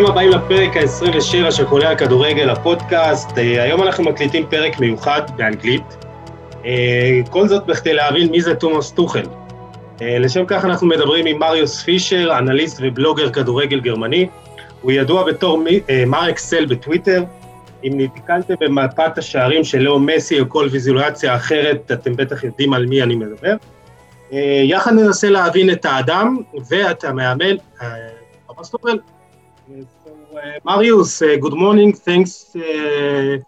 ברוכים 0.00 0.26
הבאים 0.26 0.30
לפרק 0.30 0.76
ה-27 0.76 1.50
של 1.50 1.66
חולי 1.66 1.86
הכדורגל, 1.86 2.50
הפודקאסט. 2.50 3.38
אה, 3.38 3.62
היום 3.62 3.82
אנחנו 3.82 4.04
מקליטים 4.04 4.46
פרק 4.50 4.80
מיוחד 4.80 5.22
באנגלית. 5.36 5.82
אה, 6.64 7.20
כל 7.30 7.48
זאת 7.48 7.66
בכדי 7.66 7.94
להבין 7.94 8.30
מי 8.30 8.40
זה 8.40 8.54
תומאס 8.54 8.90
טוחל. 8.90 9.22
אה, 10.02 10.18
לשם 10.18 10.44
כך 10.46 10.64
אנחנו 10.64 10.86
מדברים 10.86 11.26
עם 11.26 11.38
מריוס 11.38 11.82
פישר, 11.82 12.38
אנליסט 12.38 12.78
ובלוגר 12.82 13.30
כדורגל 13.30 13.80
גרמני. 13.80 14.26
הוא 14.82 14.92
ידוע 14.92 15.24
בתור 15.24 15.64
מר 16.06 16.30
אקסל 16.30 16.66
בטוויטר. 16.66 17.24
אם 17.84 17.92
נתקלתם 17.96 18.54
במפת 18.60 19.18
השערים 19.18 19.64
של 19.64 19.78
לאו 19.78 19.98
מסי 19.98 20.40
או 20.40 20.48
כל 20.48 20.68
ויזולציה 20.70 21.36
אחרת, 21.36 21.92
אתם 21.92 22.16
בטח 22.16 22.44
יודעים 22.44 22.72
על 22.72 22.86
מי 22.86 23.02
אני 23.02 23.14
מדבר. 23.14 23.54
יחד 24.62 24.92
ננסה 24.92 25.30
להבין 25.30 25.70
את 25.70 25.84
האדם 25.84 26.36
ואת 26.68 27.04
המאמן, 27.04 27.56
טוחל. 28.70 28.96
Uh, 28.96 29.19
Marius, 30.64 31.22
uh, 31.22 31.36
good 31.36 31.54
morning. 31.54 31.92
Thanks 31.92 32.46
uh, 32.56 33.38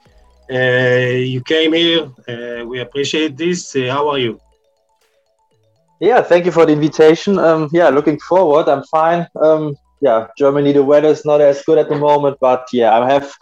you 0.51 1.41
came 1.43 1.73
here. 1.73 2.11
we 2.67 2.81
appreciate 2.81 3.37
this. 3.37 3.73
how 3.75 4.09
are 4.09 4.19
you? 4.19 4.41
Yeah, 6.01 6.21
thank 6.23 6.45
you 6.47 6.53
for 6.53 6.67
the 6.67 6.73
invitation. 6.73 7.39
Um, 7.39 7.69
yeah, 7.73 7.89
looking 7.89 8.19
forward. 8.19 8.69
I'm 8.69 8.83
fine. 8.85 9.27
Um, 9.41 9.77
yeah, 10.01 10.27
Germany, 10.37 10.73
the 10.73 10.83
weather 10.83 11.09
is 11.09 11.25
not 11.25 11.41
as 11.41 11.63
good 11.63 11.79
at 11.79 11.89
the 11.89 11.97
moment, 11.97 12.37
but 12.41 12.67
yeah, 12.73 12.99
I 12.99 13.11
have 13.11 13.33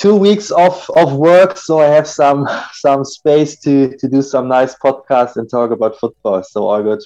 two 0.00 0.16
weeks 0.16 0.50
of, 0.50 0.90
of 0.96 1.14
work, 1.14 1.56
so 1.56 1.78
I 1.78 1.86
have 1.86 2.08
some 2.08 2.48
some 2.72 3.04
space 3.04 3.56
to 3.60 3.96
to 3.98 4.08
do 4.08 4.20
some 4.22 4.48
nice 4.48 4.74
podcasts 4.76 5.36
and 5.36 5.48
talk 5.48 5.70
about 5.70 5.98
football. 5.98 6.42
So 6.42 6.66
all 6.66 6.82
good. 6.82 7.02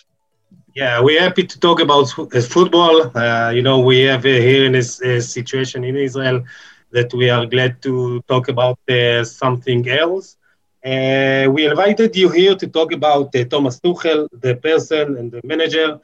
Yeah, 0.77 1.01
we're 1.03 1.23
happy 1.23 1.45
to 1.45 1.61
talk 1.61 1.81
about 1.81 2.09
uh, 2.19 2.41
football. 2.43 3.11
Uh, 3.17 3.51
you 3.55 3.63
know, 3.63 3.81
we 3.81 4.03
have 4.03 4.25
uh, 4.27 4.29
here 4.49 4.67
in 4.67 4.73
this 4.73 5.01
uh, 5.03 5.21
situation 5.21 5.85
in 5.85 5.97
Israel 5.97 6.45
that 6.93 7.13
we 7.15 7.31
are 7.31 7.47
glad 7.47 7.83
to 7.85 8.23
talk 8.29 8.49
about 8.49 8.79
uh, 8.91 9.25
something 9.25 9.89
else. 9.89 10.37
Uh, 10.85 11.49
we 11.57 11.67
invited 11.67 12.17
you 12.17 12.29
here 12.31 12.55
to 12.57 12.69
talk 12.69 12.93
about 12.93 13.33
Thomas 13.51 13.81
Tuchel, 13.81 14.29
the 14.47 14.57
person 14.57 15.17
and 15.19 15.33
the 15.33 15.41
manager, 15.45 15.99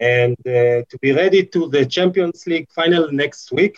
and 0.00 0.36
to 0.44 0.96
be 1.02 1.12
ready 1.12 1.44
to 1.54 1.68
the 1.68 1.84
Champions 1.86 2.46
League 2.46 2.68
final 2.80 3.04
next 3.12 3.52
week. 3.52 3.76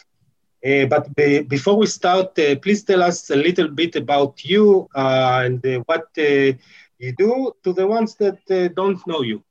but 0.92 1.04
be, 1.16 1.40
before 1.56 1.76
we 1.82 1.86
start, 1.86 2.34
please 2.64 2.82
tell 2.84 3.02
us 3.02 3.30
a 3.30 3.36
little 3.46 3.68
bit 3.82 3.94
about 3.96 4.44
you 4.44 4.88
and 4.94 5.60
what 5.90 6.06
you 6.16 7.12
do 7.24 7.52
to 7.64 7.72
the 7.72 7.86
ones 7.86 8.16
that 8.22 8.38
don't 8.76 9.00
know 9.06 9.22
you. 9.22 9.45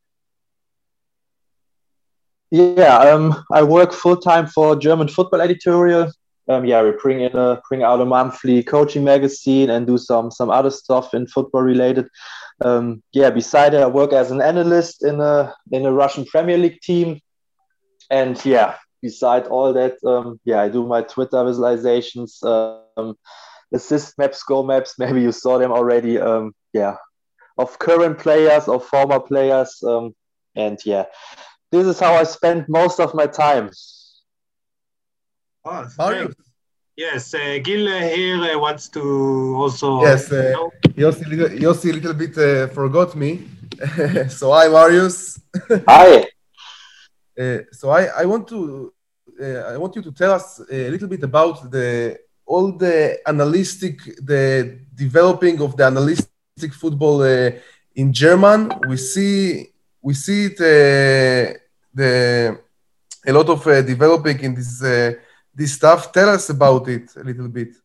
Yeah, 2.52 2.98
um, 2.98 3.44
I 3.52 3.64
work 3.64 3.92
full 3.92 4.18
time 4.18 4.48
for 4.48 4.76
German 4.76 5.08
Football 5.08 5.42
Editorial. 5.42 6.12
Um, 6.48 6.64
yeah, 6.64 6.84
we 6.84 6.92
bring 6.92 7.22
in 7.22 7.36
a 7.36 7.62
bring 7.68 7.82
out 7.82 8.02
a 8.02 8.06
monthly 8.06 8.62
coaching 8.62 9.04
magazine 9.04 9.70
and 9.72 9.88
do 9.88 9.98
some 9.98 10.30
some 10.30 10.52
other 10.52 10.70
stuff 10.70 11.14
in 11.14 11.26
football 11.26 11.64
related. 11.64 12.08
Um, 12.64 13.02
yeah, 13.14 13.32
beside 13.32 13.74
that, 13.74 13.82
I 13.82 13.88
work 13.88 14.14
as 14.14 14.30
an 14.30 14.42
analyst 14.42 15.04
in 15.04 15.20
a 15.20 15.54
in 15.72 15.86
a 15.86 15.92
Russian 15.92 16.26
Premier 16.26 16.58
League 16.58 16.82
team, 16.82 17.20
and 18.12 18.44
yeah, 18.46 18.76
beside 19.02 19.48
all 19.48 19.74
that, 19.74 19.98
um, 20.04 20.40
yeah, 20.46 20.62
I 20.62 20.70
do 20.70 20.86
my 20.86 21.02
Twitter 21.02 21.38
visualizations, 21.38 22.44
um, 22.44 23.18
assist 23.74 24.18
maps, 24.20 24.44
goal 24.44 24.64
maps. 24.64 24.96
Maybe 25.00 25.22
you 25.22 25.32
saw 25.32 25.58
them 25.58 25.72
already. 25.72 26.20
Um, 26.20 26.54
yeah, 26.74 26.98
of 27.58 27.80
current 27.80 28.20
players, 28.20 28.68
of 28.68 28.86
former 28.86 29.20
players, 29.20 29.82
um, 29.84 30.14
and 30.56 30.78
yeah, 30.86 31.06
this 31.78 31.88
is 31.96 32.00
how 32.00 32.14
I 32.14 32.24
spend 32.24 32.66
most 32.68 33.00
of 33.00 33.14
my 33.14 33.28
time. 33.28 33.70
Oh, 35.64 35.88
Mario. 35.98 36.32
Yes, 36.96 37.34
uh, 37.34 37.60
Gil 37.62 37.88
uh, 37.90 38.00
here 38.00 38.38
uh, 38.38 38.58
wants 38.58 38.88
to 38.90 39.02
also. 39.58 40.02
Yes, 40.02 40.32
uh, 40.32 40.56
Yossi, 40.96 41.28
little, 41.28 41.50
Yossi 41.50 41.90
a 41.90 41.94
little 41.94 42.14
bit 42.14 42.38
uh, 42.38 42.68
forgot 42.68 43.16
me. 43.16 43.48
so 44.30 44.54
hi, 44.54 44.68
Marius. 44.70 45.40
hi. 45.88 46.26
Uh, 47.38 47.58
so 47.70 47.90
I, 47.90 48.06
I 48.22 48.24
want 48.24 48.48
to 48.48 48.94
uh, 49.42 49.74
I 49.74 49.76
want 49.76 49.94
you 49.98 50.02
to 50.04 50.12
tell 50.14 50.32
us 50.32 50.62
a 50.72 50.90
little 50.90 51.10
bit 51.10 51.22
about 51.22 51.70
the 51.70 52.18
all 52.46 52.72
the 52.72 53.20
analytic 53.28 54.00
the 54.24 54.80
developing 54.96 55.60
of 55.60 55.76
the 55.76 55.84
analytic 55.84 56.74
football 56.74 57.24
in 57.94 58.14
German. 58.14 58.72
We 58.88 58.96
see 58.96 59.68
we 60.02 60.14
see 60.14 60.46
it 60.46 60.62
uh, 60.62 61.58
the 61.96 62.60
a 63.26 63.34
lot 63.34 63.50
of 63.50 63.66
uh, 63.66 63.82
developing 63.82 64.40
in 64.42 64.54
this 64.54 64.84
uh, 64.84 65.14
this 65.54 65.74
stuff. 65.74 66.12
Tell 66.12 66.30
us 66.30 66.50
about 66.50 66.88
it 66.88 67.16
a 67.16 67.24
little 67.24 67.48
bit. 67.48 67.76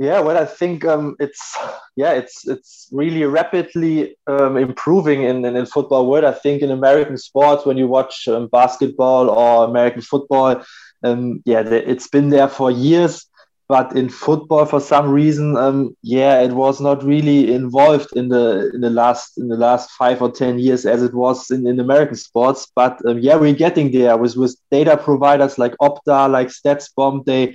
Yeah, 0.00 0.20
well, 0.20 0.38
I 0.38 0.44
think 0.44 0.84
um, 0.84 1.16
it's 1.18 1.58
yeah, 1.96 2.12
it's 2.12 2.46
it's 2.46 2.88
really 2.92 3.24
rapidly 3.24 4.16
um, 4.28 4.56
improving 4.56 5.24
in, 5.24 5.44
in, 5.44 5.56
in 5.56 5.66
football 5.66 6.08
world. 6.08 6.24
I 6.24 6.32
think 6.32 6.62
in 6.62 6.70
American 6.70 7.18
sports, 7.18 7.66
when 7.66 7.76
you 7.76 7.88
watch 7.88 8.28
um, 8.28 8.46
basketball 8.46 9.28
or 9.28 9.64
American 9.64 10.02
football, 10.02 10.62
um, 11.02 11.42
yeah, 11.44 11.62
it's 11.62 12.08
been 12.08 12.28
there 12.28 12.48
for 12.48 12.70
years 12.70 13.27
but 13.68 13.94
in 13.94 14.08
football 14.08 14.64
for 14.64 14.80
some 14.80 15.10
reason 15.10 15.56
um, 15.56 15.94
yeah 16.02 16.40
it 16.40 16.52
was 16.52 16.80
not 16.80 17.04
really 17.04 17.52
involved 17.52 18.08
in 18.16 18.28
the 18.28 18.70
in 18.74 18.80
the 18.80 18.90
last 18.90 19.36
in 19.38 19.48
the 19.48 19.56
last 19.56 19.90
five 19.92 20.22
or 20.22 20.30
ten 20.30 20.58
years 20.58 20.86
as 20.86 21.02
it 21.02 21.14
was 21.14 21.50
in, 21.50 21.66
in 21.66 21.78
american 21.78 22.16
sports. 22.16 22.66
But 22.74 22.98
um, 23.06 23.18
yeah 23.18 23.36
we're 23.36 23.54
getting 23.54 23.92
there 23.92 24.16
with 24.16 24.36
with 24.36 24.56
data 24.70 24.96
providers 24.96 25.58
like 25.58 25.74
opta 25.80 26.30
like 26.30 26.48
statsbomb 26.48 27.24
they 27.26 27.54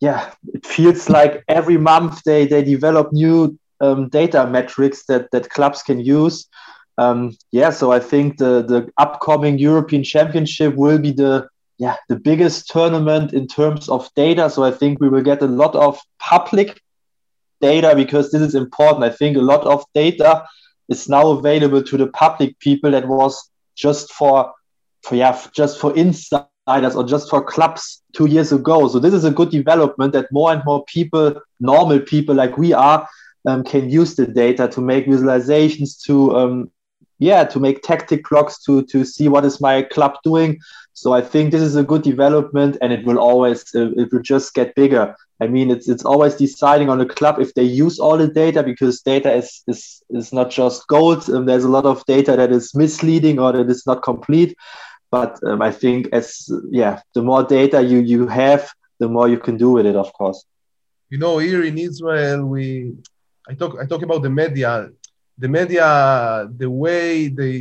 yeah 0.00 0.32
it 0.54 0.66
feels 0.66 1.08
like 1.08 1.44
every 1.48 1.76
month 1.76 2.22
they 2.24 2.46
they 2.46 2.64
develop 2.64 3.12
new 3.12 3.58
um, 3.80 4.08
data 4.08 4.46
metrics 4.46 5.04
that 5.06 5.30
that 5.32 5.50
clubs 5.50 5.82
can 5.82 6.00
use. 6.00 6.48
Um, 6.98 7.36
yeah 7.52 7.68
so 7.68 7.92
i 7.92 8.00
think 8.00 8.38
the 8.38 8.62
the 8.62 8.88
upcoming 8.96 9.58
european 9.58 10.02
championship 10.02 10.74
will 10.76 10.98
be 10.98 11.12
the 11.12 11.46
yeah 11.78 11.96
the 12.08 12.16
biggest 12.16 12.68
tournament 12.68 13.32
in 13.32 13.46
terms 13.46 13.88
of 13.88 14.08
data. 14.14 14.48
So 14.50 14.64
i 14.64 14.70
think 14.70 15.00
we 15.00 15.08
will 15.08 15.22
get 15.22 15.42
a 15.42 15.46
lot 15.46 15.74
of 15.74 16.00
public 16.18 16.80
data 17.60 17.94
because 17.96 18.30
this 18.30 18.42
is 18.42 18.54
important. 18.54 19.04
I 19.04 19.10
think 19.10 19.36
a 19.36 19.40
lot 19.40 19.66
of 19.66 19.84
data 19.94 20.46
is 20.88 21.08
now 21.08 21.28
available 21.28 21.82
to 21.82 21.96
the 21.96 22.08
public 22.08 22.58
people 22.58 22.90
that 22.90 23.08
was 23.08 23.50
just 23.74 24.12
for 24.12 24.52
for 25.02 25.14
yeah 25.14 25.40
just 25.54 25.78
for 25.80 25.96
insiders 25.96 26.96
or 26.96 27.04
just 27.04 27.30
for 27.30 27.42
clubs 27.42 28.02
two 28.14 28.26
years 28.26 28.52
ago. 28.52 28.88
So 28.88 28.98
this 28.98 29.14
is 29.14 29.24
a 29.24 29.30
good 29.30 29.50
development 29.50 30.12
that 30.12 30.32
more 30.32 30.52
and 30.52 30.62
more 30.64 30.84
people 30.84 31.40
normal 31.60 32.00
people 32.00 32.34
like 32.34 32.56
we 32.58 32.72
are 32.72 33.08
um, 33.46 33.62
can 33.62 33.88
use 33.88 34.16
the 34.16 34.26
data 34.26 34.68
to 34.68 34.80
make 34.80 35.06
visualizations 35.06 36.02
to 36.04 36.36
um, 36.36 36.70
yeah 37.18 37.44
to 37.44 37.60
make 37.60 37.82
tactic 37.82 38.24
clocks 38.24 38.62
to 38.64 38.84
to 38.86 39.04
see 39.04 39.28
what 39.28 39.44
is 39.44 39.60
my 39.60 39.82
club 39.82 40.14
doing 40.22 40.58
so 40.96 41.12
i 41.12 41.20
think 41.20 41.52
this 41.52 41.60
is 41.60 41.76
a 41.76 41.88
good 41.90 42.02
development 42.02 42.78
and 42.80 42.90
it 42.90 43.04
will 43.04 43.18
always 43.18 43.62
uh, 43.74 43.90
it 44.02 44.10
will 44.10 44.22
just 44.22 44.54
get 44.54 44.74
bigger. 44.74 45.14
I 45.44 45.46
mean 45.46 45.70
it's 45.70 45.86
it's 45.92 46.06
always 46.06 46.34
deciding 46.36 46.88
on 46.88 46.98
the 46.98 47.12
club 47.18 47.38
if 47.38 47.52
they 47.52 47.68
use 47.84 47.98
all 47.98 48.16
the 48.16 48.28
data 48.42 48.62
because 48.62 49.02
data 49.02 49.30
is 49.40 49.62
is 49.72 50.02
is 50.20 50.32
not 50.32 50.48
just 50.50 50.88
gold. 50.88 51.28
Um, 51.28 51.44
there's 51.44 51.68
a 51.70 51.74
lot 51.76 51.84
of 51.84 52.02
data 52.06 52.32
that 52.40 52.50
is 52.50 52.74
misleading 52.74 53.38
or 53.38 53.52
that 53.52 53.68
is 53.68 53.84
not 53.86 54.02
complete. 54.02 54.56
But 55.10 55.32
um, 55.48 55.60
i 55.60 55.70
think 55.82 56.00
as 56.18 56.28
yeah 56.80 56.94
the 57.16 57.22
more 57.30 57.44
data 57.58 57.78
you 57.90 57.98
you 58.12 58.26
have 58.42 58.62
the 59.02 59.08
more 59.14 59.28
you 59.34 59.40
can 59.46 59.56
do 59.64 59.70
with 59.76 59.86
it 59.86 59.96
of 60.04 60.10
course. 60.14 60.40
You 61.12 61.18
know 61.18 61.34
here 61.46 61.62
in 61.70 61.76
israel 61.90 62.40
we 62.54 62.94
i 63.50 63.52
talk 63.60 63.72
i 63.82 63.84
talk 63.92 64.02
about 64.08 64.22
the 64.22 64.34
media. 64.42 64.72
The 65.38 65.48
media, 65.48 66.48
the 66.62 66.70
way 66.84 67.28
they 67.28 67.56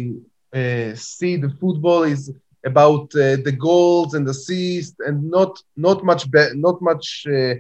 uh, 0.60 0.96
see 0.96 1.36
the 1.36 1.52
football 1.60 2.04
is 2.04 2.32
about 2.66 3.08
uh, 3.16 3.38
the 3.48 3.56
goals 3.58 4.14
and 4.16 4.26
the 4.28 4.32
assists, 4.32 4.96
and 5.08 5.30
not 5.30 5.52
not 5.78 6.04
much 6.04 6.30
be- 6.32 6.54
not 6.56 6.82
much 6.82 7.26
uh, 7.30 7.54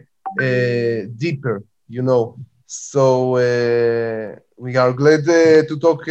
uh 0.43 1.05
deeper, 1.23 1.63
you 1.89 2.01
know. 2.01 2.37
So 2.67 3.35
uh, 3.35 4.35
we 4.57 4.75
are 4.77 4.93
glad 4.93 5.25
to 5.25 5.75
talk 5.87 6.05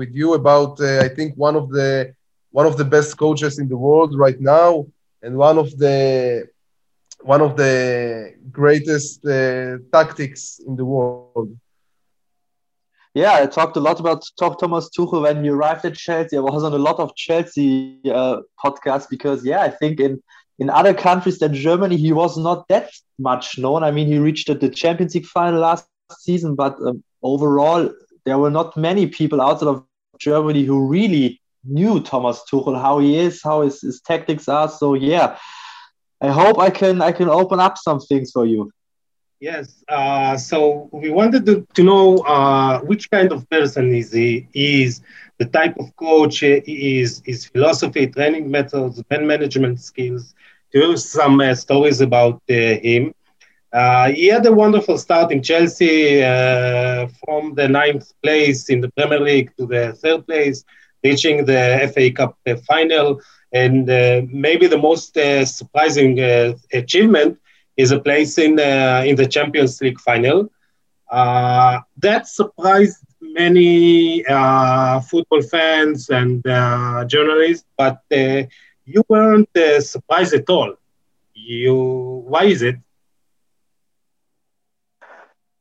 with 0.00 0.10
you 0.20 0.34
about. 0.34 0.80
I 0.80 1.08
think 1.08 1.34
one 1.36 1.56
of 1.56 1.70
the 1.70 2.14
one 2.50 2.66
of 2.66 2.76
the 2.76 2.84
best 2.84 3.16
coaches 3.18 3.58
in 3.58 3.68
the 3.68 3.76
world 3.76 4.12
right 4.18 4.40
now, 4.40 4.86
and 5.22 5.36
one 5.36 5.58
of 5.58 5.68
the 5.78 6.46
one 7.22 7.40
of 7.42 7.56
the 7.56 8.32
greatest 8.52 9.22
tactics 9.92 10.60
in 10.66 10.76
the 10.76 10.84
world. 10.84 11.24
Yeah, 13.14 13.34
I 13.34 13.46
talked 13.46 13.76
a 13.76 13.80
lot 13.80 13.98
about 13.98 14.24
Thomas 14.38 14.88
Tuchel 14.96 15.22
when 15.22 15.42
he 15.42 15.50
arrived 15.50 15.84
at 15.84 15.94
Chelsea. 15.94 16.36
I 16.36 16.40
was 16.40 16.62
on 16.62 16.72
a 16.72 16.78
lot 16.78 17.00
of 17.00 17.14
Chelsea 17.16 18.00
uh, 18.08 18.36
podcasts 18.64 19.08
because, 19.10 19.44
yeah, 19.44 19.62
I 19.62 19.70
think 19.70 19.98
in 19.98 20.22
in 20.60 20.70
other 20.70 20.94
countries 20.94 21.38
than 21.38 21.54
Germany, 21.54 21.96
he 21.96 22.12
was 22.12 22.36
not 22.36 22.68
that 22.68 22.90
much 23.18 23.58
known. 23.58 23.82
I 23.82 23.90
mean, 23.90 24.06
he 24.06 24.18
reached 24.18 24.46
the 24.46 24.68
Champions 24.68 25.14
League 25.14 25.26
final 25.26 25.60
last 25.60 25.88
season, 26.18 26.54
but 26.54 26.74
um, 26.82 27.02
overall, 27.22 27.90
there 28.26 28.38
were 28.38 28.50
not 28.50 28.76
many 28.76 29.06
people 29.06 29.40
outside 29.40 29.68
of 29.68 29.84
Germany 30.18 30.64
who 30.64 30.86
really 30.86 31.40
knew 31.64 32.00
Thomas 32.00 32.42
Tuchel, 32.50 32.80
how 32.80 32.98
he 32.98 33.18
is, 33.18 33.42
how 33.42 33.62
his, 33.62 33.80
his 33.80 34.00
tactics 34.02 34.48
are. 34.48 34.68
So 34.68 34.94
yeah, 34.94 35.36
I 36.20 36.28
hope 36.28 36.58
I 36.58 36.70
can 36.70 37.02
I 37.02 37.12
can 37.12 37.28
open 37.28 37.58
up 37.58 37.76
some 37.76 37.98
things 37.98 38.30
for 38.30 38.46
you. 38.46 38.70
Yes. 39.40 39.82
Uh, 39.88 40.36
so 40.36 40.88
we 40.92 41.10
wanted 41.10 41.46
to, 41.46 41.66
to 41.74 41.82
know 41.82 42.18
uh, 42.18 42.80
which 42.80 43.10
kind 43.10 43.32
of 43.32 43.48
person 43.50 43.94
is 43.94 44.12
he 44.12 44.46
is, 44.54 45.00
the 45.38 45.46
type 45.46 45.76
of 45.78 45.94
coach 45.96 46.40
he 46.40 47.00
is, 47.00 47.22
his 47.24 47.46
philosophy, 47.46 48.06
training 48.06 48.50
methods, 48.50 49.02
man 49.10 49.26
management 49.26 49.80
skills. 49.80 50.34
To 50.74 50.96
some 50.96 51.40
uh, 51.40 51.54
stories 51.54 52.00
about 52.00 52.40
uh, 52.50 52.54
him. 52.54 53.12
Uh, 53.72 54.10
he 54.10 54.26
had 54.26 54.46
a 54.46 54.52
wonderful 54.52 54.98
start 54.98 55.32
in 55.32 55.42
Chelsea 55.42 56.22
uh, 56.22 57.06
from 57.24 57.54
the 57.54 57.68
ninth 57.68 58.12
place 58.22 58.68
in 58.68 58.80
the 58.80 58.90
Premier 58.90 59.20
League 59.20 59.50
to 59.56 59.66
the 59.66 59.92
third 59.94 60.26
place, 60.26 60.64
reaching 61.02 61.44
the 61.44 61.80
FA 61.82 62.10
Cup 62.12 62.36
final. 62.68 63.20
And 63.52 63.86
maybe 64.32 64.66
the 64.68 64.78
most 64.78 65.14
surprising 65.14 66.18
achievement 66.72 67.38
is 67.80 67.90
a 67.90 68.00
place 68.00 68.38
in, 68.38 68.58
uh, 68.58 69.02
in 69.06 69.16
the 69.16 69.26
Champions 69.26 69.80
League 69.80 70.00
final. 70.00 70.38
Uh, 71.10 71.80
that 71.96 72.28
surprised 72.28 72.98
many 73.20 74.24
uh, 74.26 75.00
football 75.00 75.42
fans 75.42 76.08
and 76.10 76.44
journalists, 77.08 77.66
but 77.76 78.00
you 78.10 79.02
weren't 79.08 79.48
surprised 79.80 80.34
at 80.34 80.48
all. 80.48 80.74
You, 81.34 81.74
why 82.32 82.44
is 82.44 82.62
it? 82.62 82.76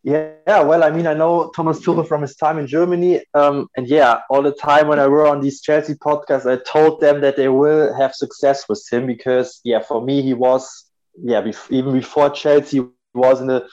Yeah, 0.02 0.62
well, 0.62 0.84
I 0.84 0.92
mean, 0.92 1.08
I 1.08 1.14
know 1.14 1.52
Thomas 1.56 1.80
Tuchel 1.82 2.08
from 2.08 2.22
his 2.22 2.36
time 2.36 2.58
in 2.58 2.68
Germany, 2.68 3.22
um, 3.34 3.68
and 3.76 3.86
yeah, 3.86 4.22
all 4.30 4.42
the 4.42 4.54
time 4.54 4.88
when 4.88 4.98
I 4.98 5.08
were 5.08 5.28
on 5.28 5.42
these 5.42 5.62
Chelsea 5.62 5.94
podcasts, 5.96 6.50
I 6.50 6.58
told 6.64 7.02
them 7.02 7.20
that 7.22 7.36
they 7.36 7.50
will 7.50 7.94
have 7.94 8.14
success 8.16 8.68
with 8.70 8.82
him 8.92 9.06
because, 9.06 9.60
yeah, 9.64 9.82
for 9.82 10.02
me, 10.02 10.22
he 10.22 10.34
was, 10.34 10.89
yeah, 11.24 11.46
even 11.70 11.94
before 11.94 12.30
Chelsea, 12.30 12.86
was 13.14 13.42
in 13.42 13.48
the, 13.48 13.68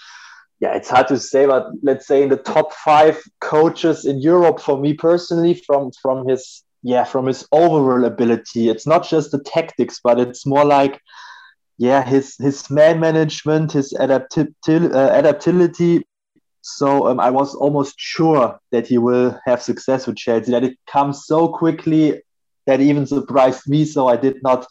yeah, 0.60 0.74
it's 0.74 0.88
hard 0.88 1.08
to 1.08 1.18
say, 1.18 1.46
but 1.46 1.68
let's 1.82 2.06
say 2.06 2.22
in 2.22 2.28
the 2.28 2.36
top 2.36 2.72
five 2.72 3.22
coaches 3.40 4.06
in 4.06 4.20
Europe 4.20 4.60
for 4.60 4.78
me 4.78 4.94
personally, 4.94 5.54
from 5.54 5.90
from 6.00 6.26
his, 6.26 6.62
yeah, 6.82 7.04
from 7.04 7.26
his 7.26 7.46
overall 7.52 8.04
ability. 8.04 8.70
It's 8.70 8.86
not 8.86 9.06
just 9.06 9.30
the 9.30 9.42
tactics, 9.42 10.00
but 10.02 10.18
it's 10.18 10.46
more 10.46 10.64
like 10.64 11.00
yeah, 11.78 12.02
his 12.02 12.36
his 12.38 12.70
man 12.70 13.00
management, 13.00 13.72
his 13.72 13.92
uh, 13.92 14.04
adaptability, 14.04 16.04
so 16.66 17.06
um, 17.06 17.20
I 17.20 17.30
was 17.30 17.54
almost 17.54 17.94
sure 17.96 18.58
that 18.72 18.88
he 18.88 18.98
will 18.98 19.38
have 19.46 19.62
success 19.62 20.06
with 20.06 20.16
Chelsea. 20.16 20.50
That 20.50 20.64
it 20.64 20.76
comes 20.90 21.24
so 21.24 21.48
quickly 21.48 22.20
that 22.66 22.80
even 22.80 23.06
surprised 23.06 23.68
me. 23.68 23.84
So 23.84 24.08
I 24.08 24.16
did 24.16 24.42
not, 24.42 24.66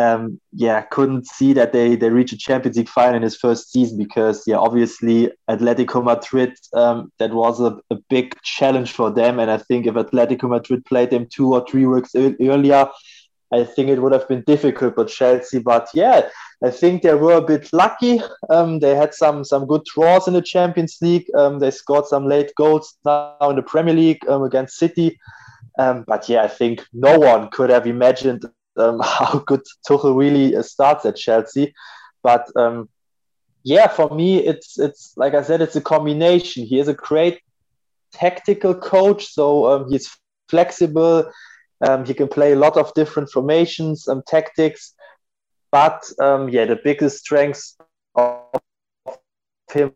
um, 0.00 0.40
yeah, 0.52 0.80
couldn't 0.82 1.26
see 1.26 1.52
that 1.52 1.72
they 1.72 1.96
they 1.96 2.08
reach 2.08 2.32
a 2.32 2.36
Champions 2.36 2.76
League 2.76 2.88
final 2.88 3.16
in 3.16 3.22
his 3.22 3.36
first 3.36 3.72
season 3.72 3.98
because 3.98 4.44
yeah, 4.46 4.56
obviously 4.56 5.30
Atletico 5.50 6.02
Madrid 6.02 6.54
um, 6.72 7.12
that 7.18 7.32
was 7.32 7.60
a, 7.60 7.78
a 7.90 7.96
big 8.08 8.34
challenge 8.42 8.92
for 8.92 9.10
them. 9.10 9.38
And 9.38 9.50
I 9.50 9.58
think 9.58 9.86
if 9.86 9.94
Atletico 9.94 10.48
Madrid 10.48 10.84
played 10.86 11.10
them 11.10 11.26
two 11.30 11.52
or 11.52 11.64
three 11.68 11.84
weeks 11.84 12.14
earlier, 12.14 12.88
I 13.52 13.64
think 13.64 13.90
it 13.90 14.00
would 14.00 14.12
have 14.12 14.26
been 14.28 14.44
difficult 14.46 14.94
for 14.94 15.04
Chelsea. 15.04 15.58
But 15.58 15.88
yeah, 15.92 16.28
I 16.64 16.70
think 16.70 17.02
they 17.02 17.14
were 17.14 17.34
a 17.34 17.42
bit 17.42 17.68
lucky. 17.74 18.20
Um, 18.48 18.78
they 18.78 18.94
had 18.94 19.12
some 19.12 19.44
some 19.44 19.66
good 19.66 19.84
draws 19.84 20.26
in 20.26 20.32
the 20.32 20.42
Champions 20.42 20.96
League. 21.02 21.26
Um, 21.36 21.58
they 21.58 21.70
scored 21.70 22.06
some 22.06 22.26
late 22.26 22.52
goals 22.56 22.96
now 23.04 23.36
in 23.42 23.56
the 23.56 23.62
Premier 23.62 23.94
League 23.94 24.26
um, 24.26 24.42
against 24.42 24.78
City. 24.78 25.18
Um, 25.78 26.04
but 26.06 26.28
yeah, 26.30 26.44
I 26.44 26.48
think 26.48 26.84
no 26.94 27.18
one 27.18 27.50
could 27.50 27.70
have 27.70 27.86
imagined 27.86 28.44
um, 28.76 29.00
how 29.02 29.42
good 29.46 29.62
Tuchel 29.88 30.16
really 30.16 30.56
uh, 30.56 30.62
starts 30.62 31.04
at 31.06 31.16
Chelsea. 31.16 31.74
But 32.22 32.46
um, 32.56 32.88
yeah, 33.64 33.88
for 33.88 34.10
me, 34.14 34.38
it's 34.38 34.78
it's 34.78 35.14
like 35.16 35.34
I 35.34 35.42
said, 35.42 35.62
it's 35.62 35.76
a 35.76 35.80
combination. 35.80 36.64
He 36.64 36.78
is 36.78 36.88
a 36.88 36.94
great 36.94 37.40
tactical 38.12 38.74
coach, 38.74 39.26
so 39.26 39.86
he's 39.88 40.10
flexible. 40.48 41.30
he 42.06 42.14
can 42.14 42.28
play 42.28 42.52
a 42.52 42.56
lot 42.56 42.76
of 42.76 42.92
different 42.94 43.30
formations 43.30 44.06
and 44.08 44.24
tactics 44.26 44.94
but 45.72 46.04
um, 46.20 46.50
yeah, 46.50 46.66
the 46.66 46.78
biggest 46.84 47.20
strength 47.20 47.76
of 48.14 48.60
him 49.72 49.94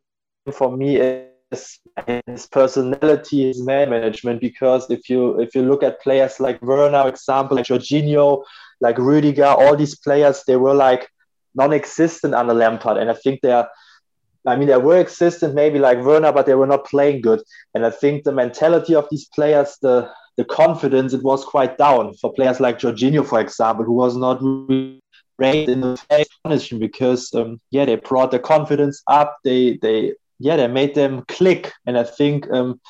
for 0.51 0.75
me 0.75 0.97
is 0.97 1.79
his 2.27 2.47
personality, 2.47 3.49
his 3.49 3.63
man 3.63 3.91
management. 3.91 4.41
Because 4.41 4.91
if 4.91 5.11
you 5.11 5.39
if 5.39 5.55
you 5.55 5.63
look 5.63 5.83
at 5.83 6.01
players 6.01 6.41
like 6.41 6.61
Werner, 6.63 7.07
example 7.07 7.59
like 7.59 7.67
Jorginho, 7.67 8.43
like 8.81 8.99
Rudiger, 8.99 9.47
all 9.47 9.77
these 9.77 9.97
players 9.97 10.43
they 10.47 10.57
were 10.57 10.75
like 10.75 11.09
non-existent 11.55 12.35
under 12.35 12.55
Lampard, 12.55 12.99
and 12.99 13.11
I 13.11 13.15
think 13.15 13.41
they 13.41 13.53
are. 13.53 13.69
I 14.47 14.55
mean, 14.55 14.69
they 14.69 14.77
were 14.77 14.99
existent, 14.99 15.55
maybe 15.55 15.81
like 15.81 16.05
Werner, 16.05 16.31
but 16.31 16.47
they 16.47 16.55
were 16.55 16.69
not 16.69 16.87
playing 16.87 17.21
good. 17.21 17.43
And 17.75 17.85
I 17.85 17.91
think 17.91 18.23
the 18.23 18.31
mentality 18.31 18.95
of 18.95 19.09
these 19.11 19.27
players, 19.35 19.77
the 19.83 20.09
the 20.37 20.45
confidence, 20.45 21.15
it 21.15 21.23
was 21.23 21.45
quite 21.45 21.79
down 21.79 22.15
for 22.15 22.33
players 22.33 22.61
like 22.61 22.79
Jorginho, 22.79 23.27
for 23.27 23.41
example, 23.41 23.85
who 23.85 23.95
was 23.95 24.17
not 24.17 24.41
really 24.41 25.01
in 25.39 25.81
the 25.81 25.97
face 26.09 26.69
because 26.73 27.33
um, 27.35 27.61
yeah 27.71 27.85
they 27.85 27.97
brought 27.97 28.31
the 28.31 28.39
confidence 28.39 29.03
up 29.07 29.37
they 29.45 29.79
they 29.83 30.15
yeah 30.39 30.57
they 30.57 30.67
made 30.67 30.95
them 30.95 31.25
click 31.29 31.73
and 31.87 31.99
I 31.99 32.05
think 32.05 32.51
um, 32.51 32.81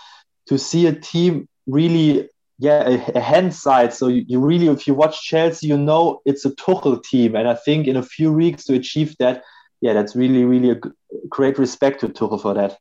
to 0.48 0.58
see 0.58 0.86
a 0.86 0.92
team 0.92 1.48
really 1.66 2.28
yeah 2.58 2.88
a, 2.88 3.18
a 3.18 3.20
hand 3.20 3.54
side. 3.54 3.92
So 3.92 4.08
you, 4.08 4.24
you, 4.26 4.40
really 4.40 4.68
if 4.68 4.86
you 4.86 4.94
watch 4.94 5.22
Chelsea 5.22 5.66
you 5.68 5.78
know 5.78 6.20
it's 6.24 6.44
a 6.44 6.50
Tuchel 6.50 7.02
team. 7.02 7.36
And 7.36 7.48
I 7.48 7.54
think 7.54 7.86
in 7.86 7.96
a 7.96 8.02
few 8.02 8.32
weeks 8.32 8.64
to 8.64 8.74
achieve 8.74 9.16
that 9.18 9.42
yeah 9.80 9.92
that's 9.92 10.16
really 10.16 10.44
really 10.44 10.70
a 10.70 10.80
great 11.28 11.58
respect 11.58 12.00
to 12.00 12.08
Tuchel 12.08 12.40
for 12.40 12.54
that. 12.54 12.78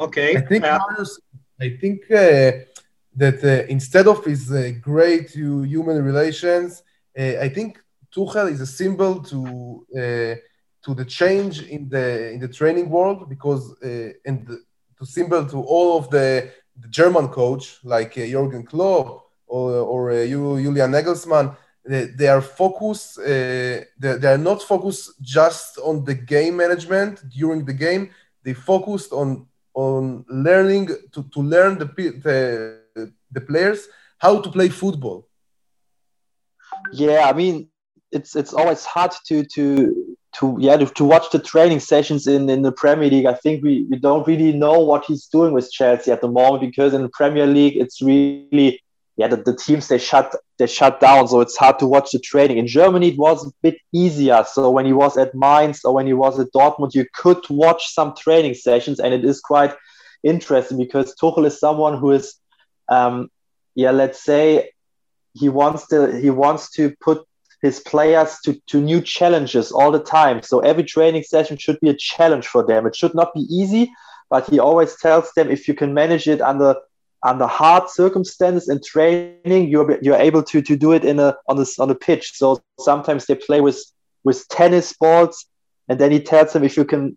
Okay. 0.00 0.36
I 0.36 0.40
think 0.40 0.64
uh, 0.64 0.78
I 1.60 1.76
think 1.80 2.04
uh, 2.10 2.52
that 3.16 3.38
uh, 3.44 3.66
instead 3.68 4.06
of 4.06 4.24
his 4.24 4.50
uh, 4.50 4.72
great 4.80 5.30
human 5.30 6.02
relations 6.02 6.82
uh, 7.18 7.38
I 7.40 7.48
think 7.48 7.78
Tuchel 8.14 8.50
is 8.50 8.60
a 8.60 8.66
symbol 8.66 9.22
to 9.22 9.86
uh, 9.96 10.34
to 10.84 10.94
the 10.94 11.04
change 11.04 11.62
in 11.62 11.88
the 11.88 12.32
in 12.32 12.40
the 12.40 12.48
training 12.48 12.90
world 12.90 13.28
because 13.28 13.72
uh, 13.82 14.12
and 14.26 14.46
the, 14.46 14.62
to 14.98 15.06
symbol 15.06 15.44
to 15.46 15.60
all 15.62 15.98
of 15.98 16.10
the, 16.10 16.50
the 16.80 16.88
German 16.88 17.28
coach 17.28 17.78
like 17.84 18.12
uh, 18.18 18.26
Jurgen 18.26 18.64
Klopp 18.64 19.30
or 19.46 19.72
or 19.92 20.10
uh, 20.10 20.26
Julian 20.26 20.90
Nagelsmann. 20.92 21.56
They, 21.86 22.06
they 22.06 22.28
are 22.28 22.40
focused. 22.40 23.18
Uh, 23.18 23.84
they, 23.98 24.16
they 24.20 24.32
are 24.32 24.38
not 24.38 24.62
focused 24.62 25.20
just 25.20 25.78
on 25.78 26.04
the 26.04 26.14
game 26.14 26.56
management 26.56 27.28
during 27.28 27.64
the 27.66 27.74
game. 27.74 28.10
They 28.42 28.54
focused 28.54 29.12
on 29.12 29.46
on 29.74 30.24
learning 30.28 30.86
to, 31.12 31.22
to 31.34 31.40
learn 31.40 31.78
the, 31.78 31.86
the 32.24 33.10
the 33.30 33.40
players 33.40 33.88
how 34.18 34.40
to 34.40 34.50
play 34.50 34.68
football. 34.68 35.28
Yeah, 36.92 37.28
I 37.28 37.32
mean, 37.32 37.68
it's 38.10 38.36
it's 38.36 38.54
always 38.54 38.84
hard 38.84 39.12
to 39.26 39.44
to 39.44 40.13
to 40.34 40.56
yeah 40.60 40.76
to, 40.76 40.86
to 40.86 41.04
watch 41.04 41.30
the 41.30 41.38
training 41.38 41.80
sessions 41.80 42.26
in 42.26 42.48
in 42.48 42.62
the 42.62 42.72
Premier 42.72 43.08
League. 43.10 43.26
I 43.26 43.34
think 43.34 43.62
we, 43.62 43.86
we 43.90 43.98
don't 43.98 44.26
really 44.26 44.52
know 44.52 44.80
what 44.80 45.04
he's 45.04 45.26
doing 45.26 45.52
with 45.52 45.70
Chelsea 45.70 46.10
at 46.10 46.20
the 46.20 46.28
moment 46.28 46.60
because 46.60 46.94
in 46.94 47.02
the 47.02 47.08
Premier 47.08 47.46
League 47.46 47.76
it's 47.76 48.02
really 48.02 48.80
yeah 49.16 49.28
the, 49.28 49.36
the 49.36 49.54
teams 49.54 49.88
they 49.88 49.98
shut 49.98 50.34
they 50.58 50.66
shut 50.66 51.00
down 51.00 51.28
so 51.28 51.40
it's 51.40 51.56
hard 51.56 51.78
to 51.78 51.86
watch 51.86 52.10
the 52.12 52.18
training. 52.18 52.58
In 52.58 52.66
Germany 52.66 53.08
it 53.08 53.18
was 53.18 53.46
a 53.46 53.50
bit 53.62 53.76
easier. 53.92 54.44
So 54.50 54.70
when 54.70 54.86
he 54.86 54.92
was 54.92 55.16
at 55.16 55.34
Mainz 55.34 55.84
or 55.84 55.94
when 55.94 56.06
he 56.06 56.14
was 56.14 56.38
at 56.38 56.52
Dortmund 56.52 56.94
you 56.94 57.06
could 57.14 57.44
watch 57.48 57.92
some 57.92 58.14
training 58.16 58.54
sessions 58.54 59.00
and 59.00 59.14
it 59.14 59.24
is 59.24 59.40
quite 59.40 59.74
interesting 60.22 60.78
because 60.78 61.14
Tuchel 61.14 61.46
is 61.46 61.60
someone 61.60 61.98
who 61.98 62.12
is 62.12 62.34
um, 62.88 63.30
yeah 63.74 63.90
let's 63.90 64.22
say 64.22 64.70
he 65.34 65.48
wants 65.48 65.88
to 65.88 66.18
he 66.20 66.30
wants 66.30 66.70
to 66.72 66.94
put 67.00 67.24
his 67.64 67.80
players 67.80 68.40
to, 68.44 68.60
to 68.66 68.78
new 68.78 69.00
challenges 69.00 69.72
all 69.72 69.90
the 69.90 70.02
time. 70.02 70.42
So 70.42 70.60
every 70.60 70.84
training 70.84 71.22
session 71.22 71.56
should 71.56 71.80
be 71.80 71.88
a 71.88 71.96
challenge 71.96 72.46
for 72.46 72.62
them. 72.62 72.86
It 72.86 72.94
should 72.94 73.14
not 73.14 73.32
be 73.32 73.40
easy, 73.40 73.90
but 74.28 74.46
he 74.50 74.58
always 74.58 74.96
tells 74.96 75.32
them 75.32 75.50
if 75.50 75.66
you 75.66 75.72
can 75.72 75.94
manage 75.94 76.28
it 76.28 76.42
under 76.42 76.76
under 77.22 77.46
hard 77.46 77.88
circumstances 77.88 78.68
in 78.68 78.82
training, 78.84 79.68
you're 79.68 79.98
you're 80.02 80.24
able 80.28 80.42
to 80.42 80.60
to 80.60 80.76
do 80.76 80.92
it 80.92 81.06
in 81.06 81.18
a 81.18 81.34
on 81.48 81.56
the 81.56 81.66
on 81.78 81.88
the 81.88 81.94
pitch. 81.94 82.32
So 82.34 82.62
sometimes 82.78 83.24
they 83.24 83.34
play 83.34 83.62
with 83.62 83.80
with 84.24 84.46
tennis 84.48 84.92
balls, 84.92 85.46
and 85.88 85.98
then 85.98 86.12
he 86.12 86.20
tells 86.20 86.52
them 86.52 86.64
if 86.64 86.76
you 86.76 86.84
can 86.84 87.16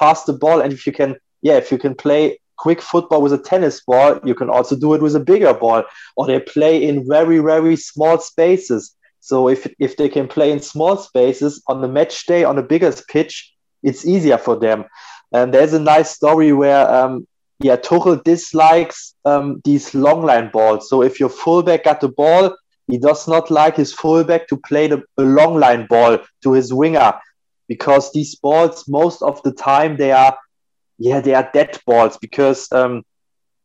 pass 0.00 0.24
the 0.24 0.32
ball 0.32 0.62
and 0.62 0.72
if 0.72 0.86
you 0.86 0.92
can 0.92 1.16
yeah 1.42 1.58
if 1.58 1.70
you 1.70 1.76
can 1.76 1.94
play 1.94 2.38
quick 2.56 2.80
football 2.80 3.20
with 3.20 3.34
a 3.34 3.42
tennis 3.52 3.82
ball, 3.84 4.20
you 4.24 4.34
can 4.34 4.48
also 4.48 4.74
do 4.74 4.94
it 4.94 5.02
with 5.02 5.14
a 5.14 5.20
bigger 5.32 5.52
ball. 5.52 5.82
Or 6.16 6.26
they 6.26 6.40
play 6.40 6.82
in 6.82 7.06
very 7.06 7.40
very 7.40 7.76
small 7.76 8.18
spaces 8.18 8.96
so 9.26 9.48
if 9.48 9.66
if 9.80 9.96
they 9.96 10.08
can 10.08 10.28
play 10.28 10.52
in 10.52 10.60
small 10.60 10.96
spaces 10.96 11.60
on 11.66 11.80
the 11.80 11.88
match 11.88 12.26
day 12.26 12.44
on 12.44 12.54
the 12.54 12.62
biggest 12.62 13.08
pitch, 13.08 13.52
it's 13.82 14.06
easier 14.06 14.38
for 14.38 14.54
them. 14.54 14.84
And 15.32 15.52
there's 15.52 15.72
a 15.72 15.80
nice 15.80 16.12
story 16.12 16.52
where 16.52 16.88
um, 16.88 17.26
yeah, 17.58 17.74
Tuchel 17.74 18.22
dislikes 18.22 19.16
um, 19.24 19.60
these 19.64 19.96
long 19.96 20.22
line 20.22 20.50
balls. 20.52 20.88
So 20.88 21.02
if 21.02 21.18
your 21.18 21.28
fullback 21.28 21.82
got 21.82 22.00
the 22.00 22.08
ball, 22.08 22.56
he 22.86 22.98
does 22.98 23.26
not 23.26 23.50
like 23.50 23.74
his 23.74 23.92
fullback 23.92 24.46
to 24.46 24.58
play 24.58 24.86
the 24.86 25.02
long 25.18 25.58
line 25.58 25.86
ball 25.86 26.18
to 26.44 26.52
his 26.52 26.72
winger 26.72 27.14
because 27.66 28.12
these 28.12 28.36
balls 28.36 28.84
most 28.86 29.22
of 29.22 29.42
the 29.42 29.50
time 29.50 29.96
they 29.96 30.12
are 30.12 30.38
yeah 30.98 31.20
they 31.20 31.34
are 31.34 31.50
dead 31.52 31.76
balls 31.84 32.16
because 32.18 32.70
um, 32.70 33.02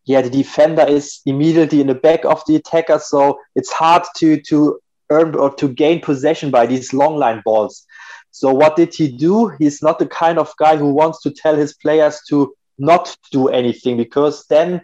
yeah 0.05 0.21
the 0.21 0.29
defender 0.31 0.87
is 0.87 1.21
immediately 1.27 1.81
in 1.81 1.85
the 1.85 2.01
back 2.09 2.25
of 2.25 2.41
the 2.47 2.55
attacker 2.55 2.97
so 2.97 3.37
it's 3.55 3.71
hard 3.71 4.01
to 4.17 4.41
to 4.41 4.79
earn 5.11 5.35
or 5.35 5.53
to 5.61 5.67
gain 5.83 6.01
possession 6.01 6.49
by 6.49 6.65
these 6.65 6.93
long 6.93 7.15
line 7.17 7.41
balls 7.45 7.85
so 8.31 8.53
what 8.53 8.75
did 8.75 8.93
he 8.93 9.07
do 9.27 9.49
he's 9.59 9.81
not 9.81 9.99
the 9.99 10.07
kind 10.07 10.37
of 10.39 10.51
guy 10.57 10.75
who 10.75 10.91
wants 11.01 11.21
to 11.21 11.31
tell 11.31 11.55
his 11.55 11.73
players 11.75 12.19
to 12.29 12.53
not 12.79 13.15
do 13.31 13.47
anything 13.49 13.97
because 13.97 14.45
then 14.47 14.81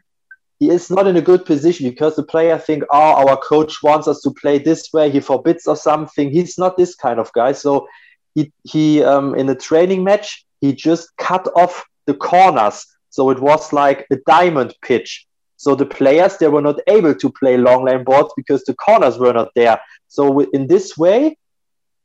he 0.60 0.70
is 0.70 0.90
not 0.90 1.08
in 1.08 1.18
a 1.18 1.22
good 1.22 1.46
position 1.46 1.88
because 1.88 2.16
the 2.16 2.24
player 2.24 2.58
think, 2.58 2.84
oh, 2.90 3.28
our 3.28 3.38
coach 3.38 3.84
wants 3.84 4.08
us 4.08 4.22
to 4.22 4.32
play 4.32 4.58
this 4.58 4.92
way. 4.92 5.10
He 5.10 5.20
forbids 5.20 5.68
us 5.68 5.84
something. 5.84 6.32
He's 6.32 6.58
not 6.58 6.78
this 6.78 6.96
kind 6.96 7.20
of 7.20 7.32
guy. 7.34 7.52
So 7.52 7.88
he, 8.34 8.52
he 8.64 9.04
um, 9.04 9.36
in 9.36 9.50
a 9.50 9.56
training 9.56 10.04
match, 10.04 10.46
he 10.62 10.74
just 10.74 11.16
cut 11.18 11.48
off 11.56 11.86
the 12.06 12.16
corners. 12.16 12.86
So 13.12 13.30
it 13.30 13.40
was 13.40 13.72
like 13.72 14.08
a 14.12 14.18
diamond 14.26 14.74
pitch. 14.82 15.28
So 15.58 15.76
the 15.76 15.86
players, 15.86 16.38
they 16.38 16.48
were 16.48 16.62
not 16.62 16.80
able 16.88 17.16
to 17.16 17.32
play 17.32 17.58
long 17.58 17.86
line 17.86 18.04
boards 18.04 18.32
because 18.38 18.64
the 18.64 18.76
corners 18.76 19.18
were 19.18 19.34
not 19.34 19.50
there. 19.56 19.80
So 20.08 20.40
in 20.52 20.68
this 20.68 20.98
way, 20.98 21.38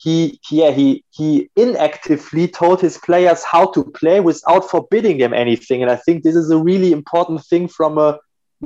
he 0.02 0.40
yeah 0.50 0.72
he 0.72 1.04
he 1.10 1.48
inactively 1.56 2.48
told 2.48 2.80
his 2.80 2.98
players 2.98 3.44
how 3.44 3.66
to 3.70 3.84
play 3.84 4.18
without 4.18 4.68
forbidding 4.68 5.18
them 5.18 5.32
anything. 5.32 5.82
And 5.82 5.90
i 5.90 5.96
think 5.96 6.22
this 6.22 6.34
is 6.34 6.50
a 6.50 6.58
really 6.58 6.90
important 6.90 7.44
thing 7.44 7.68
from 7.68 7.98
a 7.98 8.18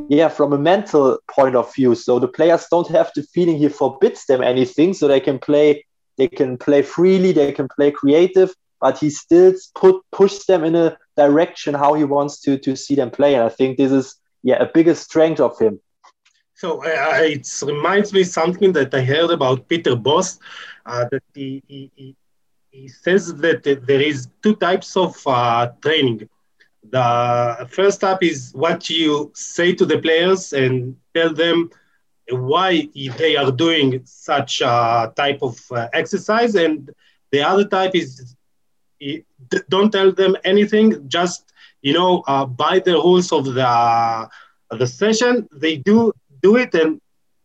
yeah 0.09 0.29
from 0.29 0.55
a 0.55 0.59
mental 0.59 1.19
point 1.31 1.55
of 1.55 1.75
view. 1.75 1.95
So 1.95 2.19
the 2.19 2.29
players 2.29 2.67
don't 2.71 2.89
have 2.89 3.11
the 3.15 3.23
feeling 3.23 3.59
he 3.59 3.69
forbids 3.69 4.25
them 4.25 4.43
anything. 4.43 4.95
So 4.95 5.09
they 5.09 5.21
can 5.21 5.39
play 5.39 5.85
they 6.17 6.29
can 6.29 6.57
play 6.57 6.81
freely 6.81 7.33
they 7.33 7.53
can 7.53 7.69
play 7.69 7.91
creative 7.91 8.55
but 8.81 8.99
he 8.99 9.11
still 9.11 9.53
put 9.75 9.97
push 10.13 10.39
them 10.45 10.65
in 10.65 10.75
a 10.75 10.97
direction 11.17 11.75
how 11.75 11.93
he 11.95 12.05
wants 12.05 12.41
to 12.43 12.57
to 12.59 12.77
see 12.77 12.95
them 12.95 13.11
play. 13.11 13.35
And 13.35 13.45
i 13.45 13.51
think 13.51 13.77
this 13.77 13.93
is 13.93 14.17
yeah 14.49 14.59
a 14.67 14.69
biggest 14.77 15.03
strength 15.09 15.41
of 15.41 15.59
him 15.65 15.75
so 16.57 16.83
uh, 16.83 17.19
it 17.21 17.47
reminds 17.63 18.15
me 18.15 18.25
something 18.25 18.73
that 18.73 18.95
I 18.95 19.03
heard 19.03 19.31
about 19.31 19.69
Peter 19.69 19.95
Bosz, 19.95 20.39
uh, 20.87 21.05
that 21.11 21.23
he, 21.35 21.63
he, 21.69 22.17
he, 22.71 22.89
says 22.89 23.35
that 23.35 23.63
there 23.63 24.01
is 24.01 24.29
two 24.43 24.57
types 24.57 24.97
of 24.97 25.15
uh, 25.27 25.69
training. 25.83 26.27
The 26.89 27.69
first 27.71 28.01
type 28.01 28.23
is 28.23 28.53
what 28.55 28.89
you 28.89 29.33
say 29.35 29.75
to 29.75 29.85
the 29.85 29.99
players 29.99 30.55
and 30.55 30.97
tell 31.15 31.35
them 31.35 31.69
why 32.31 32.89
they 33.19 33.37
are 33.37 33.53
doing 33.53 34.01
such 34.05 34.63
a 34.63 35.13
type 35.15 35.41
of 35.43 35.61
uh, 35.71 35.89
exercise, 35.93 36.55
and 36.55 36.91
the 37.33 37.43
other 37.43 37.67
type 37.67 37.95
is 37.95 38.35
don't 39.69 39.93
tell 39.93 40.11
them 40.11 40.37
anything, 40.43 41.07
just 41.07 41.53
you 41.83 41.93
know, 41.93 42.23
uh, 42.27 42.47
by 42.47 42.79
the 42.79 42.93
rules 42.93 43.33
of 43.33 43.45
the 43.45 44.29
the 44.71 44.87
session, 44.87 45.49
they 45.53 45.77
do 45.77 46.13
do 46.43 46.57
it 46.57 46.75
and 46.75 47.01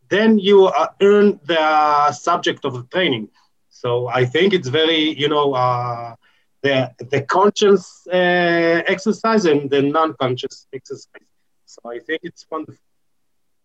then 0.09 0.39
you 0.39 0.65
uh, 0.65 0.87
earn 1.01 1.39
the 1.45 2.11
subject 2.11 2.65
of 2.65 2.73
the 2.73 2.83
training. 2.91 3.29
So 3.69 4.07
I 4.07 4.25
think 4.25 4.53
it's 4.53 4.67
very, 4.67 5.17
you 5.17 5.29
know, 5.29 5.53
uh, 5.53 6.15
the 6.61 6.91
the 7.09 7.21
conscious 7.21 8.05
uh, 8.07 8.83
exercise 8.93 9.45
and 9.45 9.69
the 9.69 9.81
non-conscious 9.81 10.67
exercise. 10.73 11.29
So 11.65 11.81
I 11.89 11.99
think 11.99 12.21
it's 12.23 12.45
wonderful. 12.51 12.83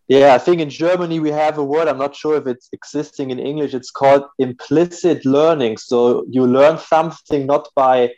Yeah, 0.07 0.33
I 0.33 0.37
think 0.37 0.61
in 0.61 0.69
Germany 0.69 1.19
we 1.19 1.31
have 1.31 1.57
a 1.57 1.63
word. 1.63 1.87
I'm 1.89 1.97
not 1.97 2.15
sure 2.15 2.37
if 2.37 2.47
it's 2.47 2.69
existing 2.71 3.29
in 3.31 3.39
English. 3.39 3.73
It's 3.73 3.91
called 3.91 4.23
implicit 4.39 5.25
learning. 5.25 5.77
So 5.77 6.25
you 6.29 6.47
learn 6.47 6.77
something 6.77 7.45
not 7.45 7.67
by, 7.75 8.13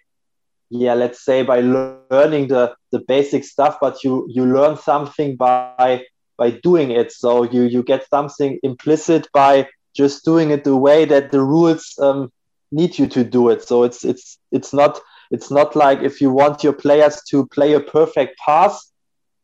yeah, 0.69 0.93
let's 0.93 1.23
say 1.23 1.43
by 1.43 1.61
learning 1.61 2.47
the 2.47 2.75
the 2.91 2.99
basic 3.07 3.43
stuff, 3.43 3.77
but 3.81 4.03
you 4.03 4.27
you 4.29 4.45
learn 4.45 4.77
something 4.77 5.35
by 5.35 6.03
by 6.37 6.51
doing 6.51 6.91
it. 6.91 7.11
So 7.11 7.43
you 7.43 7.63
you 7.63 7.83
get 7.83 8.07
something 8.09 8.59
implicit 8.63 9.27
by 9.33 9.67
just 9.95 10.23
doing 10.23 10.51
it 10.51 10.63
the 10.63 10.77
way 10.77 11.05
that 11.05 11.31
the 11.31 11.41
rules 11.41 11.97
um, 11.99 12.31
need 12.71 12.97
you 12.97 13.07
to 13.07 13.23
do 13.23 13.49
it. 13.49 13.63
So 13.63 13.83
it's 13.83 14.05
it's 14.05 14.37
it's 14.51 14.73
not 14.73 14.99
it's 15.31 15.49
not 15.51 15.75
like 15.75 16.01
if 16.01 16.21
you 16.21 16.31
want 16.31 16.63
your 16.63 16.73
players 16.73 17.21
to 17.29 17.47
play 17.47 17.73
a 17.73 17.79
perfect 17.79 18.37
pass, 18.39 18.91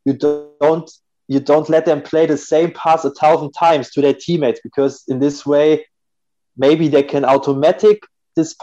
you 0.05 0.13
don't 0.13 0.91
you 1.27 1.39
don't 1.39 1.70
let 1.70 1.86
them 1.86 2.01
play 2.01 2.25
the 2.27 2.38
same 2.38 2.72
pass 2.72 3.03
a 3.03 3.12
thousand 3.12 3.51
times 3.51 3.89
to 3.91 4.01
their 4.01 4.13
teammates 4.13 4.60
because 4.63 5.03
in 5.08 5.20
this 5.20 5.46
way 5.46 5.86
maybe 6.58 6.88
they 6.88 7.03
can 7.03 7.25
automatic 7.25 8.03
this 8.36 8.53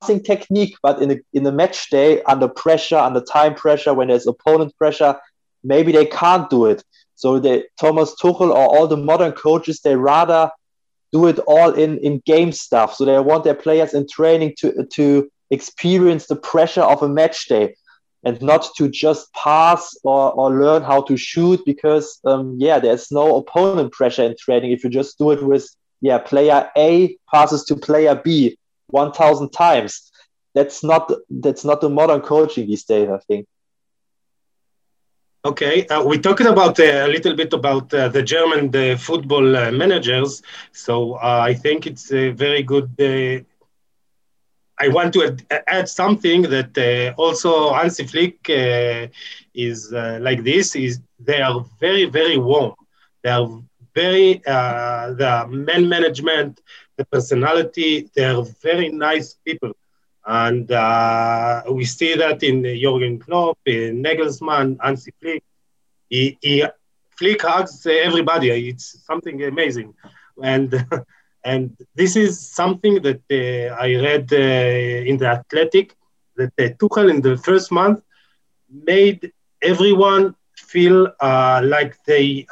passing 0.00 0.22
technique, 0.22 0.76
but 0.82 1.00
in 1.02 1.10
a 1.10 1.16
in 1.32 1.46
a 1.46 1.52
match 1.52 1.90
day 1.90 2.22
under 2.22 2.48
pressure, 2.48 2.96
under 2.96 3.20
time 3.20 3.54
pressure, 3.54 3.94
when 3.94 4.08
there's 4.08 4.26
opponent 4.26 4.76
pressure, 4.76 5.16
maybe 5.64 5.92
they 5.92 6.06
can't 6.06 6.48
do 6.50 6.66
it. 6.66 6.82
So 7.14 7.38
the 7.38 7.64
Thomas 7.80 8.14
Tuchel 8.20 8.50
or 8.50 8.66
all 8.76 8.86
the 8.86 8.96
modern 8.96 9.32
coaches, 9.32 9.80
they 9.80 9.96
rather 9.96 10.50
do 11.12 11.26
it 11.26 11.38
all 11.40 11.72
in 11.72 11.98
in 11.98 12.22
game 12.26 12.52
stuff. 12.52 12.94
So 12.94 13.04
they 13.04 13.18
want 13.20 13.44
their 13.44 13.54
players 13.54 13.94
in 13.94 14.06
training 14.08 14.54
to 14.58 14.86
to 14.94 15.30
experience 15.50 16.26
the 16.26 16.36
pressure 16.36 16.82
of 16.82 17.02
a 17.02 17.08
match 17.08 17.48
day 17.48 17.74
and 18.24 18.40
not 18.42 18.68
to 18.76 18.88
just 18.88 19.32
pass 19.32 19.96
or, 20.02 20.32
or 20.32 20.50
learn 20.50 20.82
how 20.82 21.00
to 21.02 21.16
shoot 21.16 21.60
because 21.64 22.20
um, 22.24 22.56
yeah 22.58 22.78
there's 22.78 23.10
no 23.10 23.36
opponent 23.36 23.92
pressure 23.92 24.24
in 24.24 24.34
training 24.38 24.72
if 24.72 24.84
you 24.84 24.90
just 24.90 25.16
do 25.16 25.30
it 25.30 25.42
with 25.42 25.66
yeah 26.02 26.18
player 26.18 26.70
a 26.76 27.16
passes 27.32 27.64
to 27.64 27.76
player 27.76 28.14
b 28.14 28.58
1000 28.90 29.50
times 29.50 30.10
that's 30.54 30.82
not 30.84 31.10
that's 31.30 31.64
not 31.64 31.80
the 31.80 31.88
modern 31.88 32.20
coaching 32.20 32.66
these 32.66 32.84
days 32.84 33.08
i 33.10 33.18
think 33.28 33.46
Okay, 35.44 35.86
uh, 35.86 36.02
we 36.04 36.18
talked 36.18 36.40
about 36.40 36.78
uh, 36.80 37.06
a 37.06 37.08
little 37.08 37.34
bit 37.34 37.52
about 37.52 37.92
uh, 37.94 38.08
the 38.08 38.22
German 38.22 38.70
football 38.98 39.56
uh, 39.56 39.70
managers. 39.70 40.42
So 40.72 41.14
uh, 41.14 41.40
I 41.42 41.54
think 41.54 41.86
it's 41.86 42.12
a 42.12 42.30
very 42.30 42.62
good. 42.62 42.90
Uh, 43.00 43.44
I 44.80 44.88
want 44.88 45.12
to 45.14 45.24
add, 45.24 45.64
add 45.68 45.88
something 45.88 46.42
that 46.42 47.14
also 47.16 47.72
Hansi 47.72 48.04
Flick 48.06 48.48
is 49.54 49.92
like 49.92 50.42
this: 50.44 50.74
is 50.74 51.00
they 51.20 51.40
are 51.40 51.64
very 51.80 52.04
very 52.06 52.36
warm. 52.36 52.74
They 53.22 53.30
are 53.30 53.48
very 53.94 54.42
the 54.44 55.46
man 55.48 55.88
management, 55.88 56.60
the 56.98 57.06
personality. 57.06 58.10
They 58.14 58.24
are 58.24 58.42
very 58.62 58.88
nice 58.90 59.34
people. 59.46 59.72
And 60.26 60.70
uh, 60.70 61.62
we 61.70 61.84
see 61.84 62.14
that 62.16 62.42
in 62.42 62.62
Jurgen 62.64 63.18
Klopp, 63.18 63.58
in 63.64 64.02
Nagelsmann, 64.02 64.76
Hansi 64.82 65.12
Flick. 65.20 65.42
He, 66.10 66.36
he, 66.42 66.64
Flick 67.18 67.42
hugs 67.42 67.86
everybody. 67.86 68.50
It's 68.68 69.02
something 69.06 69.42
amazing. 69.42 69.94
And, 70.42 70.72
and 71.44 71.76
this 71.94 72.16
is 72.16 72.38
something 72.38 73.02
that 73.02 73.22
uh, 73.30 73.74
I 73.74 73.94
read 73.96 74.32
uh, 74.32 75.10
in 75.10 75.16
the 75.16 75.28
Athletic, 75.28 75.96
that 76.36 76.52
uh, 76.58 76.68
Tuchel 76.78 77.10
in 77.10 77.22
the 77.22 77.36
first 77.38 77.72
month 77.72 78.02
made 78.70 79.32
everyone 79.62 80.34
feel 80.56 81.08
uh, 81.20 81.60
like 81.64 81.96
they 82.04 82.46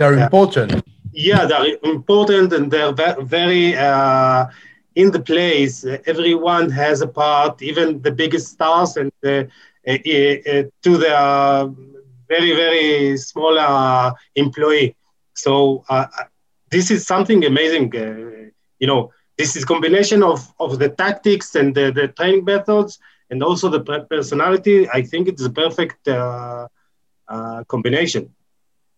they're 0.00 0.18
important 0.18 0.82
yeah, 1.12 1.44
they're 1.46 1.76
important 1.82 2.52
and 2.52 2.70
they're 2.70 2.92
very 2.92 3.76
uh, 3.76 4.46
in 4.94 5.10
the 5.10 5.20
place. 5.20 5.84
Everyone 6.06 6.70
has 6.70 7.00
a 7.00 7.06
part, 7.06 7.62
even 7.62 8.02
the 8.02 8.12
biggest 8.12 8.48
stars, 8.48 8.96
and 8.96 9.12
uh, 9.24 9.44
uh, 9.86 9.92
uh 9.92 10.62
to 10.82 10.96
the 10.96 11.74
very 12.28 12.52
very 12.54 13.16
small 13.16 13.58
uh, 13.58 14.12
employee. 14.36 14.94
So 15.34 15.84
uh, 15.88 16.06
this 16.70 16.90
is 16.90 17.06
something 17.06 17.44
amazing. 17.44 17.92
you 18.78 18.86
know, 18.86 19.12
this 19.36 19.56
is 19.56 19.64
combination 19.64 20.22
of 20.22 20.52
of 20.60 20.78
the 20.78 20.90
tactics 20.90 21.54
and 21.54 21.74
the, 21.74 21.90
the 21.90 22.08
training 22.08 22.44
methods, 22.44 22.98
and 23.30 23.42
also 23.42 23.68
the 23.68 23.80
personality. 24.08 24.88
I 24.88 25.02
think 25.02 25.28
it's 25.28 25.42
the 25.42 25.50
perfect 25.50 26.08
combination 27.68 28.34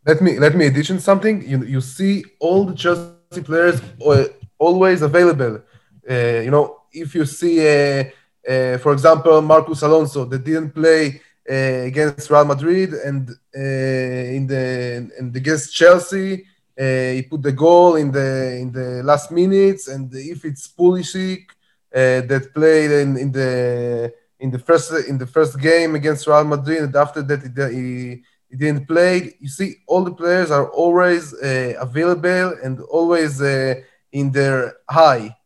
let 0.05 0.21
me 0.21 0.39
let 0.39 0.55
me 0.55 0.67
addition 0.67 0.99
something. 1.01 1.43
You 1.49 1.65
you 1.65 1.81
see 1.81 2.25
all 2.41 2.65
the 2.65 2.75
Chelsea 2.75 3.43
players 3.43 3.81
uh, 4.05 4.25
always 4.59 5.03
available. 5.03 5.63
Uh, 6.09 6.41
you 6.45 6.51
know, 6.51 6.83
if 6.93 7.15
you 7.15 7.25
see, 7.25 7.61
uh, 7.61 8.05
uh, 8.49 8.79
for 8.79 8.93
example, 8.93 9.41
Marcos 9.43 9.83
Alonso 9.83 10.25
that 10.25 10.45
didn't 10.45 10.71
play 10.71 11.21
uh, 11.49 11.87
against 11.91 12.31
Real 12.31 12.45
Madrid 12.45 12.93
and 12.95 13.31
uh, 13.31 14.37
in 14.37 14.47
the 14.47 15.11
and 15.19 15.35
against 15.37 15.75
Chelsea, 15.75 16.45
he 16.77 17.23
put 17.31 17.43
the 17.43 17.53
goal 17.53 17.97
in 17.97 18.11
the 18.11 18.59
in 18.61 18.73
the 18.73 19.03
last 19.05 19.31
minutes. 19.31 19.89
And 19.89 20.13
if 20.15 20.45
it's 20.45 20.67
Pulisic 20.67 21.47
that 21.93 22.55
played 22.55 22.91
in, 22.91 23.17
in 23.17 23.31
the 23.31 24.13
in 24.41 24.51
the 24.51 24.59
first 24.59 24.93
in 25.09 25.19
the 25.19 25.27
first 25.27 25.61
game 25.61 25.95
against 25.95 26.27
Real 26.27 26.45
Madrid, 26.45 26.83
and 26.83 26.97
after 26.97 27.23
that 27.23 27.71
he, 27.73 28.23
he, 28.53 28.57
didn't 28.59 28.87
play. 28.87 29.35
You 29.41 29.49
see, 29.49 29.77
all 29.87 30.05
the 30.05 30.13
players 30.13 30.51
are 30.51 30.69
always 30.71 31.35
uh, 31.35 31.75
available 31.81 32.55
and 32.63 32.81
always 32.83 33.41
uh, 33.41 33.75
in 34.13 34.31
their 34.31 34.75
high. 34.89 35.37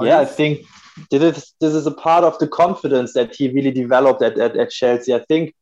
Yeah, 0.00 0.20
I 0.20 0.24
think 0.24 0.60
this 1.10 1.22
is, 1.36 1.54
this 1.60 1.74
is 1.74 1.86
a 1.86 1.90
part 1.90 2.24
of 2.24 2.38
the 2.38 2.48
confidence 2.48 3.12
that 3.14 3.34
he 3.34 3.48
really 3.48 3.70
developed 3.70 4.22
at, 4.22 4.38
at, 4.38 4.56
at 4.56 4.70
Chelsea. 4.70 5.14
I 5.14 5.24
think 5.28 5.54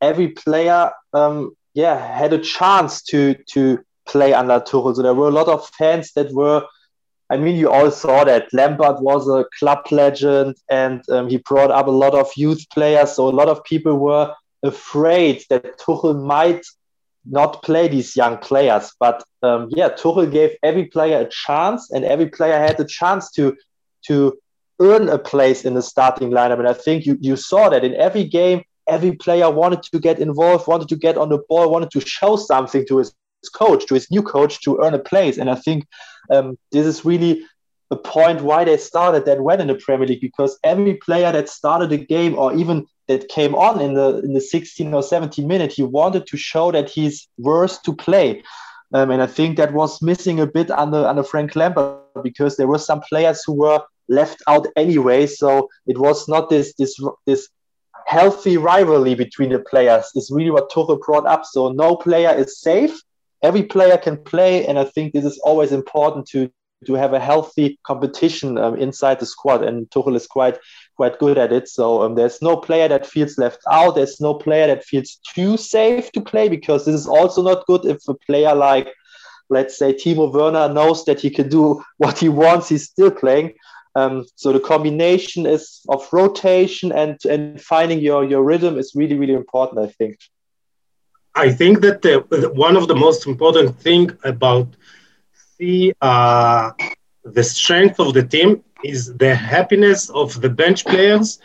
every 0.00 0.28
player, 0.28 0.92
um, 1.12 1.56
yeah, 1.74 1.96
had 1.96 2.32
a 2.32 2.38
chance 2.38 3.02
to 3.02 3.34
to 3.52 3.80
play 4.06 4.32
under 4.32 4.60
Tuchel. 4.60 4.96
So 4.96 5.02
there 5.02 5.14
were 5.14 5.28
a 5.28 5.32
lot 5.32 5.48
of 5.48 5.68
fans 5.70 6.12
that 6.12 6.32
were. 6.32 6.64
I 7.30 7.36
mean, 7.36 7.56
you 7.56 7.70
all 7.70 7.90
saw 7.90 8.24
that 8.24 8.48
Lampard 8.54 9.00
was 9.00 9.28
a 9.28 9.44
club 9.58 9.86
legend, 9.90 10.56
and 10.70 11.02
um, 11.10 11.28
he 11.28 11.36
brought 11.38 11.70
up 11.70 11.86
a 11.86 11.90
lot 11.90 12.14
of 12.14 12.30
youth 12.36 12.64
players. 12.72 13.12
So 13.12 13.28
a 13.28 13.30
lot 13.30 13.48
of 13.48 13.62
people 13.64 13.98
were 13.98 14.34
afraid 14.62 15.44
that 15.50 15.78
Tuchel 15.78 16.22
might 16.22 16.64
not 17.24 17.62
play 17.62 17.88
these 17.88 18.16
young 18.16 18.38
players. 18.38 18.92
But 18.98 19.22
um, 19.42 19.68
yeah, 19.70 19.90
Tuchel 19.90 20.30
gave 20.30 20.56
every 20.62 20.86
player 20.86 21.20
a 21.20 21.28
chance, 21.28 21.90
and 21.90 22.04
every 22.04 22.26
player 22.26 22.58
had 22.58 22.80
a 22.80 22.84
chance 22.84 23.30
to 23.32 23.56
to 24.06 24.38
earn 24.80 25.08
a 25.08 25.18
place 25.18 25.64
in 25.64 25.74
the 25.74 25.82
starting 25.82 26.30
lineup. 26.30 26.58
And 26.58 26.68
I 26.68 26.72
think 26.72 27.04
you, 27.04 27.18
you 27.20 27.36
saw 27.36 27.68
that 27.68 27.84
in 27.84 27.94
every 27.94 28.24
game, 28.24 28.62
every 28.86 29.12
player 29.12 29.50
wanted 29.50 29.82
to 29.82 29.98
get 29.98 30.20
involved, 30.20 30.68
wanted 30.68 30.88
to 30.88 30.96
get 30.96 31.18
on 31.18 31.28
the 31.28 31.38
ball, 31.48 31.70
wanted 31.70 31.90
to 31.90 32.00
show 32.00 32.36
something 32.36 32.86
to 32.86 32.98
his 32.98 33.12
coach, 33.54 33.86
to 33.86 33.94
his 33.94 34.10
new 34.10 34.22
coach, 34.22 34.62
to 34.62 34.78
earn 34.82 34.94
a 34.94 34.98
place. 34.98 35.36
And 35.36 35.50
I 35.50 35.56
think 35.56 35.86
um, 36.30 36.56
this 36.70 36.86
is 36.86 37.04
really 37.04 37.44
a 37.90 37.96
point 37.96 38.42
why 38.42 38.64
they 38.64 38.76
started 38.76 39.24
that 39.24 39.40
well 39.40 39.60
in 39.60 39.66
the 39.66 39.74
Premier 39.74 40.06
League 40.06 40.20
because 40.20 40.58
every 40.62 40.94
player 40.94 41.32
that 41.32 41.48
started 41.48 41.90
a 41.92 41.96
game 41.96 42.38
or 42.38 42.54
even 42.54 42.86
that 43.08 43.28
came 43.28 43.54
on 43.54 43.80
in 43.80 43.94
the 43.94 44.20
in 44.20 44.34
the 44.34 44.40
16 44.40 44.94
or 44.94 45.02
17 45.02 45.46
minute, 45.46 45.72
he 45.72 45.82
wanted 45.82 46.26
to 46.26 46.36
show 46.36 46.70
that 46.70 46.88
he's 46.88 47.26
worth 47.38 47.82
to 47.82 47.96
play. 47.96 48.42
Um, 48.92 49.10
and 49.10 49.22
I 49.22 49.26
think 49.26 49.56
that 49.56 49.72
was 49.72 50.00
missing 50.00 50.40
a 50.40 50.46
bit 50.46 50.70
under 50.70 51.06
under 51.06 51.22
Frank 51.22 51.56
Lampard 51.56 51.98
because 52.22 52.56
there 52.56 52.68
were 52.68 52.78
some 52.78 53.00
players 53.00 53.42
who 53.44 53.54
were 53.54 53.82
left 54.08 54.42
out 54.46 54.66
anyway. 54.76 55.26
So 55.26 55.68
it 55.86 55.98
was 55.98 56.28
not 56.28 56.48
this 56.48 56.74
this 56.74 56.98
this 57.26 57.48
healthy 58.06 58.56
rivalry 58.56 59.14
between 59.14 59.50
the 59.50 59.58
players. 59.58 60.06
Is 60.14 60.30
really 60.30 60.50
what 60.50 60.70
Tuchel 60.70 61.00
brought 61.00 61.26
up. 61.26 61.44
So 61.44 61.72
no 61.72 61.96
player 61.96 62.34
is 62.34 62.60
safe. 62.60 62.98
Every 63.42 63.62
player 63.62 63.96
can 63.96 64.16
play, 64.16 64.66
and 64.66 64.78
I 64.78 64.84
think 64.84 65.12
this 65.12 65.24
is 65.24 65.38
always 65.38 65.72
important 65.72 66.26
to 66.28 66.50
to 66.86 66.94
have 66.94 67.12
a 67.12 67.20
healthy 67.20 67.78
competition 67.84 68.56
um, 68.56 68.76
inside 68.76 69.20
the 69.20 69.26
squad. 69.26 69.64
And 69.64 69.88
Tuchel 69.90 70.16
is 70.16 70.26
quite 70.26 70.58
quite 70.98 71.18
good 71.20 71.38
at 71.38 71.52
it. 71.52 71.68
So 71.68 72.02
um, 72.02 72.16
there's 72.16 72.42
no 72.42 72.56
player 72.56 72.88
that 72.88 73.06
feels 73.06 73.38
left 73.38 73.60
out. 73.70 73.94
There's 73.94 74.20
no 74.20 74.34
player 74.34 74.66
that 74.66 74.84
feels 74.84 75.20
too 75.34 75.56
safe 75.56 76.10
to 76.12 76.20
play 76.20 76.48
because 76.48 76.84
this 76.84 76.96
is 77.02 77.06
also 77.06 77.40
not 77.40 77.66
good 77.66 77.84
if 77.84 77.98
a 78.08 78.14
player 78.14 78.54
like 78.54 78.88
let's 79.48 79.78
say 79.78 79.94
Timo 79.94 80.30
Werner 80.32 80.68
knows 80.78 81.04
that 81.04 81.20
he 81.20 81.30
can 81.30 81.48
do 81.48 81.64
what 81.98 82.18
he 82.18 82.28
wants. 82.28 82.68
He's 82.68 82.86
still 82.94 83.12
playing. 83.12 83.54
Um, 83.94 84.26
so 84.34 84.52
the 84.52 84.60
combination 84.72 85.46
is 85.46 85.80
of 85.88 86.00
rotation 86.12 86.88
and 86.92 87.16
and 87.32 87.60
finding 87.72 88.00
your 88.08 88.20
your 88.32 88.42
rhythm 88.50 88.74
is 88.82 88.88
really 89.00 89.16
really 89.22 89.38
important. 89.44 89.78
I 89.86 89.90
think. 89.98 90.16
I 91.46 91.48
think 91.60 91.74
that 91.84 92.02
the, 92.02 92.16
one 92.66 92.76
of 92.76 92.88
the 92.88 92.98
most 93.06 93.20
important 93.32 93.68
thing 93.84 94.04
about 94.24 94.66
the 95.58 95.94
uh, 96.00 96.72
the 97.24 97.44
strength 97.44 97.98
of 98.00 98.14
the 98.16 98.24
team 98.34 98.50
is 98.84 99.14
the 99.16 99.34
happiness 99.34 100.10
of 100.10 100.40
the 100.40 100.48
bench 100.48 100.84
players 100.84 101.38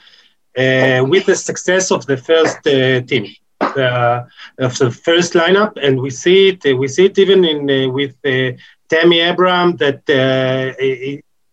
uh, 0.58 1.04
with 1.08 1.26
the 1.26 1.36
success 1.36 1.92
of 1.92 2.06
the 2.06 2.18
first 2.18 2.60
uh, 2.68 3.02
team. 3.02 3.28
Uh, 3.62 4.26
of 4.60 4.78
the 4.78 4.92
first 4.92 5.34
lineup, 5.34 5.72
and 5.82 6.00
we 6.00 6.10
see 6.10 6.50
it. 6.50 6.78
we 6.78 6.88
see 6.88 7.06
it 7.06 7.18
even 7.18 7.46
in 7.46 7.60
uh, 7.70 7.90
with 7.90 8.14
uh, 8.26 8.52
Tammy 8.90 9.22
Abraham 9.22 9.78
that 9.78 10.04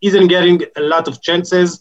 isn't 0.00 0.28
getting 0.28 0.60
a 0.76 0.80
lot 0.80 1.08
of 1.08 1.22
chances. 1.22 1.80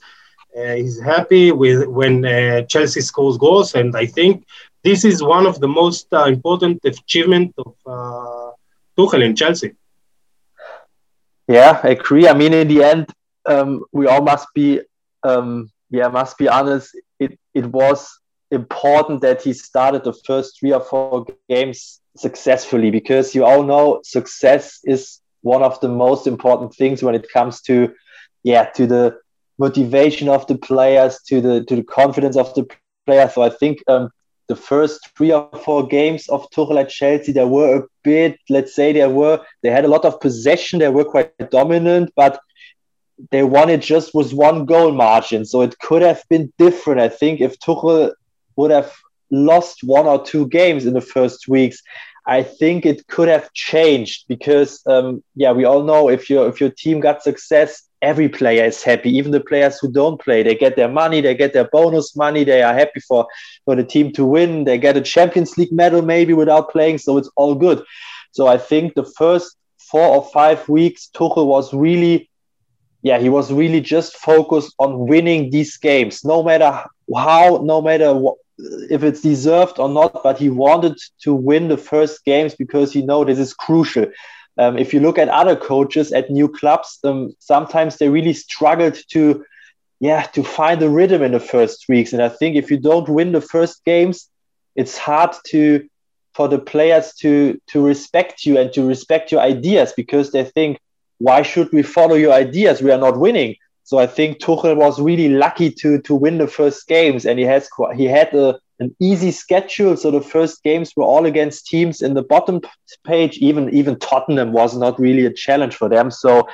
Uh, 0.56 0.74
he's 0.74 1.00
happy 1.00 1.52
with 1.52 1.88
when 1.88 2.26
uh, 2.26 2.62
Chelsea 2.64 3.02
scores 3.02 3.38
goals, 3.38 3.76
and 3.76 3.96
I 3.96 4.06
think 4.06 4.46
this 4.84 5.06
is 5.06 5.22
one 5.22 5.46
of 5.46 5.60
the 5.60 5.68
most 5.68 6.08
uh, 6.12 6.26
important 6.26 6.80
achievement 6.84 7.54
of 7.58 7.76
uh, 7.86 8.52
Tuchel 8.98 9.24
in 9.24 9.36
Chelsea. 9.36 9.76
Yeah, 11.48 11.80
I 11.84 11.90
agree. 11.90 12.28
I 12.28 12.34
mean, 12.34 12.54
in 12.54 12.68
the 12.68 12.84
end, 12.84 13.08
um, 13.46 13.84
we 13.92 14.08
all 14.08 14.22
must 14.22 14.48
be, 14.54 14.82
um, 15.24 15.72
yeah, 15.90 16.08
must 16.08 16.38
be 16.38 16.48
honest. 16.48 16.96
It 17.20 17.40
it 17.54 17.66
was 17.66 18.20
important 18.52 19.22
that 19.22 19.42
he 19.42 19.54
started 19.54 20.04
the 20.04 20.14
first 20.14 20.60
three 20.60 20.74
or 20.74 20.82
four 20.82 21.26
games 21.48 22.02
successfully 22.18 22.90
because 22.92 23.36
you 23.36 23.46
all 23.46 23.64
know 23.64 24.02
success 24.04 24.80
is 24.84 25.20
one 25.42 25.64
of 25.64 25.80
the 25.80 25.88
most 25.88 26.28
important 26.28 26.74
things 26.74 27.04
when 27.04 27.16
it 27.16 27.28
comes 27.32 27.62
to 27.62 27.94
yeah 28.44 28.66
to 28.66 28.88
the 28.88 29.16
motivation 29.58 30.28
of 30.28 30.46
the 30.48 30.58
players 30.58 31.20
to 31.28 31.40
the 31.40 31.64
to 31.66 31.76
the 31.76 31.84
confidence 31.84 32.36
of 32.36 32.54
the 32.56 32.68
players 33.06 33.34
so 33.34 33.44
i 33.44 33.50
think 33.50 33.78
um, 33.88 34.10
the 34.50 34.56
first 34.56 35.10
three 35.16 35.32
or 35.32 35.48
four 35.64 35.88
games 35.88 36.28
of 36.28 36.50
Tuchel 36.50 36.82
at 36.82 36.90
Chelsea, 36.90 37.32
there 37.32 37.48
were 37.48 37.78
a 37.78 37.84
bit, 38.04 38.40
let's 38.50 38.74
say, 38.74 38.92
there 38.92 39.10
were 39.10 39.40
they 39.62 39.70
had 39.70 39.86
a 39.86 39.88
lot 39.88 40.06
of 40.06 40.20
possession, 40.20 40.80
they 40.80 40.90
were 40.90 41.06
quite 41.06 41.32
dominant, 41.52 42.12
but 42.16 42.42
they 43.32 43.44
won 43.44 43.70
it 43.70 43.82
just 43.82 44.14
with 44.14 44.34
one 44.34 44.66
goal 44.66 44.92
margin. 44.92 45.46
So 45.46 45.62
it 45.62 45.78
could 45.80 46.02
have 46.02 46.24
been 46.30 46.52
different. 46.58 47.02
I 47.02 47.10
think 47.10 47.42
if 47.42 47.60
Tuchel 47.60 48.12
would 48.56 48.72
have 48.72 48.92
lost 49.32 49.84
one 49.84 50.06
or 50.06 50.24
two 50.24 50.48
games 50.48 50.86
in 50.86 50.94
the 50.94 51.02
first 51.02 51.48
weeks, 51.48 51.82
I 52.26 52.44
think 52.44 52.86
it 52.86 53.08
could 53.08 53.28
have 53.28 53.52
changed 53.54 54.26
because, 54.28 54.82
um, 54.86 55.24
yeah, 55.36 55.52
we 55.52 55.66
all 55.66 55.84
know 55.84 56.10
if 56.10 56.30
your 56.30 56.48
if 56.48 56.62
your 56.62 56.70
team 56.70 57.00
got 57.00 57.24
success, 57.24 57.84
every 58.02 58.30
player 58.30 58.66
is 58.66 58.84
happy. 58.84 59.10
Even 59.18 59.32
the 59.32 59.40
players 59.40 59.80
who 59.80 59.92
don't 59.92 60.22
play, 60.22 60.44
they 60.44 60.56
get 60.56 60.76
their 60.76 60.90
money, 60.90 61.22
they 61.22 61.34
get 61.34 61.54
their 61.54 61.70
bonus 61.70 62.16
money, 62.16 62.44
they 62.44 62.62
are 62.62 62.74
happy 62.74 63.00
for 63.00 63.28
for 63.66 63.76
the 63.76 63.84
team 63.84 64.12
to 64.14 64.26
win. 64.26 64.64
They 64.64 64.78
get 64.78 64.98
a 64.98 65.02
Champions 65.02 65.58
League 65.58 65.72
medal 65.72 66.02
maybe 66.02 66.34
without 66.34 66.70
playing, 66.70 67.00
so 67.00 67.18
it's 67.18 67.32
all 67.36 67.56
good. 67.56 67.84
So 68.32 68.48
I 68.48 68.58
think 68.58 68.94
the 68.94 69.06
first 69.18 69.58
four 69.90 70.08
or 70.08 70.24
five 70.32 70.68
weeks, 70.70 71.10
Tuchel 71.16 71.48
was 71.48 71.74
really, 71.74 72.30
yeah, 73.02 73.18
he 73.20 73.30
was 73.30 73.52
really 73.52 73.82
just 73.82 74.18
focused 74.18 74.74
on 74.80 75.08
winning 75.08 75.52
these 75.52 75.78
games, 75.78 76.26
no 76.26 76.44
matter 76.44 76.84
how, 77.16 77.62
no 77.64 77.82
matter 77.82 78.14
what 78.14 78.36
if 78.90 79.04
it's 79.04 79.22
deserved 79.22 79.80
or 79.80 79.88
not, 79.88 80.22
but 80.22 80.38
he 80.38 80.50
wanted 80.50 80.98
to 81.22 81.34
win 81.34 81.70
the 81.70 81.78
first 81.78 82.26
games 82.26 82.56
because 82.56 82.92
he 82.92 83.02
know 83.02 83.24
this 83.24 83.40
is 83.40 83.54
crucial. 83.54 84.08
Um, 84.58 84.78
if 84.78 84.94
you 84.94 85.00
look 85.00 85.18
at 85.18 85.30
other 85.30 85.56
coaches 85.56 86.12
at 86.12 86.30
new 86.30 86.50
clubs, 86.50 87.00
um, 87.06 87.34
sometimes 87.40 87.98
they 87.98 88.10
really 88.10 88.34
struggled 88.34 88.98
to, 89.12 89.46
yeah, 90.02 90.24
to 90.34 90.44
find 90.44 90.82
the 90.82 90.90
rhythm 90.90 91.24
in 91.24 91.32
the 91.32 91.40
first 91.40 91.86
weeks. 91.88 92.12
And 92.12 92.22
I 92.22 92.28
think 92.28 92.58
if 92.58 92.70
you 92.70 92.78
don't 92.78 93.08
win 93.08 93.32
the 93.32 93.42
first 93.42 93.86
games, 93.86 94.30
it's 94.76 94.98
hard 94.98 95.36
to 95.48 95.88
for 96.34 96.48
the 96.48 96.60
players 96.60 97.14
to 97.16 97.60
to 97.68 97.86
respect 97.86 98.46
you 98.46 98.58
and 98.58 98.72
to 98.74 98.86
respect 98.86 99.32
your 99.32 99.42
ideas 99.42 99.94
because 99.96 100.32
they 100.32 100.44
think, 100.44 100.80
why 101.20 101.42
should 101.44 101.72
we 101.72 101.84
follow 101.84 102.16
your 102.16 102.34
ideas? 102.34 102.82
We 102.82 102.92
are 102.92 102.98
not 102.98 103.20
winning. 103.20 103.56
So 103.84 103.98
I 103.98 104.08
think 104.08 104.40
Tuchel 104.40 104.76
was 104.76 105.02
really 105.02 105.30
lucky 105.30 105.72
to 105.72 106.00
to 106.02 106.16
win 106.16 106.38
the 106.38 106.48
first 106.48 106.88
games, 106.88 107.26
and 107.26 107.40
he 107.40 107.46
has 107.46 107.70
he 107.96 108.06
had 108.06 108.34
a, 108.34 108.60
an 108.80 108.96
easy 109.00 109.32
schedule. 109.32 109.98
So 109.98 110.12
the 110.12 110.22
first 110.22 110.64
games 110.64 110.94
were 110.96 111.06
all 111.06 111.26
against 111.26 111.68
teams 111.68 112.02
in 112.02 112.14
the 112.14 112.22
bottom 112.24 112.62
page. 113.06 113.38
Even 113.38 113.70
even 113.74 113.98
Tottenham 114.00 114.52
was 114.52 114.78
not 114.78 115.00
really 115.00 115.26
a 115.26 115.34
challenge 115.34 115.76
for 115.76 115.90
them. 115.90 116.12
So 116.12 116.48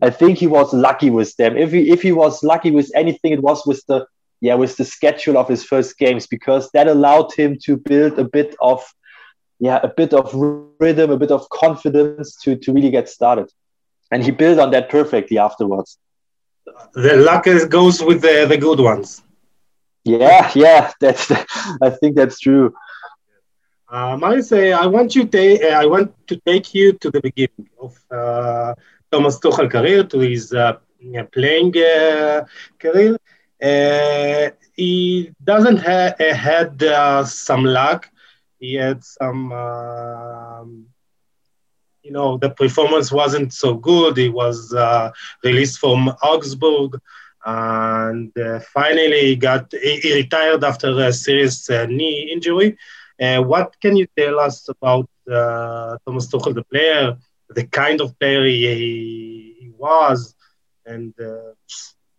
I 0.00 0.10
think 0.10 0.38
he 0.38 0.46
was 0.46 0.72
lucky 0.72 1.10
with 1.10 1.34
them. 1.36 1.56
If 1.56 1.72
he 1.72 1.90
if 1.90 2.02
he 2.02 2.12
was 2.12 2.42
lucky 2.42 2.70
with 2.70 2.90
anything, 2.94 3.32
it 3.32 3.42
was 3.42 3.66
with 3.66 3.84
the 3.86 4.06
yeah 4.40 4.54
with 4.54 4.76
the 4.76 4.84
schedule 4.84 5.36
of 5.38 5.48
his 5.48 5.64
first 5.64 5.98
games 5.98 6.26
because 6.26 6.70
that 6.70 6.88
allowed 6.88 7.32
him 7.32 7.58
to 7.64 7.76
build 7.76 8.18
a 8.18 8.24
bit 8.24 8.54
of 8.60 8.80
yeah 9.58 9.80
a 9.82 9.88
bit 9.88 10.14
of 10.14 10.32
rhythm, 10.78 11.10
a 11.10 11.16
bit 11.16 11.30
of 11.30 11.48
confidence 11.48 12.36
to 12.42 12.56
to 12.56 12.72
really 12.72 12.90
get 12.90 13.08
started. 13.08 13.50
And 14.10 14.22
he 14.22 14.30
built 14.30 14.58
on 14.58 14.70
that 14.70 14.88
perfectly 14.88 15.38
afterwards 15.38 15.98
the 16.94 17.16
luck 17.16 17.46
goes 17.68 18.02
with 18.02 18.22
the, 18.22 18.46
the 18.48 18.56
good 18.56 18.80
ones. 18.80 19.22
Yeah, 20.04 20.50
yeah, 20.54 20.92
that's. 21.00 21.30
I 21.82 21.90
think 21.90 22.16
that's 22.16 22.38
true. 22.38 22.72
Um, 23.88 24.24
I 24.24 24.40
say 24.40 24.72
I 24.72 24.86
want 24.86 25.14
you 25.14 25.26
to 25.26 25.70
I 25.72 25.86
want 25.86 26.12
to 26.28 26.36
take 26.46 26.74
you 26.74 26.92
to 26.92 27.10
the 27.10 27.20
beginning 27.20 27.68
of 27.80 27.96
uh, 28.10 28.74
Thomas 29.10 29.38
Tuchel 29.38 29.70
career, 29.70 30.04
to 30.04 30.18
his 30.18 30.52
uh, 30.52 30.74
playing 31.32 31.76
uh, 31.76 32.44
career. 32.78 33.16
Uh, 33.62 34.50
he 34.74 35.32
doesn't 35.42 35.78
ha- 35.78 36.14
had 36.18 36.82
uh, 36.82 37.24
some 37.24 37.64
luck. 37.64 38.08
He 38.58 38.74
had 38.74 39.02
some 39.04 39.52
um, 39.52 40.86
you 42.06 42.12
know 42.12 42.38
the 42.38 42.50
performance 42.62 43.08
wasn't 43.20 43.52
so 43.52 43.70
good. 43.74 44.16
He 44.16 44.28
was 44.42 44.58
uh, 44.72 45.10
released 45.48 45.78
from 45.84 46.00
Augsburg. 46.30 46.90
and 47.44 48.32
uh, 48.38 48.58
finally 48.78 49.22
he 49.28 49.36
got 49.48 49.64
he, 49.86 49.92
he, 50.04 50.10
retired 50.22 50.62
after 50.70 50.88
a 51.08 51.12
serious 51.12 51.56
uh, 51.70 51.86
knee 51.96 52.18
injury. 52.34 52.70
Uh, 53.24 53.40
what 53.52 53.68
can 53.82 53.94
you 54.00 54.06
tell 54.20 54.36
us 54.46 54.56
about 54.74 55.08
uh, 55.38 55.96
Thomas 56.04 56.26
Tuchel, 56.30 56.54
the 56.54 56.66
player, 56.72 57.16
the 57.58 57.66
kind 57.80 57.98
of 58.00 58.18
player 58.20 58.44
he, 58.44 59.56
he 59.60 59.68
was, 59.86 60.34
and 60.92 61.12
uh, 61.20 61.50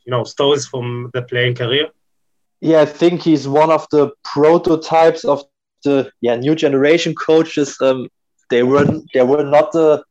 you 0.05 0.11
know 0.13 0.23
stories 0.35 0.65
from 0.71 0.87
the 1.13 1.21
playing 1.31 1.55
career? 1.61 1.87
Yeah, 2.69 2.81
I 2.81 2.89
think 2.99 3.15
he's 3.21 3.47
one 3.47 3.71
of 3.77 3.83
the 3.91 4.03
prototypes 4.33 5.23
of 5.33 5.43
the 5.83 6.11
yeah 6.21 6.35
new 6.35 6.55
generation 6.55 7.13
coaches. 7.29 7.69
Um, 7.81 8.09
they 8.49 8.63
were 8.63 8.85
they 9.13 9.23
were 9.23 9.43
not 9.43 9.71
the 9.71 10.03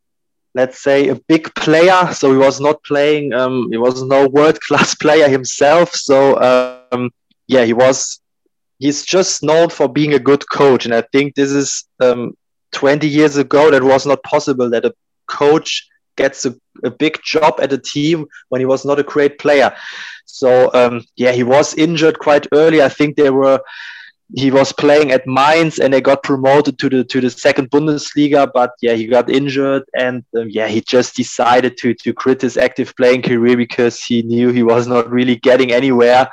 let's 0.55 0.83
say 0.83 1.09
a 1.09 1.15
big 1.15 1.55
player 1.55 2.13
so 2.13 2.33
he 2.33 2.39
was 2.39 2.61
not 2.61 2.83
playing 2.85 3.33
um, 3.33 3.69
he 3.71 3.77
was 3.77 4.03
no 4.03 4.27
world 4.29 4.61
class 4.61 4.95
player 5.05 5.29
himself 5.29 5.95
so 5.95 6.41
um, 6.93 7.11
yeah 7.47 7.65
he 7.65 7.73
was 7.73 8.21
he's 8.79 9.05
just 9.05 9.43
known 9.43 9.69
for 9.69 9.89
being 9.89 10.15
a 10.15 10.19
good 10.19 10.49
coach 10.51 10.85
and 10.85 10.95
i 10.95 11.03
think 11.13 11.35
this 11.35 11.51
is 11.51 11.85
um, 12.01 12.35
20 12.73 13.07
years 13.09 13.37
ago 13.37 13.71
that 13.71 13.83
was 13.83 14.07
not 14.07 14.23
possible 14.23 14.71
that 14.71 14.85
a 14.85 14.95
coach 15.27 15.89
gets 16.17 16.45
a, 16.47 16.55
a 16.85 16.91
big 16.91 17.19
job 17.23 17.59
at 17.61 17.73
a 17.73 17.79
team 17.79 18.27
when 18.49 18.61
he 18.61 18.67
was 18.67 18.85
not 18.85 18.99
a 18.99 19.03
great 19.03 19.39
player. 19.39 19.75
So 20.25 20.73
um, 20.75 21.05
yeah 21.17 21.33
he 21.33 21.43
was 21.43 21.75
injured 21.75 22.19
quite 22.19 22.47
early. 22.53 22.83
I 22.83 22.89
think 22.89 23.17
they 23.17 23.31
were 23.31 23.61
he 24.35 24.51
was 24.51 24.73
playing 24.73 25.13
at 25.13 25.27
Mainz 25.27 25.79
and 25.79 25.93
they 25.95 26.01
got 26.01 26.23
promoted 26.23 26.79
to 26.81 26.89
the 26.89 27.05
to 27.05 27.21
the 27.21 27.31
second 27.31 27.71
Bundesliga. 27.71 28.51
But 28.53 28.73
yeah, 28.83 28.95
he 28.95 29.07
got 29.07 29.31
injured 29.31 29.85
and 29.97 30.25
um, 30.37 30.49
yeah, 30.51 30.69
he 30.69 30.81
just 30.81 31.15
decided 31.15 31.77
to 31.79 31.95
to 31.95 32.13
quit 32.13 32.43
his 32.43 32.57
active 32.57 32.95
playing 32.97 33.23
career 33.23 33.57
because 33.57 34.03
he 34.03 34.23
knew 34.23 34.51
he 34.51 34.63
was 34.63 34.87
not 34.87 35.11
really 35.11 35.37
getting 35.37 35.73
anywhere. 35.73 36.29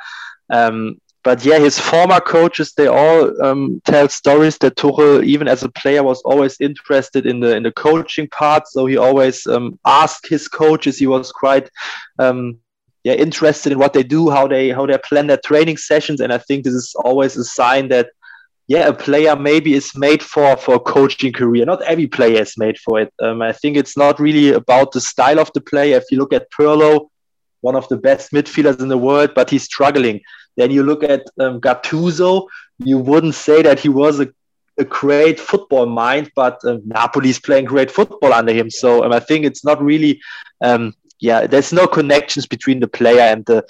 Um, 0.50 1.00
but 1.22 1.42
yeah, 1.42 1.58
his 1.58 1.78
former 1.78 2.20
coaches 2.20 2.72
they 2.76 2.86
all 2.86 3.42
um, 3.42 3.80
tell 3.86 4.08
stories 4.08 4.58
that 4.58 4.76
Tuchel, 4.76 5.24
even 5.24 5.48
as 5.48 5.62
a 5.62 5.70
player, 5.70 6.02
was 6.02 6.20
always 6.22 6.60
interested 6.60 7.26
in 7.26 7.40
the 7.40 7.56
in 7.56 7.62
the 7.62 7.72
coaching 7.72 8.28
part. 8.28 8.68
So 8.68 8.86
he 8.86 8.96
always 8.96 9.46
um, 9.46 9.78
asked 9.86 10.28
his 10.28 10.48
coaches. 10.48 10.98
He 10.98 11.06
was 11.06 11.32
quite 11.32 11.70
um, 12.18 12.58
yeah 13.04 13.14
interested 13.14 13.72
in 13.72 13.78
what 13.78 13.92
they 13.92 14.02
do, 14.02 14.30
how 14.30 14.46
they 14.46 14.70
how 14.70 14.86
they 14.86 14.98
plan 14.98 15.28
their 15.28 15.40
training 15.44 15.76
sessions, 15.76 16.20
and 16.20 16.32
I 16.32 16.38
think 16.38 16.64
this 16.64 16.74
is 16.74 16.94
always 17.04 17.36
a 17.36 17.44
sign 17.44 17.88
that 17.88 18.08
yeah, 18.66 18.88
a 18.88 18.94
player 18.94 19.36
maybe 19.36 19.74
is 19.74 19.94
made 19.94 20.22
for 20.22 20.56
for 20.56 20.76
a 20.76 20.80
coaching 20.80 21.32
career. 21.32 21.64
Not 21.66 21.82
every 21.82 22.06
player 22.06 22.40
is 22.40 22.56
made 22.56 22.78
for 22.78 23.00
it. 23.00 23.12
Um, 23.20 23.42
I 23.42 23.52
think 23.52 23.76
it's 23.76 23.96
not 23.96 24.18
really 24.18 24.52
about 24.52 24.92
the 24.92 25.00
style 25.00 25.38
of 25.38 25.52
the 25.52 25.60
player. 25.60 25.96
If 25.96 26.04
you 26.10 26.18
look 26.18 26.32
at 26.32 26.50
Pirlo, 26.50 27.08
one 27.60 27.76
of 27.76 27.86
the 27.88 27.96
best 27.96 28.32
midfielders 28.32 28.80
in 28.80 28.88
the 28.88 28.98
world, 28.98 29.32
but 29.34 29.50
he's 29.50 29.64
struggling. 29.64 30.20
Then 30.56 30.70
you 30.70 30.82
look 30.82 31.02
at 31.02 31.24
um, 31.38 31.60
Gattuso, 31.60 32.46
you 32.78 32.98
wouldn't 32.98 33.34
say 33.34 33.60
that 33.62 33.80
he 33.80 33.88
was 33.88 34.20
a, 34.20 34.28
a 34.78 34.84
great 34.84 35.38
football 35.38 35.86
mind, 35.86 36.30
but 36.34 36.64
um, 36.64 36.80
Napoli's 36.86 37.40
playing 37.40 37.66
great 37.66 37.90
football 37.90 38.32
under 38.32 38.52
him. 38.52 38.70
So 38.70 39.04
um, 39.04 39.12
I 39.12 39.20
think 39.20 39.44
it's 39.44 39.64
not 39.64 39.82
really 39.82 40.20
um, 40.62 40.94
yeah, 41.24 41.46
there's 41.46 41.72
no 41.72 41.86
connections 41.86 42.46
between 42.46 42.80
the 42.80 42.88
player 42.88 43.26
and 43.34 43.46
the 43.46 43.64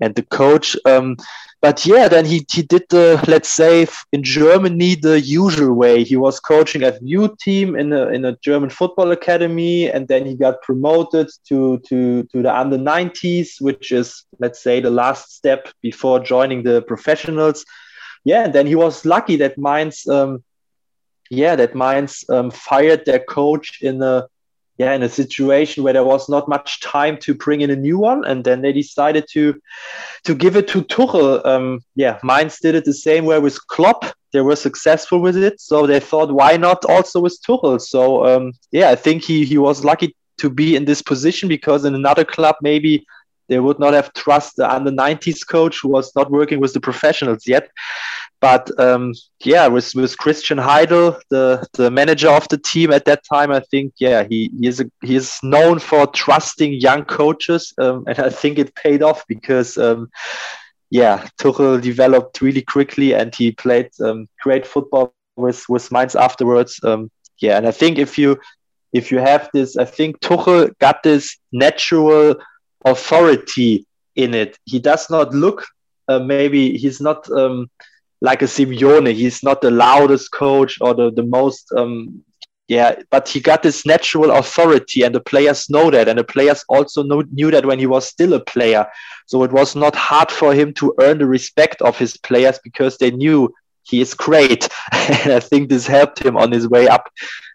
and 0.00 0.14
the 0.14 0.22
coach. 0.22 0.76
Um, 0.84 1.16
but 1.62 1.84
yeah, 1.84 2.08
then 2.08 2.24
he, 2.24 2.46
he 2.52 2.62
did 2.62 2.84
the 2.90 3.22
let's 3.26 3.48
say 3.50 3.86
in 4.12 4.22
Germany 4.22 4.94
the 4.96 5.18
usual 5.20 5.72
way. 5.74 6.04
He 6.04 6.16
was 6.16 6.40
coaching 6.40 6.82
a 6.82 6.98
new 7.00 7.34
team 7.40 7.74
in 7.74 7.92
a 7.92 8.08
in 8.08 8.24
a 8.24 8.36
German 8.42 8.70
football 8.70 9.12
academy, 9.12 9.90
and 9.90 10.08
then 10.08 10.26
he 10.26 10.34
got 10.34 10.62
promoted 10.62 11.28
to 11.48 11.78
to 11.88 12.22
to 12.24 12.42
the 12.42 12.54
under 12.54 12.78
90s, 12.78 13.60
which 13.60 13.92
is 13.92 14.24
let's 14.38 14.62
say 14.62 14.80
the 14.80 14.90
last 14.90 15.34
step 15.34 15.68
before 15.80 16.20
joining 16.20 16.62
the 16.62 16.82
professionals. 16.82 17.64
Yeah, 18.24 18.44
and 18.44 18.52
then 18.52 18.66
he 18.66 18.74
was 18.74 19.06
lucky 19.06 19.36
that 19.36 19.56
Mainz, 19.56 20.06
um, 20.06 20.44
yeah, 21.30 21.56
that 21.56 21.74
Mainz 21.74 22.24
um, 22.28 22.50
fired 22.50 23.06
their 23.06 23.20
coach 23.20 23.80
in 23.80 24.02
a 24.02 24.28
yeah, 24.80 24.94
in 24.94 25.02
a 25.02 25.10
situation 25.10 25.84
where 25.84 25.92
there 25.92 26.04
was 26.04 26.26
not 26.30 26.48
much 26.48 26.80
time 26.80 27.18
to 27.18 27.34
bring 27.34 27.60
in 27.60 27.68
a 27.68 27.76
new 27.76 27.98
one, 27.98 28.24
and 28.24 28.42
then 28.44 28.62
they 28.62 28.72
decided 28.72 29.26
to 29.32 29.60
to 30.24 30.34
give 30.34 30.56
it 30.56 30.68
to 30.68 30.80
Tuchel. 30.80 31.44
Um, 31.44 31.80
yeah, 31.96 32.18
Mainz 32.22 32.60
did 32.60 32.74
it 32.74 32.86
the 32.86 32.94
same 32.94 33.26
way 33.26 33.38
with 33.38 33.58
Klopp. 33.66 34.06
They 34.32 34.40
were 34.40 34.56
successful 34.56 35.20
with 35.20 35.36
it, 35.36 35.60
so 35.60 35.86
they 35.86 36.00
thought, 36.00 36.32
why 36.32 36.56
not 36.56 36.82
also 36.86 37.20
with 37.20 37.38
Tuchel? 37.46 37.78
So 37.78 38.24
um, 38.24 38.54
yeah, 38.72 38.88
I 38.88 38.96
think 38.96 39.22
he 39.22 39.44
he 39.44 39.58
was 39.58 39.84
lucky 39.84 40.16
to 40.38 40.48
be 40.48 40.76
in 40.76 40.86
this 40.86 41.02
position 41.02 41.46
because 41.46 41.84
in 41.84 41.94
another 41.94 42.24
club 42.24 42.56
maybe 42.62 43.04
they 43.50 43.60
would 43.60 43.78
not 43.78 43.92
have 43.92 44.14
trust 44.14 44.56
the 44.56 44.66
under 44.76 44.92
90s 44.92 45.46
coach 45.46 45.80
who 45.82 45.88
was 45.88 46.10
not 46.16 46.30
working 46.30 46.58
with 46.58 46.72
the 46.72 46.80
professionals 46.80 47.46
yet. 47.46 47.68
But 48.40 48.70
um, 48.80 49.12
yeah, 49.44 49.66
with 49.66 49.94
with 49.94 50.16
Christian 50.16 50.56
Heidel, 50.56 51.20
the 51.28 51.66
the 51.74 51.90
manager 51.90 52.30
of 52.30 52.48
the 52.48 52.56
team 52.56 52.90
at 52.92 53.04
that 53.04 53.22
time, 53.24 53.50
I 53.52 53.60
think 53.60 53.92
yeah 53.98 54.24
he 54.28 54.50
he 54.58 54.66
is 54.66 54.80
a, 54.80 54.90
he 55.02 55.16
is 55.16 55.38
known 55.42 55.78
for 55.78 56.06
trusting 56.06 56.72
young 56.72 57.04
coaches, 57.04 57.74
um, 57.78 58.04
and 58.06 58.18
I 58.18 58.30
think 58.30 58.58
it 58.58 58.74
paid 58.74 59.02
off 59.02 59.24
because. 59.28 59.76
Um, 59.78 60.10
yeah, 60.92 61.28
Tuchel 61.40 61.80
developed 61.80 62.40
really 62.40 62.62
quickly, 62.62 63.14
and 63.14 63.32
he 63.32 63.52
played 63.52 63.90
um, 64.00 64.28
great 64.42 64.66
football 64.66 65.14
with 65.36 65.62
with 65.68 65.92
Mainz 65.92 66.16
afterwards. 66.16 66.80
Um, 66.82 67.12
yeah, 67.38 67.56
and 67.58 67.64
I 67.64 67.70
think 67.70 67.96
if 67.96 68.18
you 68.18 68.40
if 68.92 69.12
you 69.12 69.18
have 69.18 69.48
this, 69.52 69.76
I 69.76 69.84
think 69.84 70.18
Tuchel 70.18 70.76
got 70.80 71.04
this 71.04 71.38
natural 71.52 72.34
authority 72.84 73.86
in 74.16 74.34
it. 74.34 74.58
He 74.64 74.80
does 74.80 75.08
not 75.10 75.32
look 75.32 75.64
uh, 76.10 76.18
maybe 76.18 76.76
he's 76.76 77.00
not 77.00 77.30
um, 77.30 77.70
like 78.20 78.42
a 78.42 78.46
Simeone. 78.46 79.14
He's 79.14 79.42
not 79.42 79.60
the 79.60 79.70
loudest 79.70 80.30
coach 80.32 80.78
or 80.80 80.94
the, 80.94 81.10
the 81.10 81.22
most, 81.22 81.72
um, 81.76 82.22
yeah, 82.68 82.96
but 83.10 83.28
he 83.28 83.40
got 83.40 83.62
this 83.62 83.84
natural 83.84 84.30
authority, 84.30 85.02
and 85.02 85.14
the 85.14 85.20
players 85.20 85.68
know 85.68 85.90
that. 85.90 86.08
And 86.08 86.18
the 86.18 86.24
players 86.24 86.64
also 86.68 87.02
know, 87.02 87.22
knew 87.32 87.50
that 87.50 87.66
when 87.66 87.78
he 87.78 87.86
was 87.86 88.06
still 88.06 88.34
a 88.34 88.40
player. 88.40 88.86
So 89.26 89.42
it 89.42 89.52
was 89.52 89.74
not 89.74 89.96
hard 89.96 90.30
for 90.30 90.54
him 90.54 90.72
to 90.74 90.94
earn 91.00 91.18
the 91.18 91.26
respect 91.26 91.82
of 91.82 91.98
his 91.98 92.16
players 92.16 92.60
because 92.62 92.96
they 92.98 93.10
knew 93.10 93.52
he 93.82 94.00
is 94.00 94.14
great. 94.14 94.68
and 94.92 95.32
I 95.32 95.40
think 95.40 95.68
this 95.68 95.86
helped 95.86 96.20
him 96.24 96.36
on 96.36 96.52
his 96.52 96.68
way 96.68 96.86
up 96.86 97.10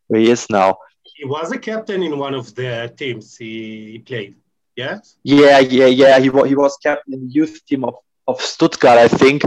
where 0.08 0.20
he 0.20 0.30
is 0.30 0.50
now. 0.50 0.78
He 1.04 1.26
was 1.26 1.52
a 1.52 1.58
captain 1.58 2.04
in 2.04 2.18
one 2.18 2.34
of 2.34 2.54
the 2.56 2.94
teams 2.98 3.38
he 3.38 4.00
played. 4.06 4.36
Yes. 4.76 5.16
Yeah, 5.24 5.60
yeah, 5.60 5.86
yeah. 5.86 6.20
He 6.20 6.30
was 6.30 6.50
he 6.50 6.56
was 6.56 6.78
captain 6.78 7.14
in 7.14 7.28
the 7.28 7.34
youth 7.34 7.66
team 7.66 7.86
of, 7.86 7.96
of 8.28 8.42
Stuttgart, 8.42 8.98
I 8.98 9.08
think. 9.08 9.44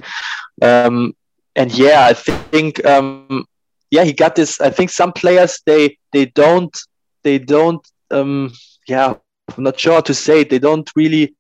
Um, 0.62 1.14
and 1.56 1.72
yeah, 1.76 2.06
I 2.06 2.14
think 2.14 2.84
um, 2.84 3.44
yeah, 3.90 4.04
he 4.04 4.12
got 4.12 4.34
this. 4.34 4.60
I 4.60 4.70
think 4.70 4.90
some 4.90 5.12
players 5.12 5.60
they 5.66 5.98
they 6.12 6.26
don't 6.26 6.76
they 7.24 7.38
don't 7.38 7.86
um, 8.10 8.52
yeah, 8.86 9.14
I'm 9.56 9.64
not 9.64 9.78
sure 9.78 9.94
how 9.94 10.00
to 10.00 10.14
say 10.14 10.42
it. 10.42 10.50
They 10.50 10.58
don't 10.58 10.90
really 10.94 11.34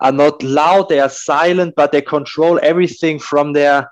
are 0.00 0.12
not 0.12 0.42
loud. 0.42 0.88
They 0.88 1.00
are 1.00 1.08
silent, 1.08 1.74
but 1.76 1.92
they 1.92 2.02
control 2.02 2.58
everything 2.62 3.18
from 3.18 3.52
their 3.52 3.90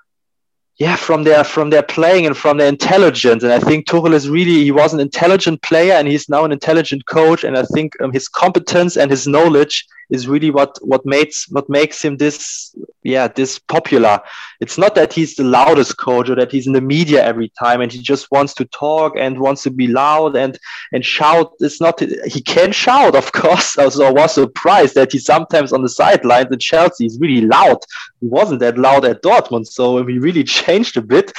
yeah 0.77 0.95
from 0.95 1.23
their 1.23 1.43
from 1.43 1.69
their 1.69 1.83
playing 1.83 2.25
and 2.25 2.35
from 2.35 2.57
their 2.57 2.67
intelligence 2.67 3.43
and 3.43 3.53
i 3.53 3.59
think 3.59 3.85
tuchel 3.85 4.13
is 4.13 4.29
really 4.29 4.63
he 4.63 4.71
was 4.71 4.93
an 4.93 4.99
intelligent 4.99 5.61
player 5.61 5.93
and 5.93 6.07
he's 6.07 6.27
now 6.27 6.43
an 6.43 6.51
intelligent 6.51 7.05
coach 7.05 7.43
and 7.43 7.57
i 7.57 7.63
think 7.73 7.93
um, 8.01 8.11
his 8.11 8.27
competence 8.27 8.97
and 8.97 9.11
his 9.11 9.27
knowledge 9.27 9.85
is 10.11 10.27
really 10.27 10.51
what 10.51 10.77
what 10.81 11.05
makes 11.05 11.49
what 11.49 11.67
makes 11.69 12.03
him 12.03 12.17
this 12.17 12.75
yeah 13.03 13.27
this 13.27 13.57
popular. 13.57 14.21
It's 14.59 14.77
not 14.77 14.93
that 14.95 15.13
he's 15.13 15.35
the 15.35 15.43
loudest 15.43 15.97
coach 15.97 16.29
or 16.29 16.35
that 16.35 16.51
he's 16.51 16.67
in 16.67 16.73
the 16.73 16.81
media 16.81 17.23
every 17.23 17.51
time 17.57 17.81
and 17.81 17.91
he 17.91 17.99
just 17.99 18.29
wants 18.29 18.53
to 18.55 18.65
talk 18.65 19.13
and 19.17 19.39
wants 19.39 19.63
to 19.63 19.71
be 19.71 19.87
loud 19.87 20.35
and 20.35 20.59
and 20.91 21.03
shout. 21.03 21.53
It's 21.61 21.81
not 21.81 21.99
he 21.99 22.41
can 22.41 22.71
shout 22.71 23.15
of 23.15 23.31
course. 23.41 23.77
Also 23.77 24.05
I 24.05 24.11
was 24.11 24.33
surprised 24.33 24.95
that 24.95 25.13
he 25.13 25.19
sometimes 25.19 25.73
on 25.73 25.81
the 25.81 25.89
sidelines 25.89 26.51
in 26.51 26.59
Chelsea 26.59 27.05
is 27.05 27.17
really 27.19 27.47
loud. 27.47 27.79
He 28.19 28.27
wasn't 28.27 28.59
that 28.59 28.77
loud 28.77 29.05
at 29.05 29.23
Dortmund 29.23 29.67
so 29.67 30.05
he 30.05 30.19
really 30.19 30.43
changed 30.43 30.97
a 30.97 31.01
bit. 31.01 31.31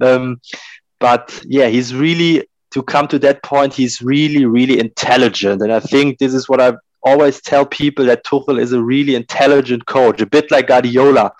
Um, 0.00 0.40
but 1.00 1.42
yeah 1.46 1.66
he's 1.66 1.94
really 1.94 2.46
to 2.70 2.82
come 2.82 3.08
to 3.08 3.18
that 3.18 3.42
point, 3.42 3.74
he's 3.74 4.00
really, 4.00 4.44
really 4.44 4.78
intelligent. 4.78 5.60
And 5.60 5.72
I 5.72 5.80
think 5.80 6.18
this 6.18 6.34
is 6.34 6.48
what 6.48 6.60
I've 6.60 6.78
always 7.02 7.40
tell 7.40 7.66
people 7.66 8.04
that 8.06 8.24
Tuchel 8.24 8.60
is 8.60 8.72
a 8.72 8.82
really 8.82 9.14
intelligent 9.14 9.86
coach, 9.86 10.20
a 10.20 10.26
bit 10.26 10.50
like 10.50 10.68
Guardiola. 10.68 11.32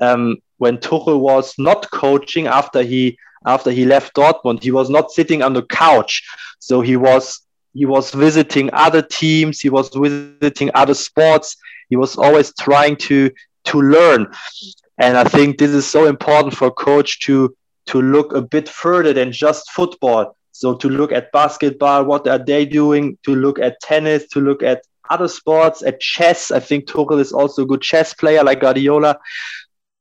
Um, 0.00 0.38
when 0.58 0.78
Tuchel 0.78 1.20
was 1.20 1.54
not 1.58 1.90
coaching 1.90 2.46
after 2.46 2.82
he 2.82 3.18
after 3.46 3.70
he 3.70 3.86
left 3.86 4.14
Dortmund, 4.14 4.62
he 4.62 4.70
was 4.70 4.90
not 4.90 5.10
sitting 5.10 5.42
on 5.42 5.54
the 5.54 5.62
couch. 5.62 6.22
So 6.58 6.80
he 6.80 6.96
was 6.96 7.40
he 7.72 7.86
was 7.86 8.10
visiting 8.10 8.70
other 8.72 9.02
teams, 9.02 9.60
he 9.60 9.70
was 9.70 9.88
visiting 9.88 10.70
other 10.74 10.94
sports. 10.94 11.56
He 11.88 11.96
was 11.96 12.16
always 12.16 12.52
trying 12.54 12.96
to 13.08 13.30
to 13.64 13.80
learn. 13.80 14.26
And 14.98 15.16
I 15.16 15.24
think 15.24 15.58
this 15.58 15.70
is 15.70 15.86
so 15.86 16.06
important 16.06 16.54
for 16.54 16.68
a 16.68 16.72
coach 16.72 17.20
to 17.20 17.54
to 17.86 18.02
look 18.02 18.34
a 18.34 18.42
bit 18.42 18.68
further 18.68 19.12
than 19.12 19.32
just 19.32 19.70
football. 19.70 20.36
So 20.52 20.74
to 20.74 20.88
look 20.88 21.10
at 21.10 21.32
basketball, 21.32 22.04
what 22.04 22.28
are 22.28 22.38
they 22.38 22.66
doing? 22.66 23.16
To 23.24 23.34
look 23.34 23.58
at 23.58 23.80
tennis, 23.80 24.28
to 24.28 24.40
look 24.40 24.62
at 24.62 24.82
other 25.10 25.28
sports, 25.28 25.82
at 25.82 26.00
chess. 26.00 26.50
I 26.50 26.60
think 26.60 26.86
Tuchel 26.86 27.20
is 27.20 27.32
also 27.32 27.62
a 27.62 27.66
good 27.66 27.82
chess 27.82 28.14
player 28.14 28.42
like 28.42 28.60
Guardiola. 28.60 29.18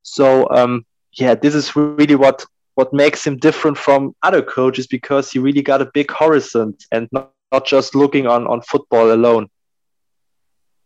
So 0.03 0.49
um, 0.49 0.85
yeah, 1.13 1.35
this 1.35 1.55
is 1.55 1.75
really 1.75 2.15
what 2.15 2.45
what 2.75 2.93
makes 2.93 3.25
him 3.27 3.37
different 3.37 3.77
from 3.77 4.15
other 4.23 4.41
coaches 4.41 4.87
because 4.87 5.31
he 5.31 5.37
really 5.39 5.61
got 5.61 5.81
a 5.81 5.91
big 5.93 6.09
horizon 6.11 6.77
and 6.93 7.09
not, 7.11 7.33
not 7.51 7.65
just 7.65 7.95
looking 7.95 8.25
on 8.27 8.47
on 8.47 8.61
football 8.61 9.11
alone. 9.11 9.49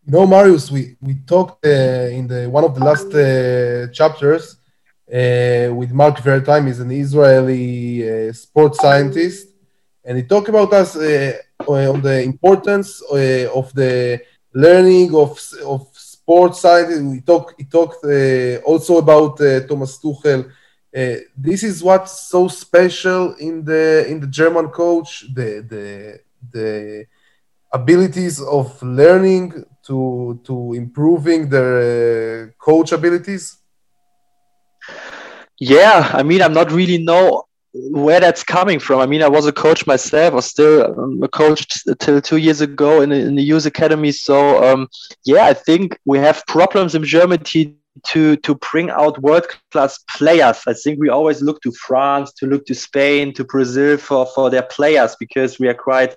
You 0.06 0.12
know, 0.14 0.26
Marius, 0.26 0.72
we 0.72 0.98
we 1.02 1.14
talked 1.34 1.66
uh, 1.66 2.18
in 2.18 2.28
the 2.28 2.50
one 2.50 2.64
of 2.64 2.74
the 2.76 2.84
last 2.90 3.10
uh, 3.14 3.92
chapters 3.94 4.58
uh, 5.20 5.74
with 5.80 5.92
Mark 5.92 6.16
Wertheim. 6.26 6.68
He's 6.68 6.80
an 6.80 6.92
Israeli 6.92 8.30
uh, 8.30 8.34
sports 8.34 8.80
scientist, 8.80 9.48
and 10.04 10.18
he 10.18 10.24
talked 10.24 10.50
about 10.50 10.74
us 10.74 10.96
uh, 10.96 11.34
on 11.68 12.02
the 12.02 12.22
importance 12.24 13.02
uh, 13.12 13.50
of 13.54 13.74
the 13.74 14.22
learning 14.54 15.16
of 15.16 15.40
of 15.66 15.88
sports 15.94 16.62
science. 16.62 17.00
We 17.00 17.22
talk. 17.22 17.54
He 17.58 17.66
talked 17.66 18.04
also 18.66 18.98
about 18.98 19.38
Thomas 19.68 20.00
Tuchel. 20.00 20.52
this 21.38 21.64
is 21.64 21.84
what's 21.84 22.30
so 22.30 22.48
special 22.48 23.34
in 23.36 23.64
the 23.66 24.06
in 24.08 24.20
the 24.20 24.28
German 24.28 24.68
coach. 24.70 25.26
The 25.34 25.50
the 25.72 26.20
the 26.52 27.06
abilities 27.74 28.40
of 28.42 28.82
learning 28.84 29.66
to 29.88 30.40
to 30.44 30.74
improving 30.74 31.50
their 31.50 31.74
uh, 31.82 32.48
coach 32.58 32.92
abilities? 32.92 33.58
Yeah, 35.60 36.10
I 36.14 36.24
mean, 36.24 36.42
I'm 36.42 36.54
not 36.54 36.72
really 36.72 36.98
know 36.98 37.46
where 37.74 38.20
that's 38.20 38.44
coming 38.44 38.80
from. 38.80 39.00
I 39.00 39.06
mean, 39.06 39.24
I 39.24 39.28
was 39.28 39.48
a 39.48 39.52
coach 39.52 39.88
myself, 39.88 40.34
or 40.34 40.42
still 40.42 41.00
um, 41.00 41.22
a 41.24 41.28
coach 41.28 41.68
till 42.00 42.22
two 42.22 42.38
years 42.38 42.62
ago 42.62 43.02
in, 43.02 43.12
in 43.12 43.36
the 43.36 43.44
youth 43.44 43.66
academy. 43.66 44.12
So 44.12 44.64
um, 44.64 44.88
yeah, 45.26 45.46
I 45.46 45.54
think 45.54 45.98
we 46.06 46.20
have 46.20 46.46
problems 46.48 46.96
in 46.96 47.04
Germany 47.04 47.78
to 48.08 48.36
to 48.38 48.56
bring 48.56 48.90
out 48.90 49.22
world 49.22 49.48
class 49.72 50.00
players. 50.18 50.62
I 50.68 50.74
think 50.74 51.00
we 51.00 51.10
always 51.10 51.42
look 51.42 51.62
to 51.62 51.72
France, 51.72 52.32
to 52.34 52.46
look 52.46 52.66
to 52.68 52.76
Spain, 52.76 53.34
to 53.34 53.44
Brazil 53.44 53.98
for 53.98 54.26
for 54.28 54.50
their 54.50 54.64
players 54.64 55.16
because 55.20 55.60
we 55.60 55.68
are 55.68 55.74
quite 55.74 56.16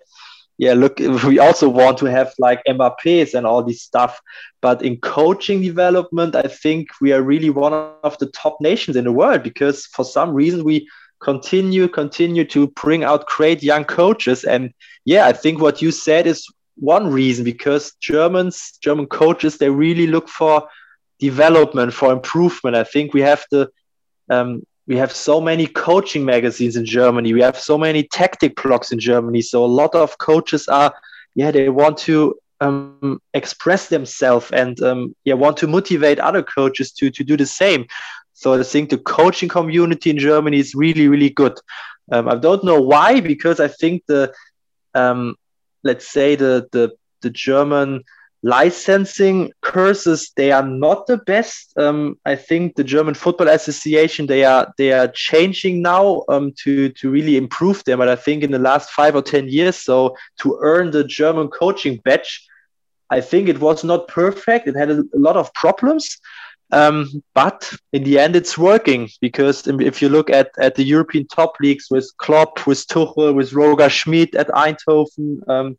yeah, 0.59 0.73
look, 0.73 0.99
we 1.25 1.39
also 1.39 1.69
want 1.69 1.99
to 1.99 2.07
have 2.07 2.33
like 2.39 2.63
Mbappé's 2.69 3.35
and 3.35 3.47
all 3.47 3.63
this 3.63 3.83
stuff. 3.83 4.21
But 4.61 4.83
in 4.83 4.99
coaching 4.99 5.63
development, 5.63 6.35
I 6.35 6.49
think 6.49 6.89
we 7.01 7.13
are 7.13 7.23
really 7.23 7.51
one 7.51 7.73
of 7.73 8.19
the 8.19 8.27
top 8.27 8.59
nations 8.61 8.97
in 8.97 9.05
the 9.05 9.13
world 9.13 9.43
because 9.43 9.87
for 9.87 10.05
some 10.05 10.33
reason 10.33 10.65
we 10.65 10.89
continue, 11.21 11.89
continue 11.89 12.45
to 12.45 12.69
bring 12.69 13.05
out 13.05 13.27
great 13.27 13.63
young 13.63 13.85
coaches. 13.85 14.45
And 14.45 14.73
yeah, 15.05 15.27
I 15.27 15.33
think 15.33 15.61
what 15.61 15.83
you 15.83 15.91
said 15.91 16.27
is 16.27 16.47
one 16.77 17.11
reason 17.11 17.45
because 17.45 17.95
Germans, 18.01 18.79
German 18.83 19.07
coaches, 19.07 19.59
they 19.59 19.71
really 19.71 20.07
look 20.07 20.29
for 20.29 20.69
development, 21.19 21.95
for 21.95 22.13
improvement. 22.13 22.77
I 22.77 22.85
think 22.85 23.15
we 23.15 23.23
have 23.23 23.45
the 23.51 23.71
um, 24.29 24.63
we 24.87 24.97
have 24.97 25.13
so 25.13 25.41
many 25.41 25.67
coaching 25.67 26.25
magazines 26.25 26.77
in 26.77 26.85
Germany. 26.85 27.35
We 27.35 27.43
have 27.43 27.59
so 27.59 27.77
many 27.77 28.05
tactic 28.05 28.55
blogs 28.55 28.93
in 28.93 29.01
Germany. 29.01 29.43
So 29.43 29.65
a 29.65 29.67
lot 29.67 29.95
of 29.95 30.17
coaches 30.19 30.69
are, 30.69 30.95
yeah, 31.35 31.51
they 31.51 31.69
want 31.69 31.99
to 31.99 32.37
um, 32.61 33.21
express 33.35 33.89
themselves 33.89 34.51
and 34.53 34.81
um, 34.83 35.17
yeah, 35.25 35.35
want 35.35 35.57
to 35.59 35.67
motivate 35.67 36.19
other 36.21 36.43
coaches 36.43 36.93
to 36.93 37.11
to 37.11 37.25
do 37.25 37.37
the 37.37 37.47
same. 37.47 37.87
So 38.37 38.53
I 38.53 38.63
think 38.63 38.91
the 38.91 38.99
coaching 38.99 39.49
community 39.49 40.11
in 40.11 40.19
Germany 40.19 40.59
is 40.59 40.75
really 40.75 41.09
really 41.09 41.31
good. 41.31 41.59
Um, 42.13 42.29
I 42.29 42.37
don't 42.37 42.65
know 42.65 42.81
why 42.81 43.21
because 43.21 43.61
I 43.61 43.69
think 43.69 44.05
the 44.07 44.33
um, 44.95 45.37
let's 45.83 46.09
say 46.09 46.37
the 46.37 46.69
the 46.71 46.93
the 47.23 47.31
German 47.31 48.05
licensing 48.43 49.51
curses 49.63 50.33
they 50.37 50.53
are 50.53 50.63
not 50.63 51.07
the 51.07 51.17
best. 51.17 51.73
Um, 51.79 52.17
i 52.27 52.37
think 52.37 52.77
the 52.77 52.85
german 52.85 53.15
football 53.15 53.49
association 53.49 54.27
they 54.27 54.45
are 54.45 54.73
they 54.79 54.93
are 54.93 55.09
changing 55.09 55.83
now 55.83 56.23
um, 56.29 56.53
to 56.63 56.91
to 56.91 57.11
really 57.11 57.37
improve 57.37 57.83
them. 57.85 57.99
But 57.99 58.09
i 58.09 58.17
think 58.17 58.45
in 58.45 58.53
the 58.53 58.67
last 58.71 58.91
five 58.91 59.17
or 59.17 59.23
ten 59.23 59.49
years 59.49 59.77
so 59.77 60.15
to 60.43 60.59
earn 60.61 60.91
the 60.91 61.03
german 61.03 61.49
coaching 61.49 61.97
badge 62.05 62.47
i 63.11 63.21
think 63.21 63.49
it 63.49 63.61
was 63.61 63.83
not 63.83 64.07
perfect. 64.07 64.69
It 64.69 64.77
had 64.77 64.91
a, 64.91 64.99
a 65.01 65.21
lot 65.27 65.37
of 65.37 65.53
problems 65.55 66.19
um, 66.73 67.23
but 67.35 67.73
in 67.93 68.03
the 68.05 68.19
end 68.19 68.35
it's 68.35 68.59
working 68.59 69.09
because 69.21 69.67
if 69.67 70.03
you 70.03 70.09
look 70.09 70.31
at, 70.31 70.51
at 70.59 70.75
the 70.75 70.85
european 70.85 71.27
top 71.29 71.55
leagues 71.61 71.87
with 71.91 72.11
klopp 72.19 72.67
with 72.67 72.87
tuchel 72.89 73.35
with 73.35 73.53
roger 73.53 73.89
schmidt 73.89 74.35
at 74.35 74.49
eindhoven 74.49 75.49
um, 75.49 75.77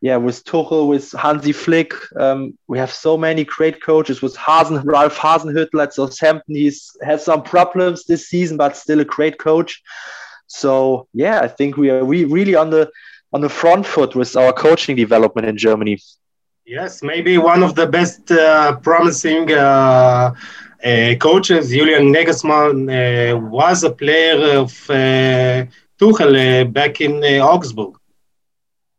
yeah, 0.00 0.16
with 0.16 0.44
Tuchel, 0.44 0.88
with 0.88 1.10
Hansi 1.12 1.52
Flick, 1.52 1.92
um, 2.16 2.56
we 2.68 2.78
have 2.78 2.92
so 2.92 3.16
many 3.16 3.44
great 3.44 3.82
coaches. 3.82 4.22
With 4.22 4.36
Hasen, 4.36 4.84
Ralph 4.84 5.16
Hasenhüttl 5.16 5.82
at 5.82 5.94
Southampton, 5.94 6.54
he's 6.54 6.96
had 7.02 7.20
some 7.20 7.42
problems 7.42 8.04
this 8.04 8.28
season, 8.28 8.56
but 8.56 8.76
still 8.76 9.00
a 9.00 9.04
great 9.04 9.38
coach. 9.38 9.82
So 10.46 11.08
yeah, 11.12 11.40
I 11.40 11.48
think 11.48 11.76
we 11.76 11.90
are 11.90 12.04
we 12.04 12.24
really 12.24 12.54
on 12.54 12.70
the 12.70 12.90
on 13.32 13.40
the 13.40 13.48
front 13.48 13.86
foot 13.86 14.14
with 14.14 14.36
our 14.36 14.52
coaching 14.52 14.96
development 14.96 15.48
in 15.48 15.56
Germany. 15.56 15.98
Yes, 16.68 17.02
maybe 17.02 17.38
one 17.38 17.62
of 17.62 17.74
the 17.74 17.86
best 17.86 18.30
uh, 18.30 18.76
promising 18.76 19.50
uh, 19.50 20.34
uh, 20.84 21.14
coaches, 21.18 21.70
Julian 21.70 22.12
Nagelsmann, 22.12 22.76
uh, 22.88 23.38
was 23.38 23.84
a 23.84 23.90
player 23.90 24.58
of 24.58 24.70
uh, 24.90 25.64
Tuchel 25.98 26.34
uh, 26.36 26.64
back 26.64 27.00
in 27.00 27.24
Augsburg 27.40 27.98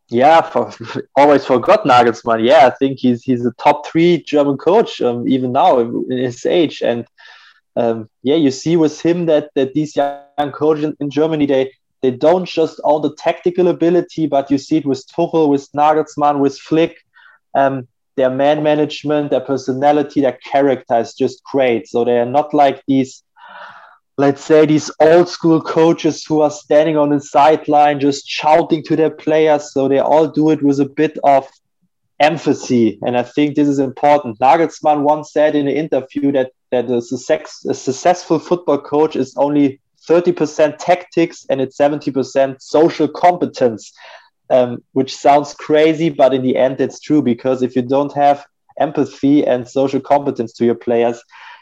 yeah, 0.09 0.41
for, 0.41 0.71
always 1.15 1.45
forgot 1.45 1.83
Nagelsmann. 1.85 2.43
Yeah, 2.43 2.67
I 2.67 2.71
think 2.71 2.99
he's 2.99 3.23
he's 3.23 3.45
a 3.45 3.51
top 3.53 3.85
three 3.85 4.23
German 4.23 4.57
coach 4.57 5.01
um, 5.01 5.27
even 5.27 5.51
now 5.51 5.79
in 5.79 6.17
his 6.17 6.45
age. 6.45 6.81
And 6.81 7.05
um, 7.75 8.09
yeah, 8.23 8.35
you 8.35 8.51
see 8.51 8.75
with 8.75 8.99
him 8.99 9.27
that 9.27 9.51
that 9.55 9.73
these 9.73 9.95
young 9.95 10.51
coaches 10.51 10.95
in, 10.99 11.09
Germany 11.09 11.45
they 11.45 11.71
they 12.01 12.11
don't 12.11 12.45
just 12.45 12.79
own 12.83 13.01
the 13.01 13.15
tactical 13.15 13.67
ability, 13.67 14.25
but 14.25 14.49
you 14.49 14.57
see 14.57 14.77
it 14.77 14.85
with 14.85 15.05
Tuchel, 15.07 15.49
with 15.49 15.71
Nagelsmann, 15.73 16.39
with 16.39 16.57
Flick. 16.57 16.97
Um, 17.55 17.87
their 18.15 18.29
man 18.29 18.63
management, 18.63 19.31
their 19.31 19.39
personality, 19.39 20.21
their 20.21 20.37
character 20.43 20.97
is 20.99 21.13
just 21.13 21.41
great. 21.43 21.87
So 21.87 22.03
they 22.03 22.19
are 22.19 22.25
not 22.25 22.53
like 22.53 22.83
these 22.85 23.23
let's 24.19 24.43
say 24.43 24.65
these 24.65 24.91
old 24.99 25.29
school 25.29 25.61
coaches 25.61 26.25
who 26.25 26.41
are 26.41 26.51
standing 26.51 26.97
on 26.97 27.09
the 27.09 27.21
sideline 27.21 28.01
just 28.01 28.27
shouting 28.27 28.83
to 28.83 28.97
their 28.97 29.09
players 29.09 29.71
so 29.71 29.87
they 29.87 29.99
all 29.99 30.27
do 30.27 30.49
it 30.49 30.61
with 30.61 30.77
a 30.81 30.85
bit 30.85 31.17
of 31.23 31.47
emphasis. 32.19 32.95
and 33.03 33.17
i 33.17 33.23
think 33.23 33.55
this 33.55 33.69
is 33.69 33.79
important 33.79 34.37
nagelsmann 34.39 35.03
once 35.03 35.31
said 35.31 35.55
in 35.55 35.69
an 35.69 35.73
interview 35.73 36.33
that 36.33 36.51
that 36.69 36.91
a, 36.91 37.01
success, 37.01 37.65
a 37.69 37.73
successful 37.73 38.39
football 38.39 38.77
coach 38.77 39.15
is 39.15 39.33
only 39.37 39.79
30% 40.07 40.75
tactics 40.79 41.45
and 41.49 41.61
it's 41.61 41.77
70% 41.77 42.61
social 42.61 43.07
competence 43.07 43.93
um, 44.49 44.83
which 44.93 45.15
sounds 45.15 45.53
crazy 45.53 46.09
but 46.09 46.33
in 46.33 46.41
the 46.41 46.57
end 46.57 46.79
it's 46.79 46.99
true 46.99 47.21
because 47.21 47.61
if 47.61 47.75
you 47.75 47.81
don't 47.81 48.13
have 48.13 48.45
empathy 48.79 49.45
and 49.45 49.67
social 49.67 49.99
competence 49.99 50.53
to 50.53 50.65
your 50.65 50.75
players 50.75 51.21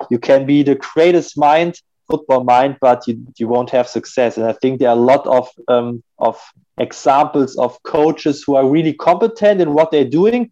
you 0.10 0.20
can 0.20 0.46
be 0.46 0.64
the 0.64 0.76
greatest 0.76 1.38
mind 1.38 1.80
football 2.08 2.44
mind, 2.44 2.78
but 2.82 3.08
you, 3.08 3.26
you 3.38 3.48
won't 3.48 3.70
have 3.70 3.88
success. 3.88 4.38
And 4.38 4.46
I 4.46 4.54
think 4.54 4.80
there 4.80 4.90
are 4.90 4.98
a 4.98 5.00
lot 5.00 5.26
of 5.28 5.50
um, 5.68 6.04
of 6.20 6.40
examples 6.78 7.56
of 7.58 7.82
coaches 7.84 8.44
who 8.46 8.56
are 8.56 8.68
really 8.68 8.94
competent 8.94 9.62
in 9.62 9.74
what 9.74 9.92
they're 9.92 10.06
doing, 10.06 10.52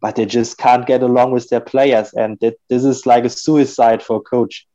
but 0.00 0.16
they 0.16 0.26
just 0.26 0.58
can't 0.58 0.86
get 0.86 1.02
along 1.02 1.32
with 1.32 1.48
their 1.48 1.60
players, 1.60 2.12
and 2.14 2.38
that, 2.40 2.56
this 2.68 2.84
is 2.84 3.06
like 3.06 3.24
a 3.24 3.30
suicide 3.30 4.02
for 4.02 4.16
a 4.16 4.20
coach. 4.20 4.66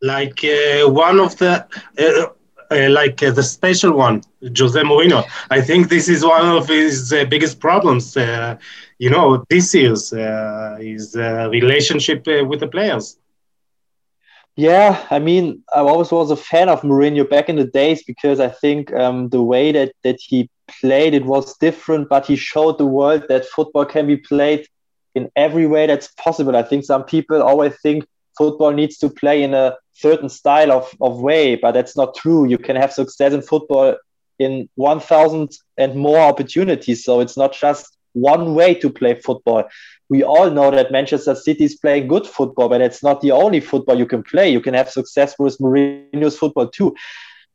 Like 0.00 0.44
uh, 0.44 0.88
one 0.88 1.20
of 1.20 1.36
the. 1.38 1.66
Uh, 1.98 2.32
uh, 2.72 2.90
like 2.90 3.22
uh, 3.22 3.30
the 3.30 3.42
special 3.42 3.92
one, 3.92 4.22
Jose 4.58 4.80
Mourinho. 4.80 5.24
I 5.50 5.60
think 5.60 5.88
this 5.88 6.08
is 6.08 6.24
one 6.24 6.46
of 6.56 6.68
his 6.68 7.12
uh, 7.12 7.24
biggest 7.26 7.60
problems. 7.60 8.16
Uh, 8.16 8.56
you 8.98 9.10
know, 9.10 9.44
this 9.50 9.74
year's 9.74 10.12
uh, 10.12 10.76
his 10.80 11.16
relationship 11.16 12.26
with 12.26 12.60
the 12.60 12.68
players. 12.68 13.18
Yeah, 14.56 15.06
I 15.10 15.18
mean, 15.18 15.62
I 15.74 15.80
always 15.80 16.10
was 16.12 16.30
a 16.30 16.36
fan 16.36 16.68
of 16.68 16.82
Mourinho 16.82 17.28
back 17.28 17.48
in 17.48 17.56
the 17.56 17.64
days 17.64 18.02
because 18.04 18.38
I 18.38 18.48
think 18.48 18.92
um, 18.92 19.30
the 19.30 19.42
way 19.42 19.72
that 19.72 19.92
that 20.04 20.18
he 20.20 20.50
played 20.80 21.14
it 21.14 21.24
was 21.24 21.56
different, 21.58 22.08
but 22.08 22.26
he 22.26 22.36
showed 22.36 22.78
the 22.78 22.86
world 22.86 23.24
that 23.28 23.46
football 23.46 23.84
can 23.86 24.06
be 24.06 24.16
played 24.16 24.66
in 25.14 25.30
every 25.36 25.66
way 25.66 25.86
that's 25.86 26.08
possible. 26.08 26.56
I 26.56 26.62
think 26.62 26.84
some 26.84 27.04
people 27.04 27.42
always 27.42 27.74
think 27.82 28.04
football 28.36 28.72
needs 28.72 28.98
to 28.98 29.08
play 29.08 29.42
in 29.42 29.54
a 29.54 29.76
certain 29.92 30.28
style 30.28 30.72
of, 30.72 30.90
of 31.00 31.20
way, 31.20 31.56
but 31.56 31.72
that's 31.72 31.96
not 31.96 32.14
true. 32.14 32.46
You 32.46 32.58
can 32.58 32.76
have 32.76 32.92
success 32.92 33.32
in 33.32 33.42
football 33.42 33.96
in 34.38 34.68
1,000 34.74 35.50
and 35.76 35.94
more 35.94 36.18
opportunities. 36.18 37.04
So 37.04 37.20
it's 37.20 37.36
not 37.36 37.52
just 37.52 37.96
one 38.14 38.54
way 38.54 38.74
to 38.74 38.90
play 38.90 39.14
football 39.14 39.64
we 40.12 40.22
all 40.22 40.50
know 40.50 40.70
that 40.70 40.92
Manchester 40.92 41.34
City 41.34 41.64
is 41.64 41.76
playing 41.76 42.06
good 42.06 42.26
football, 42.26 42.68
but 42.68 42.82
it's 42.82 43.02
not 43.02 43.22
the 43.22 43.30
only 43.30 43.60
football 43.60 43.98
you 43.98 44.04
can 44.04 44.22
play. 44.22 44.50
You 44.50 44.60
can 44.60 44.74
have 44.74 44.90
success 44.90 45.34
with 45.38 45.56
Mourinho's 45.56 46.36
football 46.36 46.68
too. 46.68 46.94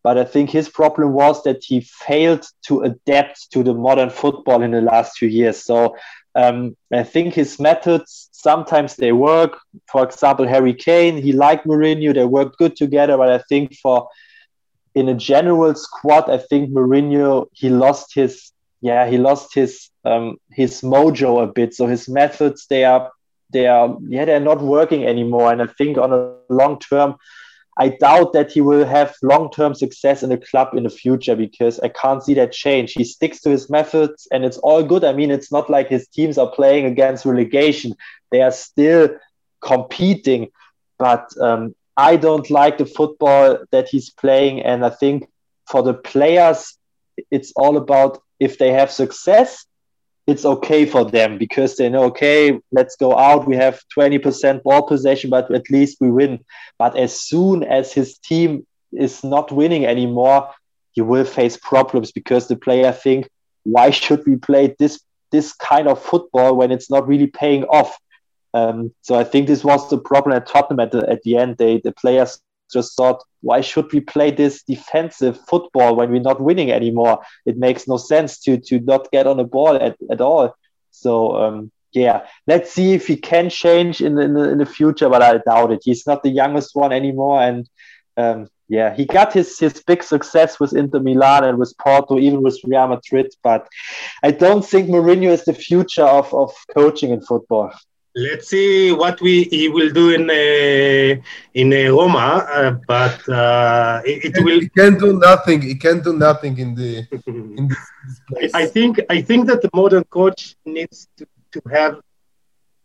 But 0.03 0.17
I 0.17 0.23
think 0.23 0.49
his 0.49 0.69
problem 0.69 1.13
was 1.13 1.43
that 1.43 1.63
he 1.63 1.81
failed 1.81 2.45
to 2.67 2.81
adapt 2.81 3.51
to 3.51 3.63
the 3.63 3.73
modern 3.73 4.10
football 4.10 4.62
in 4.62 4.71
the 4.71 4.81
last 4.81 5.17
few 5.17 5.27
years. 5.27 5.63
So 5.63 5.95
um, 6.36 6.77
I 6.93 7.03
think 7.03 7.33
his 7.33 7.60
methods 7.60 8.29
sometimes 8.31 8.95
they 8.95 9.12
work. 9.12 9.57
For 9.91 10.03
example, 10.03 10.47
Harry 10.47 10.73
Kane, 10.73 11.17
he 11.17 11.31
liked 11.33 11.65
Mourinho, 11.65 12.13
they 12.13 12.25
worked 12.25 12.57
good 12.57 12.75
together. 12.75 13.17
But 13.17 13.29
I 13.29 13.39
think 13.49 13.75
for 13.75 14.07
in 14.93 15.10
a 15.10 15.15
general 15.15 15.73
squad, 15.75 16.29
I 16.29 16.38
think 16.38 16.69
Mourinho 16.69 17.47
he 17.51 17.69
lost 17.69 18.13
his 18.13 18.51
yeah 18.81 19.07
he 19.07 19.17
lost 19.17 19.55
his 19.55 19.89
um, 20.05 20.38
his 20.51 20.81
mojo 20.81 21.43
a 21.43 21.47
bit. 21.47 21.73
So 21.73 21.88
his 21.88 22.07
methods 22.07 22.67
they 22.69 22.86
are 22.86 23.12
they 23.51 23.67
are 23.67 23.97
yeah 24.07 24.25
they're 24.25 24.39
not 24.39 24.62
working 24.62 25.05
anymore. 25.05 25.51
And 25.51 25.62
I 25.62 25.67
think 25.67 25.97
on 25.97 26.13
a 26.13 26.36
long 26.49 26.79
term, 26.79 27.15
I 27.79 27.89
doubt 27.89 28.33
that 28.33 28.51
he 28.51 28.61
will 28.61 28.85
have 28.85 29.15
long 29.21 29.51
term 29.51 29.75
success 29.75 30.23
in 30.23 30.29
the 30.29 30.37
club 30.37 30.73
in 30.73 30.83
the 30.83 30.89
future 30.89 31.35
because 31.35 31.79
I 31.79 31.89
can't 31.89 32.23
see 32.23 32.33
that 32.35 32.51
change. 32.51 32.93
He 32.93 33.03
sticks 33.03 33.41
to 33.41 33.51
his 33.51 33.69
methods 33.69 34.27
and 34.31 34.43
it's 34.43 34.57
all 34.57 34.83
good. 34.83 35.03
I 35.03 35.13
mean, 35.13 35.29
it's 35.29 35.51
not 35.51 35.69
like 35.69 35.87
his 35.87 36.07
teams 36.07 36.37
are 36.39 36.49
playing 36.49 36.85
against 36.85 37.25
relegation, 37.25 37.95
they 38.31 38.41
are 38.41 38.51
still 38.51 39.09
competing. 39.61 40.49
But 40.97 41.29
um, 41.39 41.75
I 41.95 42.15
don't 42.15 42.49
like 42.49 42.79
the 42.79 42.87
football 42.87 43.59
that 43.71 43.89
he's 43.89 44.09
playing. 44.09 44.63
And 44.63 44.83
I 44.83 44.89
think 44.89 45.29
for 45.69 45.83
the 45.83 45.93
players, 45.93 46.77
it's 47.29 47.53
all 47.55 47.77
about 47.77 48.21
if 48.39 48.57
they 48.57 48.71
have 48.71 48.91
success, 48.91 49.66
it's 50.27 50.43
okay 50.43 50.85
for 50.85 51.05
them 51.05 51.37
because 51.37 51.77
they 51.77 51.87
know, 51.87 52.03
okay, 52.03 52.59
let's 52.73 52.97
go 52.97 53.17
out. 53.17 53.47
We 53.47 53.55
have 53.55 53.81
20% 53.97 54.61
ball 54.61 54.83
possession, 54.83 55.29
but 55.29 55.49
at 55.55 55.69
least 55.69 55.97
we 56.01 56.11
win. 56.11 56.43
But 56.77 56.97
as 56.97 57.17
soon 57.17 57.63
as 57.63 57.93
his 57.93 58.17
team 58.17 58.67
is 58.91 59.23
not 59.23 59.53
winning 59.53 59.85
anymore, 59.85 60.49
he 60.91 61.01
will 61.01 61.23
face 61.23 61.55
problems 61.55 62.11
because 62.11 62.47
the 62.47 62.57
player 62.57 62.91
think, 62.91 63.29
why 63.63 63.89
should 63.89 64.25
we 64.27 64.35
play 64.35 64.75
this 64.77 64.99
this 65.29 65.51
kind 65.53 65.89
of 65.89 66.01
football 66.01 66.55
when 66.55 66.71
it's 66.71 66.89
not 66.89 67.07
really 67.07 67.27
paying 67.27 67.63
off? 67.65 67.97
Um, 68.53 68.93
so 69.01 69.15
I 69.15 69.23
think 69.23 69.47
this 69.47 69.63
was 69.63 69.89
the 69.89 69.97
problem 69.97 70.35
at 70.35 70.47
Tottenham 70.47 70.79
at 70.79 70.91
the, 70.91 71.09
at 71.09 71.21
the 71.23 71.37
end. 71.37 71.57
They 71.57 71.79
the 71.79 71.91
players 71.91 72.39
just 72.71 72.95
thought, 72.95 73.23
why 73.41 73.62
should 73.62 73.91
we 73.93 73.99
play 73.99 74.32
this 74.32 74.63
defensive 74.63 75.39
football 75.47 75.95
when 75.95 76.12
we're 76.12 76.21
not 76.21 76.41
winning 76.41 76.71
anymore? 76.71 77.19
It 77.45 77.58
makes 77.58 77.88
no 77.88 77.97
sense 77.97 78.39
to 78.39 78.58
to 78.58 78.80
not 78.80 79.12
get 79.12 79.27
on 79.27 79.38
the 79.38 79.43
ball 79.43 79.75
at, 79.75 79.97
at 80.10 80.21
all. 80.21 80.56
So 80.91 81.36
um, 81.38 81.71
yeah, 81.93 82.27
let's 82.45 82.71
see 82.71 82.93
if 82.93 83.08
he 83.08 83.15
can 83.15 83.49
change 83.49 84.01
in 84.01 84.15
the, 84.15 84.21
in 84.21 84.34
the, 84.34 84.49
in 84.51 84.58
the 84.58 84.65
future, 84.65 85.10
but 85.10 85.21
I 85.21 85.38
doubt 85.38 85.71
it. 85.71 85.82
He's 85.84 86.06
not 86.06 86.23
the 86.23 86.30
youngest 86.30 86.75
one 86.75 86.91
anymore, 86.91 87.41
and 87.41 87.69
um, 88.17 88.49
yeah, 88.67 88.93
he 88.93 89.06
got 89.06 89.32
his 89.34 89.58
his 89.58 89.82
big 89.84 90.03
success 90.03 90.60
with 90.60 90.75
Inter 90.75 90.99
Milan 90.99 91.45
and 91.45 91.58
with 91.58 91.73
Porto, 91.77 92.19
even 92.19 92.41
with 92.41 92.60
Real 92.65 92.88
Madrid. 92.88 93.34
But 93.41 93.67
I 94.23 94.32
don't 94.32 94.65
think 94.65 94.89
Mourinho 94.89 95.30
is 95.30 95.45
the 95.45 95.53
future 95.53 96.03
of 96.03 96.34
of 96.34 96.53
coaching 96.73 97.12
in 97.12 97.21
football. 97.21 97.71
Let's 98.17 98.47
see 98.47 98.91
what 98.91 99.21
we 99.21 99.43
he 99.43 99.69
will 99.69 99.91
do 99.91 100.10
in 100.10 100.23
uh, 100.27 101.21
in 101.53 101.67
uh, 101.71 101.91
Roma, 101.95 102.27
uh, 102.49 102.71
but 102.88 103.17
uh, 103.30 104.01
it, 104.03 104.36
it, 104.36 104.43
will. 104.43 104.60
He 104.60 104.69
can 104.69 104.97
do 104.97 105.19
nothing. 105.19 105.62
He 105.62 105.75
can 105.75 106.01
do 106.01 106.13
nothing 106.13 106.58
in 106.58 106.73
the 106.73 107.06
in 107.27 107.67
this, 107.67 108.53
I 108.56 108.65
think 108.65 108.99
I 109.12 109.21
think 109.21 109.45
that 109.49 109.62
the 109.62 109.69
modern 109.71 110.03
coach 110.06 110.56
needs 110.65 111.08
to, 111.17 111.27
to 111.51 111.62
have 111.69 111.99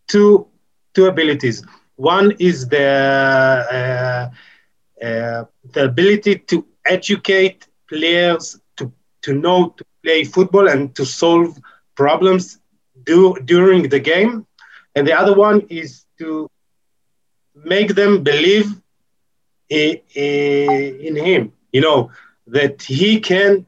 two 0.07 0.49
two 0.92 1.07
abilities. 1.07 1.64
One 1.97 2.33
is 2.38 2.68
the 2.68 2.90
uh, 3.79 4.25
uh, 5.03 5.45
the 5.73 5.85
ability 5.85 6.40
to 6.51 6.66
educate 6.85 7.68
players 7.88 8.61
to 8.77 8.92
to 9.23 9.33
know 9.33 9.71
to 9.79 9.85
play 10.03 10.25
football 10.25 10.68
and 10.68 10.95
to 10.97 11.07
solve 11.07 11.59
problems 11.97 12.59
do, 13.05 13.35
during 13.47 13.88
the 13.88 13.99
game 13.99 14.47
and 14.94 15.07
the 15.07 15.12
other 15.12 15.35
one 15.35 15.61
is 15.68 16.05
to 16.18 16.48
make 17.64 17.94
them 17.94 18.22
believe 18.22 18.68
in, 19.68 21.16
him 21.16 21.52
you 21.72 21.81
know 21.81 22.11
that 22.46 22.83
he 22.83 23.20
can 23.20 23.66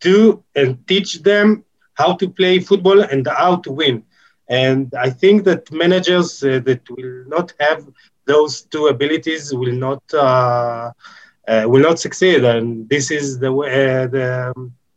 do 0.00 0.42
and 0.54 0.86
teach 0.86 1.22
them 1.22 1.64
how 1.94 2.14
to 2.14 2.28
play 2.28 2.58
football 2.60 3.00
and 3.02 3.26
how 3.26 3.56
to 3.56 3.70
win. 3.72 4.02
And 4.48 4.92
i 5.06 5.10
think 5.10 5.44
that 5.44 5.70
managers 5.72 6.42
uh, 6.42 6.60
that 6.66 6.82
will 6.90 7.24
not 7.36 7.52
have 7.60 7.80
those 8.26 8.62
two 8.72 8.86
abilities 8.94 9.52
will 9.60 9.76
not 9.86 10.02
uh, 10.14 10.90
uh, 11.48 11.64
will 11.70 11.84
not 11.88 11.98
succeed. 11.98 12.44
And 12.44 12.88
this 12.88 13.10
is 13.10 13.38
the 13.38 13.50
uh, 13.52 14.06
the, 14.16 14.28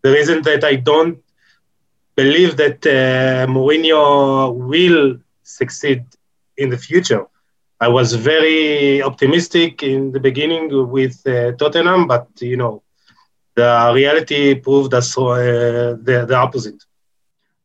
the 0.03 0.11
reason 0.17 0.41
that 0.43 0.63
i 0.63 0.75
don't 0.75 1.17
believe 2.15 2.57
that 2.57 2.79
uh, 2.85 3.45
Mourinho 3.55 4.53
will 4.71 5.17
succeed 5.47 6.03
in 6.57 6.69
the 6.69 6.77
future. 6.77 7.25
I 7.79 7.87
was 7.87 8.13
very 8.13 9.01
optimistic 9.03 9.83
in 9.83 10.11
the 10.11 10.19
beginning 10.19 10.89
with 10.89 11.15
uh, 11.27 11.51
Tottenham, 11.53 12.07
but 12.07 12.27
you 12.41 12.57
know, 12.57 12.83
the 13.55 13.91
reality 13.93 14.55
proved 14.55 14.93
us 14.93 15.17
uh, 15.17 15.95
the, 16.01 16.25
the 16.27 16.35
opposite. 16.35 16.81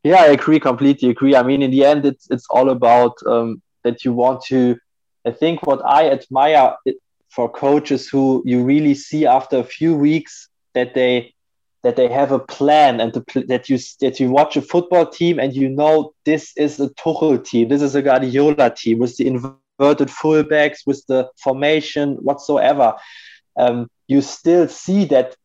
Yeah, 0.05 0.23
I 0.23 0.27
agree, 0.27 0.61
completely 0.61 1.11
agree. 1.11 1.35
I 1.37 1.43
mean, 1.43 1.63
in 1.63 1.71
the 1.71 1.85
end, 1.85 2.05
it's 2.05 2.27
it's 2.31 2.47
all 2.51 2.71
about 2.71 3.15
um, 3.27 3.63
that 3.85 4.05
you 4.05 4.13
want 4.13 4.43
to. 4.47 4.77
I 5.25 5.31
think 5.31 5.65
what 5.67 5.81
I 5.85 6.11
admire 6.11 6.75
for 7.31 7.49
coaches 7.49 8.09
who 8.09 8.43
you 8.45 8.65
really 8.65 8.95
see 8.95 9.27
after 9.27 9.59
a 9.59 9.65
few 9.65 9.95
weeks 9.95 10.49
that 10.75 10.95
they 10.95 11.33
that 11.83 11.97
they 11.97 12.09
have 12.09 12.31
a 12.31 12.39
plan 12.39 13.01
and 13.01 13.13
the, 13.13 13.45
that 13.49 13.69
you 13.69 13.79
that 14.01 14.21
you 14.21 14.31
watch 14.31 14.57
a 14.57 14.63
football 14.63 15.07
team 15.07 15.39
and 15.39 15.55
you 15.55 15.69
know 15.69 16.13
this 16.25 16.53
is 16.57 16.79
a 16.79 16.89
Tuchel 16.91 17.45
team, 17.45 17.69
this 17.69 17.83
is 17.83 17.95
a 17.95 18.03
Guardiola 18.03 18.71
team 18.71 18.99
with 18.99 19.17
the 19.17 19.27
inverted 19.27 20.09
fullbacks, 20.09 20.87
with 20.87 21.05
the 21.09 21.29
formation 21.43 22.15
whatsoever. 22.17 22.95
Um, 23.57 23.91
you 24.07 24.23
still 24.23 24.69
see 24.69 25.05
that 25.07 25.37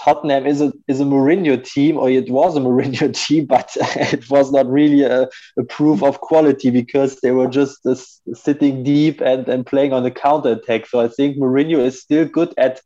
Tottenham 0.00 0.46
is 0.46 0.60
a 0.60 0.72
is 0.88 1.00
a 1.00 1.04
Mourinho 1.04 1.62
team, 1.62 1.96
or 1.98 2.10
it 2.10 2.30
was 2.30 2.56
a 2.56 2.60
Mourinho 2.60 3.14
team, 3.26 3.46
but 3.46 3.70
it 3.76 4.28
was 4.30 4.50
not 4.50 4.66
really 4.66 5.02
a, 5.02 5.28
a 5.58 5.64
proof 5.68 6.02
of 6.02 6.20
quality 6.20 6.70
because 6.70 7.20
they 7.20 7.30
were 7.30 7.46
just 7.46 7.86
uh, 7.86 7.94
sitting 8.32 8.82
deep 8.82 9.20
and, 9.20 9.48
and 9.48 9.66
playing 9.66 9.92
on 9.92 10.02
the 10.02 10.10
counter 10.10 10.52
attack. 10.52 10.86
So 10.86 11.00
I 11.00 11.08
think 11.08 11.36
Mourinho 11.36 11.78
is 11.78 12.00
still 12.00 12.24
good 12.24 12.52
at 12.58 12.80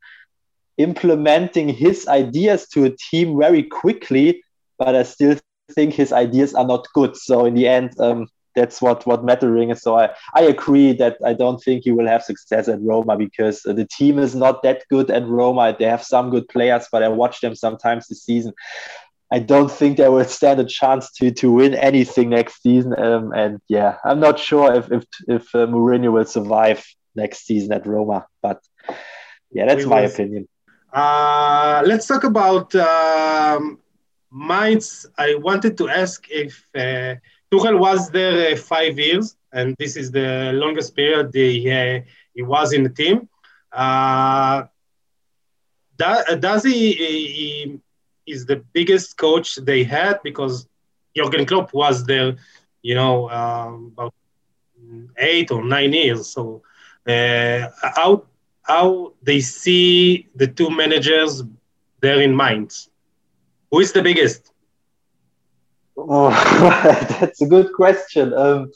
implementing 0.79 1.69
his 1.69 2.07
ideas 2.07 2.67
to 2.69 2.85
a 2.85 2.95
team 3.11 3.37
very 3.37 3.63
quickly, 3.63 4.41
but 4.79 4.95
I 4.95 5.03
still 5.03 5.37
think 5.71 5.93
his 5.93 6.11
ideas 6.11 6.55
are 6.55 6.65
not 6.65 6.87
good. 6.93 7.15
So 7.15 7.45
in 7.45 7.53
the 7.53 7.67
end, 7.67 7.99
um, 7.99 8.27
that's 8.55 8.81
what 8.81 9.05
what 9.05 9.23
mattering 9.23 9.69
is. 9.69 9.81
So 9.81 9.97
I, 9.97 10.09
I 10.33 10.41
agree 10.43 10.93
that 10.93 11.17
I 11.23 11.33
don't 11.33 11.61
think 11.61 11.83
he 11.83 11.91
will 11.91 12.07
have 12.07 12.23
success 12.23 12.67
at 12.67 12.81
Roma 12.81 13.17
because 13.17 13.61
the 13.61 13.87
team 13.97 14.17
is 14.17 14.33
not 14.33 14.63
that 14.63 14.83
good 14.89 15.11
at 15.11 15.27
Roma. 15.27 15.75
They 15.77 15.85
have 15.85 16.03
some 16.03 16.29
good 16.29 16.47
players, 16.47 16.87
but 16.91 17.03
I 17.03 17.09
watch 17.09 17.41
them 17.41 17.55
sometimes 17.55 18.07
this 18.07 18.23
season. 18.23 18.53
I 19.31 19.39
don't 19.39 19.71
think 19.71 19.97
they 19.97 20.09
will 20.09 20.25
stand 20.25 20.59
a 20.59 20.65
chance 20.65 21.11
to 21.17 21.31
to 21.31 21.51
win 21.51 21.75
anything 21.75 22.29
next 22.29 22.63
season. 22.63 22.97
Um, 22.97 23.33
and 23.33 23.59
yeah, 23.67 23.97
I'm 24.03 24.19
not 24.19 24.39
sure 24.39 24.73
if 24.73 24.91
if 24.91 25.03
if 25.27 25.43
uh, 25.53 25.67
Mourinho 25.67 26.11
will 26.11 26.25
survive 26.25 26.83
next 27.15 27.45
season 27.45 27.73
at 27.73 27.85
Roma. 27.85 28.25
But 28.41 28.59
yeah, 29.51 29.65
that's 29.67 29.83
we 29.83 29.89
my 29.89 30.01
opinion. 30.01 30.47
Uh, 30.91 31.81
let's 31.85 32.07
talk 32.07 32.23
about 32.23 32.73
um, 32.75 33.79
Mainz. 34.31 35.05
I 35.17 35.35
wanted 35.35 35.77
to 35.77 35.89
ask 35.89 36.25
if 36.29 36.67
uh, 36.75 37.15
Tuchel 37.51 37.79
was 37.79 38.09
there 38.11 38.53
uh, 38.53 38.55
five 38.57 38.97
years, 38.97 39.35
and 39.51 39.75
this 39.79 39.95
is 39.95 40.11
the 40.11 40.51
longest 40.53 40.95
period 40.95 41.31
he, 41.33 41.69
uh, 41.71 42.01
he 42.33 42.41
was 42.41 42.73
in 42.73 42.83
the 42.83 42.89
team. 42.89 43.27
Uh, 43.71 44.63
does 45.97 46.63
he, 46.63 46.93
he 46.93 47.79
is 48.27 48.45
the 48.45 48.57
biggest 48.73 49.17
coach 49.17 49.55
they 49.57 49.83
had 49.83 50.19
because 50.23 50.67
Jurgen 51.15 51.45
Klopp 51.45 51.73
was 51.73 52.05
there, 52.05 52.35
you 52.81 52.95
know, 52.95 53.29
um, 53.29 53.91
about 53.93 54.13
eight 55.17 55.51
or 55.51 55.63
nine 55.63 55.93
years. 55.93 56.27
So, 56.29 56.61
uh, 57.07 57.67
how 57.95 58.23
how 58.63 59.13
they 59.23 59.39
see 59.39 60.27
the 60.35 60.47
two 60.47 60.69
managers 60.69 61.43
there 62.01 62.21
in 62.21 62.35
Mainz. 62.35 62.89
Who 63.71 63.79
is 63.79 63.91
the 63.91 64.01
biggest? 64.01 64.51
Oh, 65.97 66.29
that's 67.19 67.41
a 67.41 67.47
good 67.47 67.73
question. 67.73 68.33
Um, 68.33 68.71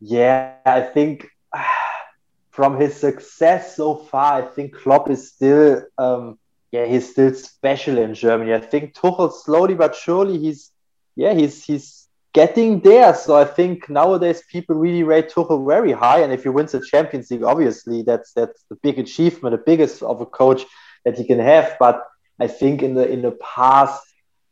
yeah, 0.00 0.56
I 0.66 0.82
think 0.82 1.26
from 2.50 2.78
his 2.78 2.94
success 2.94 3.76
so 3.76 3.96
far, 3.96 4.42
I 4.42 4.46
think 4.46 4.74
Klopp 4.74 5.10
is 5.10 5.28
still, 5.28 5.82
um, 5.98 6.38
yeah, 6.70 6.86
he's 6.86 7.10
still 7.10 7.32
special 7.34 7.98
in 7.98 8.14
Germany. 8.14 8.52
I 8.52 8.60
think 8.60 8.94
Tuchel 8.94 9.32
slowly 9.32 9.74
but 9.74 9.94
surely 9.94 10.38
he's, 10.38 10.70
yeah, 11.16 11.32
he's 11.32 11.64
he's 11.64 12.03
getting 12.34 12.80
there. 12.80 13.14
So 13.14 13.36
I 13.36 13.44
think 13.44 13.88
nowadays 13.88 14.42
people 14.50 14.76
really 14.76 15.04
rate 15.04 15.30
Tuchel 15.30 15.66
very 15.66 15.92
high. 15.92 16.20
And 16.20 16.32
if 16.32 16.42
he 16.42 16.50
wins 16.50 16.72
the 16.72 16.80
Champions 16.80 17.30
League, 17.30 17.44
obviously 17.44 18.02
that's 18.02 18.32
that's 18.32 18.64
the 18.68 18.76
big 18.82 18.98
achievement, 18.98 19.56
the 19.56 19.62
biggest 19.64 20.02
of 20.02 20.20
a 20.20 20.26
coach 20.26 20.62
that 21.04 21.16
he 21.16 21.24
can 21.24 21.38
have. 21.38 21.76
But 21.78 22.02
I 22.38 22.48
think 22.48 22.82
in 22.82 22.94
the 22.94 23.08
in 23.08 23.22
the 23.22 23.32
past, 23.32 24.02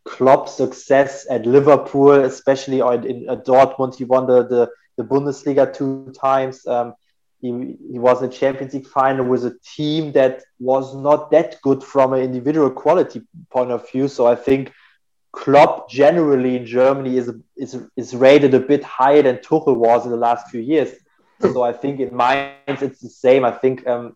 Klopp's 0.05 0.55
success 0.55 1.27
at 1.31 1.47
Liverpool, 1.47 2.13
especially 2.13 2.81
in, 2.81 3.05
in 3.05 3.27
Dortmund, 3.43 3.97
he 3.97 4.05
won 4.05 4.27
the, 4.27 4.43
the, 4.47 4.71
the 4.97 5.05
Bundesliga 5.05 5.73
two 5.73 6.13
times. 6.19 6.67
Um, 6.67 6.95
he, 7.41 7.77
he 7.91 7.99
was 7.99 8.23
in 8.23 8.31
Champions 8.31 8.75
League 8.75 8.87
final 8.87 9.25
with 9.25 9.45
a 9.45 9.57
team 9.77 10.13
that 10.13 10.43
was 10.61 10.95
not 10.95 11.31
that 11.33 11.61
good 11.63 11.83
from 11.83 12.13
an 12.13 12.21
individual 12.21 12.71
quality 12.71 13.23
point 13.51 13.71
of 13.71 13.91
view. 13.91 14.09
So 14.09 14.27
I 14.27 14.37
think 14.37 14.73
Klopp 15.33 15.89
generally 15.89 16.57
in 16.57 16.67
Germany 16.67 17.17
is, 17.17 17.33
is, 17.57 17.79
is 17.97 18.15
rated 18.15 18.55
a 18.55 18.61
bit 18.61 18.85
higher 18.85 19.23
than 19.23 19.39
Tuchel 19.39 19.77
was 19.77 20.05
in 20.05 20.11
the 20.11 20.17
last 20.17 20.51
few 20.51 20.61
years. 20.61 20.93
So 21.41 21.63
I 21.63 21.73
think 21.73 22.01
in 22.01 22.15
Mainz 22.17 22.83
it's 22.83 23.01
the 23.01 23.09
same. 23.09 23.45
I 23.45 23.51
think 23.51 23.87
um, 23.87 24.15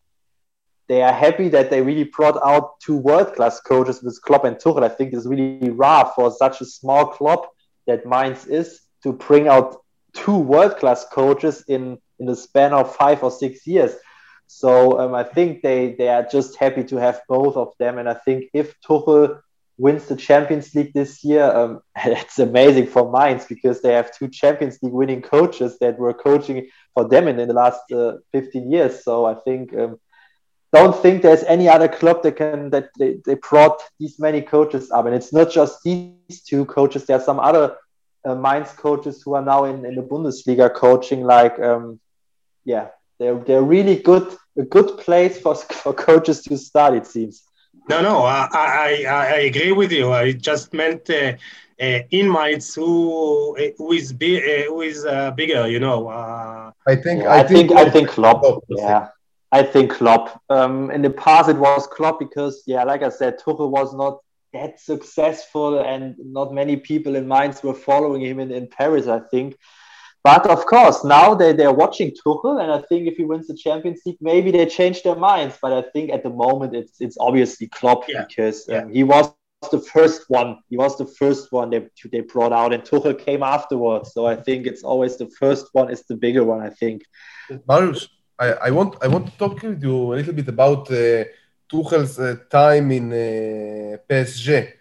they 0.89 1.03
are 1.03 1.13
happy 1.13 1.49
that 1.49 1.71
they 1.71 1.83
really 1.83 2.05
brought 2.05 2.39
out 2.45 2.79
two 2.81 2.97
world-class 2.97 3.61
coaches 3.61 4.03
with 4.03 4.21
Klopp 4.23 4.45
and 4.45 4.57
Tuchel. 4.57 4.85
I 4.85 4.89
think 4.89 5.13
it's 5.13 5.27
really 5.27 5.71
rare 5.71 6.05
for 6.15 6.31
such 6.31 6.61
a 6.61 6.65
small 6.65 7.07
club 7.07 7.47
that 7.87 8.07
Mainz 8.07 8.47
is 8.47 8.83
to 9.03 9.13
bring 9.13 9.49
out 9.49 9.79
two 10.13 10.39
world-class 10.39 11.07
coaches 11.13 11.65
in 11.69 11.99
in 12.19 12.27
the 12.27 12.37
span 12.37 12.73
of 12.73 12.95
five 12.97 13.23
or 13.23 13.31
six 13.31 13.67
years. 13.67 13.95
So 14.47 14.99
um, 15.01 15.15
I 15.15 15.25
think 15.25 15.63
they 15.63 15.95
they 15.99 16.09
are 16.09 16.23
just 16.23 16.57
happy 16.57 16.85
to 16.85 16.97
have 16.97 17.21
both 17.29 17.57
of 17.57 17.73
them. 17.79 17.99
And 17.99 18.09
I 18.09 18.15
think 18.15 18.45
if 18.53 18.81
Tuchel 18.81 19.41
wins 19.79 20.07
the 20.07 20.17
Champions 20.17 20.75
League 20.75 20.93
this 20.93 21.23
year, 21.23 21.45
um, 21.45 21.81
it's 21.97 22.39
amazing 22.39 22.87
for 22.87 23.11
Mainz 23.11 23.47
because 23.47 23.83
they 23.83 23.93
have 23.93 24.17
two 24.17 24.29
Champions 24.29 24.79
League 24.83 24.93
winning 24.93 25.23
coaches 25.23 25.79
that 25.81 25.99
were 25.99 26.15
coaching 26.15 26.69
for 26.95 27.09
them 27.09 27.29
in, 27.29 27.39
in 27.39 27.49
the 27.49 27.55
last 27.55 27.81
uh, 27.93 28.15
15 28.33 28.71
years. 28.71 29.05
So 29.05 29.27
I 29.27 29.35
think 29.35 29.75
um, 29.77 29.99
don't 30.73 30.97
think 31.01 31.23
there's 31.23 31.45
any 31.45 31.69
other 31.69 31.89
club 31.89 32.23
that 32.23 32.37
can 32.37 32.71
that 32.71 32.91
they, 32.99 33.19
they 33.25 33.35
brought 33.35 33.81
these 33.99 34.19
many 34.19 34.43
coaches 34.43 34.91
up. 34.91 35.07
And 35.07 35.15
it's 35.15 35.33
not 35.33 35.51
just 35.51 35.83
these 35.85 36.43
two 36.43 36.65
coaches. 36.67 37.07
There 37.07 37.17
are 37.17 37.23
some 37.23 37.41
other 37.41 37.77
uh, 38.25 38.35
Mainz 38.35 38.73
coaches 38.73 39.23
who 39.23 39.35
are 39.35 39.45
now 39.45 39.65
in, 39.65 39.85
in 39.85 39.95
the 39.95 40.03
Bundesliga 40.03 40.75
coaching, 40.75 41.23
like 41.23 41.59
um, 41.61 42.01
yeah, 42.65 42.89
they're 43.19 43.39
they're 43.39 43.63
really 43.63 43.97
good 43.97 44.37
a 44.59 44.63
good 44.63 44.99
place 44.99 45.39
for 45.39 45.55
for 45.83 45.93
coaches 45.93 46.43
to 46.43 46.59
start. 46.59 46.95
It 46.95 47.07
seems. 47.07 47.43
No, 47.89 48.03
no, 48.03 48.23
I 48.23 48.49
I, 48.53 49.05
I 49.07 49.39
agree 49.51 49.73
with 49.73 49.93
you. 49.93 50.13
I 50.13 50.33
just 50.33 50.73
meant. 50.73 51.09
Uh, 51.11 51.33
uh, 51.81 52.01
in 52.11 52.31
Mainz, 52.31 52.75
who 52.75 53.57
uh, 53.59 53.69
who 53.77 53.93
is 53.93 54.13
big, 54.13 54.43
uh, 54.43 54.71
who 54.71 54.81
is 54.81 55.05
uh, 55.05 55.31
bigger, 55.33 55.69
you 55.69 55.79
know. 55.79 56.09
Uh, 56.09 56.73
I 56.87 56.97
think 56.97 57.23
yeah, 57.23 57.29
I, 57.29 57.41
I, 57.41 57.43
think, 57.43 57.73
I 57.73 57.91
think 57.91 58.09
Klopp. 58.09 58.43
Yeah, 58.69 59.09
I 59.53 59.63
think 59.63 59.93
Klopp. 59.93 60.43
Um, 60.49 60.91
in 60.91 61.03
the 61.03 61.11
past, 61.11 61.49
it 61.49 61.57
was 61.57 61.87
Klopp 61.87 62.19
because, 62.19 62.63
yeah, 62.67 62.85
like 62.85 63.03
I 63.03 63.11
said, 63.11 63.39
Tuchel 63.39 63.71
was 63.71 63.95
not 63.95 64.21
that 64.53 64.81
successful, 64.81 65.81
and 65.81 66.17
not 66.19 66.55
many 66.55 66.77
people 66.77 67.15
in 67.15 67.29
Mainz 67.29 67.63
were 67.63 67.75
following 67.75 68.23
him 68.23 68.41
in, 68.41 68.51
in 68.51 68.69
Paris. 68.69 69.07
I 69.07 69.21
think. 69.31 69.57
But 70.27 70.45
of 70.51 70.67
course, 70.67 71.05
now 71.05 71.37
they, 71.37 71.53
they're 71.53 71.79
watching 71.85 72.11
Tuchel, 72.11 72.61
and 72.61 72.69
I 72.73 72.81
think 72.89 73.07
if 73.07 73.17
he 73.17 73.25
wins 73.25 73.47
the 73.47 73.55
Champions 73.55 74.01
League, 74.05 74.17
maybe 74.21 74.51
they 74.51 74.67
change 74.67 75.05
their 75.05 75.15
minds. 75.15 75.55
But 75.63 75.73
I 75.73 75.83
think 75.93 76.11
at 76.11 76.25
the 76.25 76.35
moment 76.45 76.75
it's 76.75 76.95
it's 77.05 77.17
obviously 77.21 77.69
Klopp 77.69 78.03
yeah. 78.09 78.25
because 78.25 78.69
um, 78.69 78.75
yeah. 78.75 78.87
he 78.97 79.05
was 79.05 79.27
the 79.71 79.83
first 79.95 80.23
one. 80.39 80.49
He 80.69 80.77
was 80.77 80.99
the 80.99 81.07
first 81.21 81.53
one 81.53 81.71
they, 81.71 81.83
they 82.13 82.23
brought 82.23 82.53
out, 82.53 82.73
and 82.75 82.83
Tuchel 82.83 83.17
came 83.27 83.45
afterwards. 83.45 84.07
So 84.15 84.27
I 84.27 84.35
think 84.35 84.67
it's 84.67 84.83
always 84.83 85.17
the 85.17 85.31
first 85.43 85.67
one 85.79 85.93
is 85.95 86.03
the 86.11 86.17
bigger 86.17 86.43
one. 86.43 86.61
I 86.61 86.71
think. 86.71 87.03
Marius, 87.69 88.09
I, 88.37 88.49
I 88.69 88.71
want 88.73 88.97
I 89.05 89.07
want 89.07 89.27
to 89.31 89.35
talk 89.43 89.61
to 89.61 89.79
you 89.81 90.13
a 90.13 90.17
little 90.19 90.37
bit 90.41 90.49
about 90.49 90.91
uh, 90.91 91.23
Tuchel's 91.71 92.19
uh, 92.19 92.35
time 92.51 92.91
in 92.91 93.07
uh, 93.13 93.97
PSG, 94.09 94.73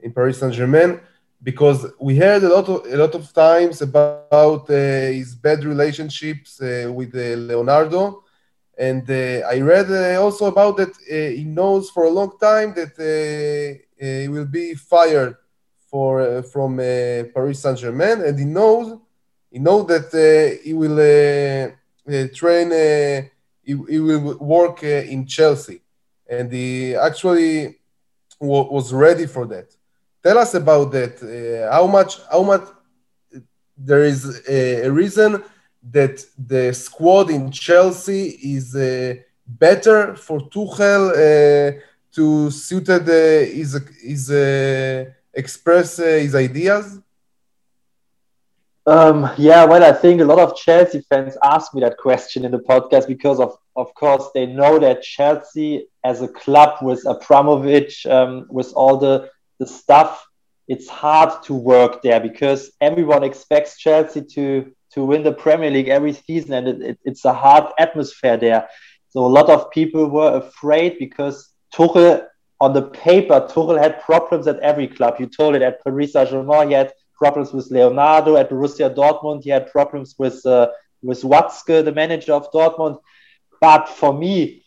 in 0.00 0.10
Paris 0.12 0.40
Saint 0.40 0.54
Germain 0.54 0.98
because 1.42 1.86
we 2.00 2.16
heard 2.16 2.42
a 2.42 2.48
lot 2.48 2.68
of 2.68 2.86
a 2.86 2.96
lot 2.96 3.14
of 3.14 3.32
times 3.32 3.80
about 3.80 4.68
uh, 4.70 4.74
his 4.74 5.34
bad 5.34 5.64
relationships 5.64 6.60
uh, 6.60 6.90
with 6.92 7.14
uh, 7.14 7.36
Leonardo, 7.36 8.24
and 8.76 9.08
uh, 9.08 9.46
I 9.46 9.60
read 9.60 9.90
uh, 9.90 10.22
also 10.22 10.46
about 10.46 10.76
that 10.78 10.90
uh, 10.90 11.36
he 11.36 11.44
knows 11.44 11.90
for 11.90 12.04
a 12.04 12.10
long 12.10 12.36
time 12.38 12.74
that 12.74 12.94
he 14.00 14.28
will 14.28 14.46
be 14.46 14.74
fired 14.74 15.36
for 15.90 16.42
from 16.42 16.76
Paris 16.76 17.60
Saint 17.60 17.78
Germain, 17.78 18.20
and 18.22 18.38
he 18.38 18.44
knows 18.44 18.98
he 19.50 19.58
knows 19.58 19.86
that 19.86 20.60
he 20.64 20.74
will 20.74 20.98
train 22.34 22.70
he, 23.62 23.74
he, 23.88 23.98
will 24.00 24.38
work 24.38 24.82
in 24.82 25.26
Chelsea, 25.26 25.82
and 26.28 26.50
he 26.52 26.94
actually 26.96 27.78
was 28.40 28.92
ready 28.92 29.26
for 29.26 29.46
that 29.46 29.77
tell 30.22 30.38
us 30.38 30.54
about 30.54 30.90
that. 30.92 31.14
Uh, 31.22 31.72
how 31.72 31.86
much? 31.86 32.18
How 32.30 32.42
much? 32.42 32.64
There 33.76 34.04
is 34.04 34.42
a, 34.48 34.86
a, 34.86 34.90
reason 34.90 35.42
that 35.90 36.24
the 36.36 36.72
squad 36.72 37.30
in 37.30 37.52
Chelsea 37.52 38.30
is 38.42 38.74
uh, 38.74 39.14
better 39.46 40.16
for 40.16 40.40
Tuchel 40.50 41.10
uh, 41.10 41.80
to 42.14 42.50
suited 42.50 43.06
his 43.06 43.80
his 44.02 44.30
express 45.32 45.98
his 45.98 46.34
ideas. 46.34 46.98
Um, 48.88 49.30
yeah, 49.36 49.64
well, 49.66 49.84
I 49.84 49.92
think 49.92 50.22
a 50.22 50.24
lot 50.24 50.38
of 50.38 50.56
Chelsea 50.56 51.02
fans 51.10 51.36
ask 51.44 51.74
me 51.74 51.82
that 51.82 51.98
question 51.98 52.46
in 52.46 52.50
the 52.50 52.58
podcast 52.58 53.06
because, 53.06 53.38
of 53.38 53.58
of 53.76 53.94
course, 53.94 54.30
they 54.34 54.46
know 54.46 54.78
that 54.78 55.02
Chelsea, 55.02 55.88
as 56.02 56.22
a 56.22 56.28
club 56.28 56.78
with 56.82 57.04
Abramovich, 57.06 58.06
um, 58.06 58.46
with 58.48 58.72
all 58.74 58.96
the 58.96 59.30
the 59.58 59.66
stuff, 59.66 60.26
it's 60.68 60.88
hard 60.88 61.42
to 61.44 61.54
work 61.54 62.02
there 62.02 62.20
because 62.20 62.70
everyone 62.80 63.24
expects 63.24 63.78
Chelsea 63.78 64.22
to 64.22 64.72
to 64.92 65.04
win 65.04 65.22
the 65.22 65.32
Premier 65.32 65.70
League 65.70 65.88
every 65.88 66.14
season, 66.14 66.54
and 66.54 66.68
it, 66.68 66.82
it, 66.82 66.98
it's 67.04 67.24
a 67.24 67.32
hard 67.32 67.72
atmosphere 67.78 68.36
there. 68.36 68.68
So 69.10 69.24
a 69.24 69.26
lot 69.26 69.50
of 69.50 69.70
people 69.70 70.08
were 70.08 70.36
afraid 70.36 70.98
because 70.98 71.52
Tuchel, 71.74 72.26
on 72.60 72.72
the 72.72 72.82
paper, 72.82 73.46
Tuchel 73.50 73.78
had 73.78 74.00
problems 74.00 74.46
at 74.46 74.58
every 74.60 74.88
club. 74.88 75.16
You 75.18 75.26
told 75.26 75.54
it 75.56 75.62
at 75.62 75.84
Paris 75.84 76.14
Saint-Germain, 76.14 76.68
he 76.68 76.74
had 76.74 76.92
problems 77.14 77.52
with 77.52 77.70
Leonardo. 77.70 78.36
At 78.36 78.50
Borussia 78.50 78.94
Dortmund, 78.94 79.42
he 79.42 79.50
had 79.50 79.70
problems 79.70 80.14
with 80.18 80.44
uh, 80.46 80.68
with 81.02 81.22
Watzke, 81.22 81.84
the 81.84 81.92
manager 81.92 82.32
of 82.32 82.50
Dortmund. 82.52 82.98
But 83.60 83.88
for 83.88 84.12
me, 84.12 84.64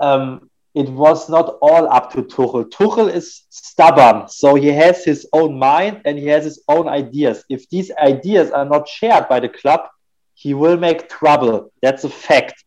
um, 0.00 0.50
it 0.74 0.88
was 0.88 1.28
not 1.28 1.58
all 1.60 1.92
up 1.92 2.12
to 2.12 2.22
Tuchel. 2.22 2.64
Tuchel 2.70 3.12
is 3.12 3.42
stubborn, 3.50 4.28
so 4.28 4.54
he 4.54 4.68
has 4.68 5.04
his 5.04 5.28
own 5.32 5.58
mind 5.58 6.00
and 6.04 6.18
he 6.18 6.26
has 6.28 6.44
his 6.44 6.62
own 6.68 6.88
ideas. 6.88 7.44
If 7.50 7.68
these 7.68 7.90
ideas 7.98 8.50
are 8.50 8.64
not 8.64 8.88
shared 8.88 9.28
by 9.28 9.40
the 9.40 9.50
club, 9.50 9.80
he 10.34 10.54
will 10.54 10.78
make 10.78 11.10
trouble. 11.10 11.72
That's 11.82 12.04
a 12.04 12.08
fact. 12.08 12.64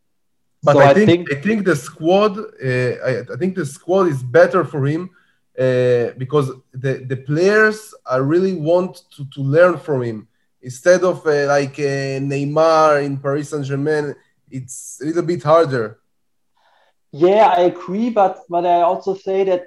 But 0.62 0.74
so 0.74 0.80
I, 0.82 0.94
think, 0.94 1.02
I, 1.04 1.06
think, 1.06 1.34
I 1.34 1.42
think 1.42 1.66
the 1.66 1.76
squad 1.76 2.38
uh, 2.38 3.08
I, 3.10 3.34
I, 3.34 3.38
think 3.38 3.56
the 3.56 3.66
squad 3.66 4.08
is 4.08 4.22
better 4.24 4.64
for 4.64 4.86
him 4.86 5.10
uh, 5.58 6.14
because 6.18 6.52
the, 6.74 7.06
the 7.08 7.18
players 7.18 7.94
are 8.06 8.24
really 8.24 8.54
want 8.54 9.04
to, 9.16 9.26
to 9.26 9.42
learn 9.42 9.78
from 9.78 10.04
him 10.04 10.28
instead 10.62 11.04
of 11.04 11.26
uh, 11.26 11.48
like 11.48 11.78
uh, 11.80 12.22
Neymar 12.32 13.04
in 13.04 13.18
Paris 13.18 13.50
Saint 13.50 13.66
Germain. 13.66 14.16
It's 14.50 15.00
a 15.02 15.06
little 15.06 15.24
bit 15.24 15.44
harder 15.44 16.00
yeah, 17.16 17.54
I 17.56 17.62
agree, 17.62 18.10
but 18.10 18.42
but 18.50 18.66
I 18.66 18.82
also 18.82 19.16
say 19.16 19.46
that 19.46 19.64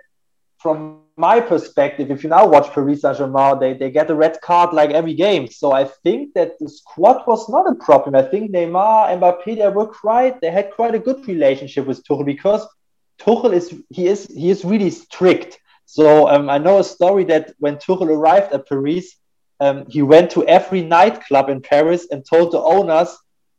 from 0.58 1.00
my 1.16 1.40
perspective, 1.40 2.10
if 2.10 2.22
you 2.22 2.28
now 2.28 2.46
watch 2.46 2.70
Paris 2.74 3.00
Saint 3.00 3.16
Germain, 3.16 3.58
they, 3.58 3.72
they 3.72 3.90
get 3.90 4.10
a 4.10 4.14
red 4.14 4.38
card 4.42 4.74
like 4.74 4.90
every 4.90 5.14
game. 5.14 5.46
So 5.46 5.72
I 5.72 5.84
think 5.84 6.34
that 6.34 6.58
the 6.58 6.68
squad 6.68 7.26
was 7.26 7.48
not 7.48 7.66
a 7.66 7.74
problem. 7.76 8.14
I 8.14 8.22
think 8.22 8.50
Neymar, 8.50 9.18
Mbappe, 9.18 9.56
they 9.56 9.68
were 9.68 9.86
quite 9.86 10.42
they 10.42 10.50
had 10.50 10.72
quite 10.72 10.94
a 10.94 10.98
good 10.98 11.26
relationship 11.26 11.86
with 11.86 12.04
Tuchel 12.04 12.26
because 12.26 12.66
Tuchel 13.18 13.54
is 13.54 13.74
he 13.88 14.08
is 14.08 14.26
he 14.26 14.50
is 14.50 14.62
really 14.62 14.90
strict. 14.90 15.58
So 15.86 16.28
um, 16.28 16.50
I 16.50 16.58
know 16.58 16.80
a 16.80 16.84
story 16.84 17.24
that 17.32 17.54
when 17.58 17.76
Tuchel 17.76 18.10
arrived 18.10 18.52
at 18.52 18.68
Paris, 18.68 19.16
um, 19.58 19.86
he 19.88 20.02
went 20.02 20.30
to 20.32 20.46
every 20.46 20.82
nightclub 20.82 21.48
in 21.48 21.62
Paris 21.62 22.08
and 22.10 22.26
told 22.26 22.52
the 22.52 22.60
owners 22.60 23.16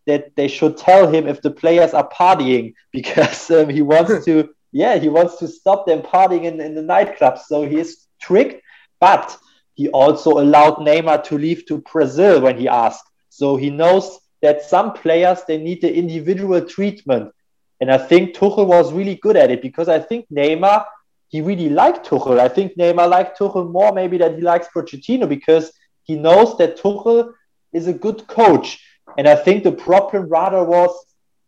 that 0.09 0.35
they 0.35 0.47
should 0.47 0.75
tell 0.77 1.07
him 1.07 1.27
if 1.27 1.41
the 1.41 1.51
players 1.51 1.93
are 1.93 2.09
partying 2.09 2.73
because 2.91 3.49
um, 3.51 3.69
he 3.69 3.81
wants 3.81 4.25
to 4.27 4.49
yeah 4.71 4.97
he 4.97 5.09
wants 5.09 5.37
to 5.37 5.47
stop 5.47 5.85
them 5.87 6.01
partying 6.01 6.43
in, 6.43 6.61
in 6.61 6.75
the 6.75 6.81
nightclubs 6.81 7.41
so 7.47 7.67
he 7.67 7.77
is 7.79 8.05
tricked 8.21 8.61
but 8.99 9.37
he 9.79 9.87
also 9.89 10.39
allowed 10.39 10.75
Neymar 10.79 11.23
to 11.23 11.37
leave 11.37 11.65
to 11.67 11.77
Brazil 11.77 12.41
when 12.41 12.57
he 12.57 12.67
asked. 12.67 13.05
So 13.29 13.55
he 13.55 13.69
knows 13.69 14.19
that 14.41 14.61
some 14.61 14.91
players 14.91 15.39
they 15.47 15.57
need 15.57 15.79
the 15.81 15.93
individual 15.93 16.59
treatment. 16.65 17.31
And 17.79 17.89
I 17.89 17.97
think 17.97 18.35
Tuchel 18.35 18.67
was 18.67 18.91
really 18.91 19.15
good 19.15 19.37
at 19.37 19.51
it 19.51 19.61
because 19.61 19.87
I 19.87 19.99
think 19.99 20.25
Neymar 20.29 20.85
he 21.29 21.39
really 21.39 21.69
liked 21.69 22.09
Tuchel. 22.09 22.39
I 22.39 22.49
think 22.49 22.75
Neymar 22.75 23.09
liked 23.09 23.39
Tuchel 23.39 23.71
more 23.71 23.93
maybe 23.93 24.17
than 24.17 24.35
he 24.35 24.41
likes 24.41 24.67
Pochettino 24.75 25.29
because 25.29 25.71
he 26.03 26.15
knows 26.15 26.57
that 26.57 26.77
Tuchel 26.77 27.31
is 27.71 27.87
a 27.87 27.93
good 27.93 28.27
coach 28.27 28.83
and 29.17 29.27
I 29.27 29.35
think 29.35 29.63
the 29.63 29.71
problem 29.71 30.27
rather 30.27 30.63
was 30.63 30.91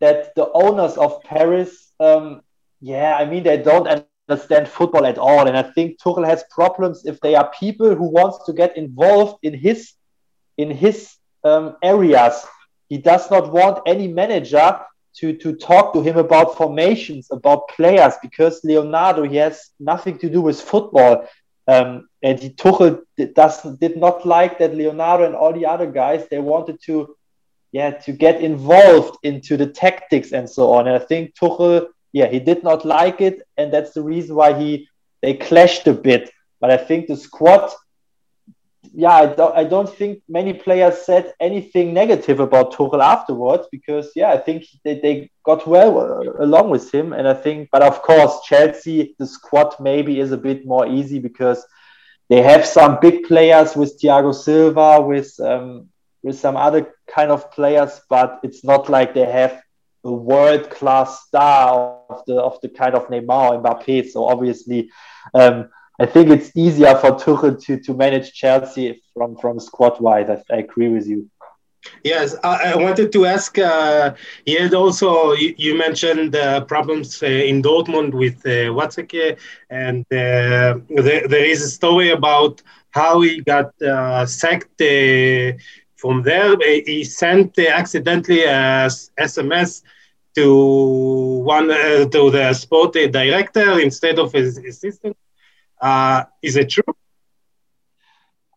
that 0.00 0.34
the 0.34 0.50
owners 0.52 0.96
of 0.96 1.22
Paris, 1.22 1.92
um, 2.00 2.42
yeah, 2.80 3.16
I 3.16 3.24
mean, 3.24 3.44
they 3.44 3.58
don't 3.58 3.86
understand 4.28 4.68
football 4.68 5.06
at 5.06 5.18
all. 5.18 5.46
And 5.46 5.56
I 5.56 5.62
think 5.62 6.00
Tuchel 6.00 6.26
has 6.26 6.44
problems 6.50 7.06
if 7.06 7.20
they 7.20 7.34
are 7.34 7.50
people 7.58 7.94
who 7.94 8.08
wants 8.10 8.44
to 8.46 8.52
get 8.52 8.76
involved 8.76 9.38
in 9.42 9.54
his 9.54 9.92
in 10.58 10.70
his 10.70 11.14
um, 11.44 11.76
areas. 11.82 12.44
He 12.88 12.98
does 12.98 13.30
not 13.30 13.52
want 13.52 13.80
any 13.86 14.08
manager 14.08 14.80
to 15.18 15.32
to 15.36 15.54
talk 15.54 15.92
to 15.92 16.02
him 16.02 16.16
about 16.16 16.56
formations, 16.56 17.28
about 17.30 17.68
players, 17.68 18.14
because 18.22 18.60
Leonardo 18.64 19.22
he 19.22 19.36
has 19.36 19.70
nothing 19.78 20.18
to 20.18 20.28
do 20.28 20.40
with 20.40 20.60
football. 20.60 21.26
Um, 21.68 22.08
and 22.22 22.40
he 22.40 22.50
Tuchel 22.50 23.02
does 23.34 23.62
did 23.78 23.96
not 23.96 24.26
like 24.26 24.58
that 24.58 24.74
Leonardo 24.74 25.24
and 25.26 25.36
all 25.36 25.52
the 25.52 25.66
other 25.66 25.86
guys 25.86 26.26
they 26.26 26.40
wanted 26.40 26.78
to 26.86 27.14
yeah 27.72 27.90
to 27.90 28.12
get 28.12 28.40
involved 28.40 29.18
into 29.22 29.56
the 29.56 29.66
tactics 29.66 30.32
and 30.32 30.48
so 30.48 30.72
on. 30.72 30.86
And 30.86 30.96
I 30.96 31.04
think 31.04 31.34
Tuchel 31.34 31.88
yeah, 32.12 32.26
he 32.26 32.38
did 32.38 32.62
not 32.62 32.84
like 32.84 33.20
it, 33.20 33.46
and 33.56 33.72
that's 33.72 33.92
the 33.92 34.02
reason 34.02 34.36
why 34.36 34.58
he 34.58 34.88
they 35.22 35.34
clashed 35.34 35.86
a 35.86 35.94
bit. 35.94 36.30
But 36.60 36.70
I 36.70 36.76
think 36.76 37.06
the 37.06 37.16
squad, 37.16 37.70
yeah, 38.92 39.14
I 39.14 39.26
don't, 39.26 39.56
I 39.56 39.64
don't 39.64 39.88
think 39.88 40.22
many 40.28 40.52
players 40.52 40.98
said 40.98 41.32
anything 41.40 41.94
negative 41.94 42.38
about 42.38 42.74
Tuchel 42.74 43.02
afterwards 43.02 43.66
because 43.72 44.12
yeah, 44.14 44.30
I 44.30 44.36
think 44.36 44.64
they, 44.84 45.00
they 45.00 45.30
got 45.44 45.66
well 45.66 45.98
uh, 45.98 46.44
along 46.44 46.68
with 46.70 46.92
him, 46.92 47.14
and 47.14 47.26
I 47.26 47.34
think, 47.34 47.70
but 47.72 47.82
of 47.82 48.02
course, 48.02 48.42
Chelsea 48.44 49.14
the 49.18 49.26
squad 49.26 49.74
maybe 49.80 50.20
is 50.20 50.32
a 50.32 50.36
bit 50.36 50.66
more 50.66 50.86
easy 50.86 51.18
because 51.18 51.64
they 52.28 52.42
have 52.42 52.66
some 52.66 52.98
big 53.00 53.24
players 53.24 53.74
with 53.74 53.98
Thiago 54.00 54.34
Silva, 54.34 55.00
with 55.00 55.32
um, 55.40 55.88
with 56.22 56.38
some 56.38 56.56
other 56.56 56.94
kind 57.06 57.30
of 57.30 57.50
players, 57.50 58.00
but 58.08 58.40
it's 58.42 58.64
not 58.64 58.88
like 58.88 59.14
they 59.14 59.24
have 59.24 59.62
a 60.04 60.12
world 60.12 60.70
class 60.70 61.24
star 61.26 62.00
of 62.10 62.22
the 62.26 62.34
of 62.34 62.60
the 62.60 62.68
kind 62.68 62.94
of 62.94 63.08
Neymar 63.08 63.62
Mbappe. 63.62 64.08
So 64.10 64.24
obviously, 64.26 64.90
um, 65.34 65.68
I 66.00 66.06
think 66.06 66.30
it's 66.30 66.50
easier 66.56 66.94
for 66.96 67.12
Tuchel 67.12 67.62
to 67.64 67.78
to 67.80 67.94
manage 67.94 68.32
Chelsea 68.32 69.02
from 69.14 69.36
from 69.36 69.60
squad 69.60 70.00
wise. 70.00 70.28
I, 70.28 70.42
I 70.54 70.58
agree 70.58 70.88
with 70.88 71.06
you. 71.06 71.30
Yes, 72.04 72.36
I, 72.44 72.76
wanted 72.76 73.12
to 73.12 73.26
ask. 73.26 73.58
Uh, 73.58 74.14
also 74.74 75.32
you, 75.32 75.54
you 75.58 75.76
mentioned 75.76 76.36
uh, 76.36 76.64
problems 76.64 77.22
uh, 77.22 77.26
in 77.26 77.60
Dortmund 77.60 78.14
with 78.14 78.36
uh, 78.46 78.70
Watzke, 78.70 79.36
and 79.68 80.04
uh, 80.12 80.78
there, 80.88 81.26
there 81.26 81.44
is 81.44 81.62
a 81.62 81.68
story 81.68 82.10
about 82.10 82.62
how 82.90 83.20
he 83.22 83.40
got 83.40 83.70
uh, 83.82 84.24
sacked. 84.26 84.80
Uh, 86.02 86.08
from 86.08 86.22
there, 86.22 86.56
he 86.86 87.04
sent 87.04 87.58
accidentally 87.58 88.44
a 88.44 88.88
SMS 89.18 89.82
to 90.34 91.42
one 91.44 91.70
uh, 91.70 92.06
to 92.06 92.30
the 92.30 92.54
sport 92.54 92.94
director 92.94 93.80
instead 93.80 94.18
of 94.18 94.32
his 94.32 94.58
assistant. 94.58 95.16
Uh, 95.80 96.24
is 96.42 96.56
it 96.56 96.70
true? 96.70 96.94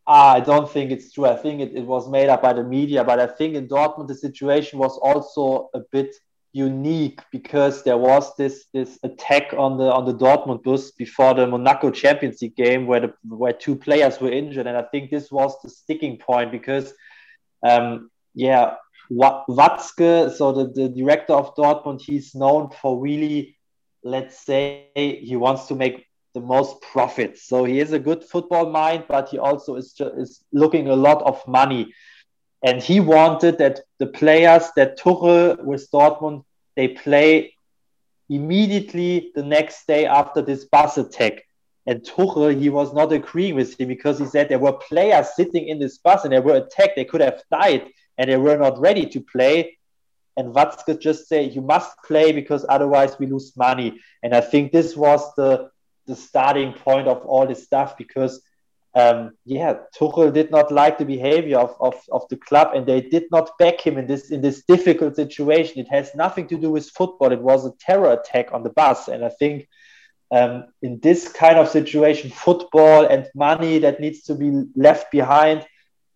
I 0.08 0.39
don't 0.39 0.70
think 0.70 0.91
it's 0.91 1.12
true. 1.14 1.26
I 1.26 1.36
think 1.36 1.62
it, 1.62 1.72
it 1.76 1.86
was 1.86 2.08
made 2.08 2.30
up 2.30 2.41
by 2.43 2.54
the 2.54 2.64
media, 2.64 3.04
but 3.04 3.20
I 3.20 3.28
think 3.28 3.56
in 3.56 3.68
Dortmund 3.68 4.08
the 4.08 4.16
situation 4.16 4.78
was 4.80 4.98
also 4.98 5.70
a 5.74 5.80
bit 5.91 6.16
unique 6.54 7.20
because 7.32 7.84
there 7.84 7.98
was 7.98 8.34
this 8.38 8.68
this 8.72 8.98
attack 9.04 9.54
on 9.58 9.78
the 9.78 9.91
on 9.91 10.06
the 10.06 10.14
Dortmund 10.14 10.64
bus 10.64 10.91
before 10.91 11.34
the 11.34 11.48
Monaco 11.48 11.91
Champions 11.91 12.41
League 12.41 12.56
game 12.56 12.88
where 12.88 13.02
the 13.02 13.14
where 13.28 13.54
two 13.54 13.76
players 13.76 14.22
were 14.22 14.32
injured, 14.32 14.68
and 14.68 14.78
I 14.78 14.84
think 14.84 15.10
this 15.10 15.32
was 15.32 15.54
the 15.64 15.70
sticking 15.70 16.18
point 16.18 16.52
because 16.52 16.93
um, 17.66 18.11
yeah, 18.34 18.76
Watzke, 19.11 20.32
so 20.32 20.51
the, 20.51 20.68
the 20.68 20.89
director 20.89 21.34
of 21.34 21.55
Dortmund, 21.55 22.01
he's 22.01 22.36
known 22.36 22.70
for 22.82 22.99
really, 22.99 23.57
let's 24.03 24.39
say, 24.45 24.89
he 24.95 25.36
wants 25.36 25.66
to 25.68 25.76
make 25.76 26.05
the 26.34 26.41
most 26.41 26.82
profit. 26.82 27.38
So 27.38 27.63
he 27.63 27.80
is 27.80 27.93
a 27.93 27.99
good 27.99 28.24
football 28.24 28.70
mind, 28.70 29.05
but 29.07 29.30
he 29.30 29.38
also 29.39 29.76
is, 29.76 29.93
just, 29.93 30.16
is 30.16 30.43
looking 30.51 30.88
a 30.88 30.95
lot 30.95 31.22
of 31.24 31.45
money. 31.47 31.93
And 32.63 32.82
he 32.82 32.99
wanted 32.99 33.57
that 33.59 33.82
the 33.99 34.07
players 34.07 34.70
that 34.76 34.99
Tuchel 34.99 35.63
with 35.63 35.89
Dortmund, 35.91 36.43
they 36.76 36.89
play 36.89 37.55
immediately 38.30 39.32
the 39.36 39.43
next 39.43 39.88
day 39.88 40.05
after 40.05 40.41
this 40.41 40.66
bus 40.66 40.97
attack. 40.97 41.43
And 41.88 42.02
Tuchel, 42.02 42.60
he 42.60 42.70
was 42.70 42.94
not 42.94 43.14
agreeing 43.14 43.56
with 43.56 43.80
him 43.80 43.88
because 43.88 44.18
he 44.18 44.26
said 44.26 44.50
there 44.50 44.60
were 44.60 44.74
players 44.74 45.36
sitting 45.36 45.68
in 45.68 45.80
this 45.80 46.00
bus 46.00 46.24
and 46.24 46.34
they 46.34 46.40
were 46.40 46.56
attacked. 46.56 46.96
They 46.96 47.06
could 47.06 47.22
have 47.22 47.44
died 47.52 47.90
and 48.18 48.30
they 48.30 48.38
were 48.38 48.58
not 48.58 48.80
ready 48.80 49.06
to 49.08 49.22
play. 49.22 49.78
And 50.38 50.54
Watzke 50.54 51.00
just 51.00 51.28
say, 51.28 51.44
you 51.44 51.62
must 51.62 51.96
play 52.04 52.32
because 52.32 52.66
otherwise 52.68 53.18
we 53.20 53.28
lose 53.28 53.56
money. 53.56 54.02
And 54.24 54.34
I 54.34 54.42
think 54.42 54.72
this 54.72 54.96
was 54.96 55.22
the, 55.36 55.70
the 56.08 56.16
starting 56.16 56.74
point 56.74 57.08
of 57.08 57.24
all 57.26 57.46
this 57.48 57.64
stuff 57.64 57.98
because, 57.98 58.42
um, 58.96 59.32
yeah, 59.46 59.76
Tuchel 59.98 60.34
did 60.34 60.50
not 60.52 60.72
like 60.72 60.98
the 60.98 61.06
behavior 61.06 61.60
of, 61.60 61.76
of, 61.80 61.96
of 62.12 62.28
the 62.30 62.38
club 62.38 62.72
and 62.74 62.86
they 62.86 63.00
did 63.00 63.26
not 63.32 63.58
back 63.60 63.80
him 63.80 63.98
in 63.98 64.08
this, 64.08 64.32
in 64.32 64.42
this 64.42 64.64
difficult 64.68 65.16
situation. 65.16 65.80
It 65.80 65.90
has 65.90 66.16
nothing 66.16 66.48
to 66.48 66.58
do 66.58 66.72
with 66.72 66.90
football. 66.90 67.32
It 67.32 67.42
was 67.42 67.66
a 67.66 67.74
terror 67.80 68.12
attack 68.12 68.52
on 68.54 68.64
the 68.64 68.72
bus. 68.72 69.08
And 69.08 69.24
I 69.24 69.30
think 69.30 69.70
um, 70.36 70.66
in 70.82 71.00
this 71.00 71.32
kind 71.32 71.58
of 71.58 71.70
situation, 71.70 72.30
football 72.30 73.06
and 73.06 73.30
money 73.34 73.80
that 73.80 74.02
needs 74.02 74.24
to 74.24 74.36
be 74.36 74.66
left 74.76 75.10
behind. 75.10 75.66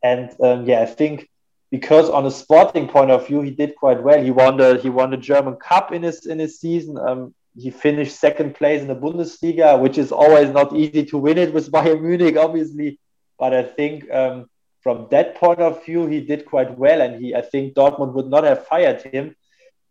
And 0.03 0.29
um, 0.41 0.65
yeah, 0.65 0.81
I 0.81 0.85
think 0.85 1.29
because 1.71 2.09
on 2.09 2.25
a 2.25 2.31
sporting 2.31 2.89
point 2.89 3.11
of 3.11 3.27
view, 3.27 3.41
he 3.41 3.51
did 3.51 3.75
quite 3.77 4.03
well. 4.03 4.21
He 4.21 4.31
won 4.31 4.57
the 4.57 4.77
he 4.83 4.89
won 4.89 5.11
the 5.11 5.17
German 5.31 5.55
Cup 5.55 5.93
in 5.93 6.03
his 6.03 6.25
in 6.25 6.37
his 6.37 6.59
season. 6.59 6.97
Um, 6.97 7.33
he 7.57 7.69
finished 7.71 8.19
second 8.19 8.55
place 8.55 8.81
in 8.81 8.87
the 8.89 8.95
Bundesliga, 8.95 9.79
which 9.79 9.97
is 9.97 10.11
always 10.11 10.49
not 10.49 10.75
easy 10.75 11.05
to 11.05 11.17
win 11.17 11.37
it 11.37 11.53
with 11.53 11.71
Bayern 11.75 12.01
Munich, 12.01 12.35
obviously. 12.37 12.99
But 13.37 13.53
I 13.53 13.63
think 13.63 14.11
um, 14.11 14.49
from 14.81 15.07
that 15.11 15.35
point 15.35 15.61
of 15.61 15.85
view, 15.85 16.07
he 16.07 16.19
did 16.19 16.45
quite 16.45 16.77
well, 16.77 17.01
and 17.01 17.23
he 17.23 17.35
I 17.35 17.41
think 17.41 17.73
Dortmund 17.73 18.13
would 18.15 18.27
not 18.27 18.43
have 18.43 18.67
fired 18.67 19.01
him. 19.01 19.35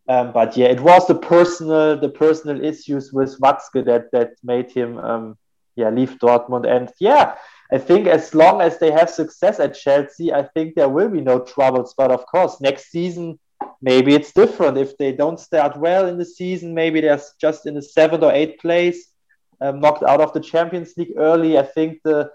Um, 0.09 0.32
but 0.32 0.56
yeah, 0.56 0.66
it 0.66 0.80
was 0.80 1.06
the 1.06 1.14
personal 1.14 1.98
the 1.98 2.09
personal 2.09 2.64
issues 2.64 3.12
with 3.12 3.38
Watzke 3.40 3.84
that 3.84 4.11
that 4.12 4.30
made 4.42 4.70
him 4.70 4.98
um, 4.98 5.36
yeah 5.76 5.90
leave 5.90 6.18
Dortmund. 6.18 6.66
And 6.66 6.90
yeah, 6.98 7.36
I 7.70 7.78
think 7.78 8.06
as 8.06 8.34
long 8.34 8.62
as 8.62 8.78
they 8.78 8.90
have 8.90 9.11
success 9.11 9.61
at 9.61 9.74
Chelsea, 9.74 10.32
I 10.32 10.44
think 10.44 10.74
there 10.74 10.88
will 10.88 11.11
be 11.11 11.20
no 11.20 11.40
troubles. 11.40 11.94
But 11.96 12.11
of 12.11 12.24
course, 12.26 12.59
next 12.61 12.90
season, 12.90 13.38
maybe 13.82 14.14
it's 14.14 14.32
different. 14.32 14.78
If 14.78 14.96
they 14.96 15.12
don't 15.12 15.38
start 15.38 15.76
well 15.76 16.06
in 16.06 16.16
the 16.16 16.24
season, 16.24 16.72
maybe 16.72 17.02
they're 17.02 17.20
just 17.38 17.66
in 17.66 17.74
the 17.74 17.82
seventh 17.82 18.22
or 18.22 18.32
eighth 18.32 18.61
place, 18.61 19.12
um, 19.61 19.80
knocked 19.80 20.04
out 20.04 20.22
of 20.22 20.32
the 20.32 20.40
Champions 20.40 20.94
League 20.96 21.12
early. 21.18 21.59
I 21.59 21.64
think 21.64 22.00
the 22.02 22.30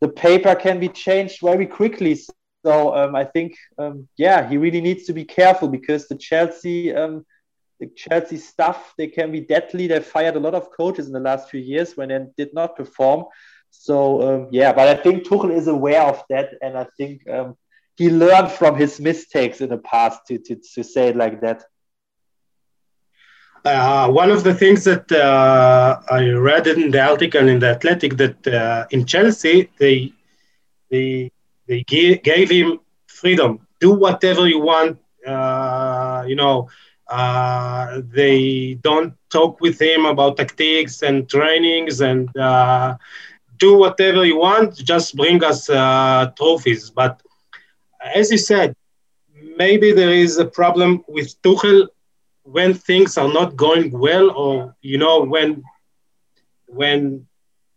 the 0.00 0.08
paper 0.08 0.54
can 0.54 0.80
be 0.80 0.88
changed 0.88 1.40
very 1.42 1.66
quickly. 1.66 2.18
So 2.68 2.94
um, 2.94 3.16
I 3.16 3.24
think, 3.24 3.56
um, 3.78 4.08
yeah, 4.18 4.46
he 4.46 4.58
really 4.58 4.82
needs 4.82 5.04
to 5.06 5.14
be 5.14 5.24
careful 5.24 5.68
because 5.68 6.06
the 6.06 6.16
Chelsea, 6.16 6.94
um, 6.94 7.24
the 7.80 7.86
Chelsea 7.96 8.36
stuff, 8.36 8.92
they 8.98 9.06
can 9.06 9.32
be 9.32 9.40
deadly. 9.40 9.86
They 9.86 10.00
fired 10.00 10.36
a 10.36 10.40
lot 10.46 10.54
of 10.54 10.70
coaches 10.70 11.06
in 11.06 11.14
the 11.14 11.26
last 11.30 11.48
few 11.48 11.60
years 11.60 11.96
when 11.96 12.10
they 12.10 12.26
did 12.36 12.52
not 12.52 12.76
perform. 12.76 13.24
So 13.70 13.96
um, 14.26 14.48
yeah, 14.50 14.74
but 14.74 14.86
I 14.86 14.96
think 15.02 15.26
Tuchel 15.26 15.50
is 15.50 15.66
aware 15.66 16.02
of 16.02 16.22
that, 16.28 16.48
and 16.60 16.76
I 16.76 16.86
think 16.98 17.26
um, 17.30 17.56
he 17.96 18.10
learned 18.10 18.50
from 18.50 18.76
his 18.76 19.00
mistakes 19.00 19.62
in 19.62 19.70
the 19.70 19.78
past 19.78 20.26
to 20.26 20.38
to, 20.38 20.56
to 20.74 20.84
say 20.84 21.08
it 21.08 21.16
like 21.16 21.40
that. 21.40 21.64
Uh, 23.64 24.10
one 24.10 24.30
of 24.30 24.44
the 24.44 24.54
things 24.54 24.84
that 24.84 25.10
uh, 25.10 26.00
I 26.10 26.28
read 26.48 26.66
in 26.66 26.90
the 26.90 27.00
article 27.00 27.48
in 27.48 27.60
the 27.60 27.70
Athletic 27.76 28.18
that 28.18 28.46
uh, 28.46 28.86
in 28.90 29.06
Chelsea 29.06 29.70
they 29.78 30.12
they 30.90 31.30
they 31.68 31.82
gave, 31.84 32.22
gave 32.22 32.50
him 32.50 32.80
freedom, 33.06 33.66
do 33.80 33.92
whatever 33.92 34.48
you 34.48 34.60
want. 34.60 34.98
Uh, 35.26 36.24
you 36.26 36.36
know, 36.36 36.68
uh, 37.08 38.00
they 38.12 38.74
don't 38.82 39.14
talk 39.30 39.60
with 39.60 39.80
him 39.80 40.06
about 40.06 40.36
tactics 40.36 41.02
and 41.02 41.28
trainings 41.28 42.00
and 42.00 42.34
uh, 42.36 42.96
do 43.58 43.76
whatever 43.78 44.24
you 44.24 44.38
want, 44.38 44.76
just 44.76 45.16
bring 45.16 45.42
us 45.44 45.68
uh, 45.70 46.30
trophies. 46.36 46.90
But 46.90 47.22
as 48.14 48.30
you 48.30 48.38
said, 48.38 48.74
maybe 49.56 49.92
there 49.92 50.12
is 50.12 50.38
a 50.38 50.46
problem 50.46 51.04
with 51.08 51.40
Tuchel 51.42 51.88
when 52.44 52.74
things 52.74 53.16
are 53.18 53.32
not 53.32 53.56
going 53.56 53.90
well, 53.90 54.30
or 54.30 54.74
you 54.80 54.98
know 54.98 55.24
when 55.24 55.62
when 56.66 57.26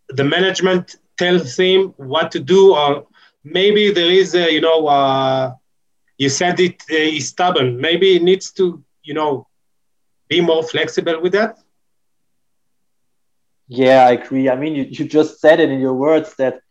the 0.10 0.24
management 0.24 0.96
tells 1.18 1.56
him 1.58 1.94
what 1.98 2.32
to 2.32 2.40
do, 2.40 2.76
or 2.76 3.06
maybe 3.44 3.92
there 3.92 4.12
is 4.12 4.36
a 4.36 4.52
you 4.52 4.62
know 4.62 4.88
uh, 4.88 5.54
you 6.18 6.30
said 6.30 6.60
it 6.60 6.82
uh, 6.90 6.96
is 6.96 7.30
stubborn. 7.30 7.80
Maybe 7.80 8.16
it 8.16 8.24
needs 8.24 8.52
to 8.54 8.84
you 9.04 9.14
know 9.14 9.48
be 10.28 10.42
more 10.42 10.64
flexible 10.64 11.22
with 11.22 11.34
that. 11.34 11.58
Yeah, 13.68 14.06
I 14.06 14.12
agree. 14.12 14.50
I 14.50 14.56
mean, 14.58 14.76
you, 14.76 14.84
you 14.84 15.06
just 15.06 15.40
said 15.40 15.62
it 15.62 15.70
in 15.70 15.80
your 15.80 15.94
words 15.94 16.36
that 16.36 16.62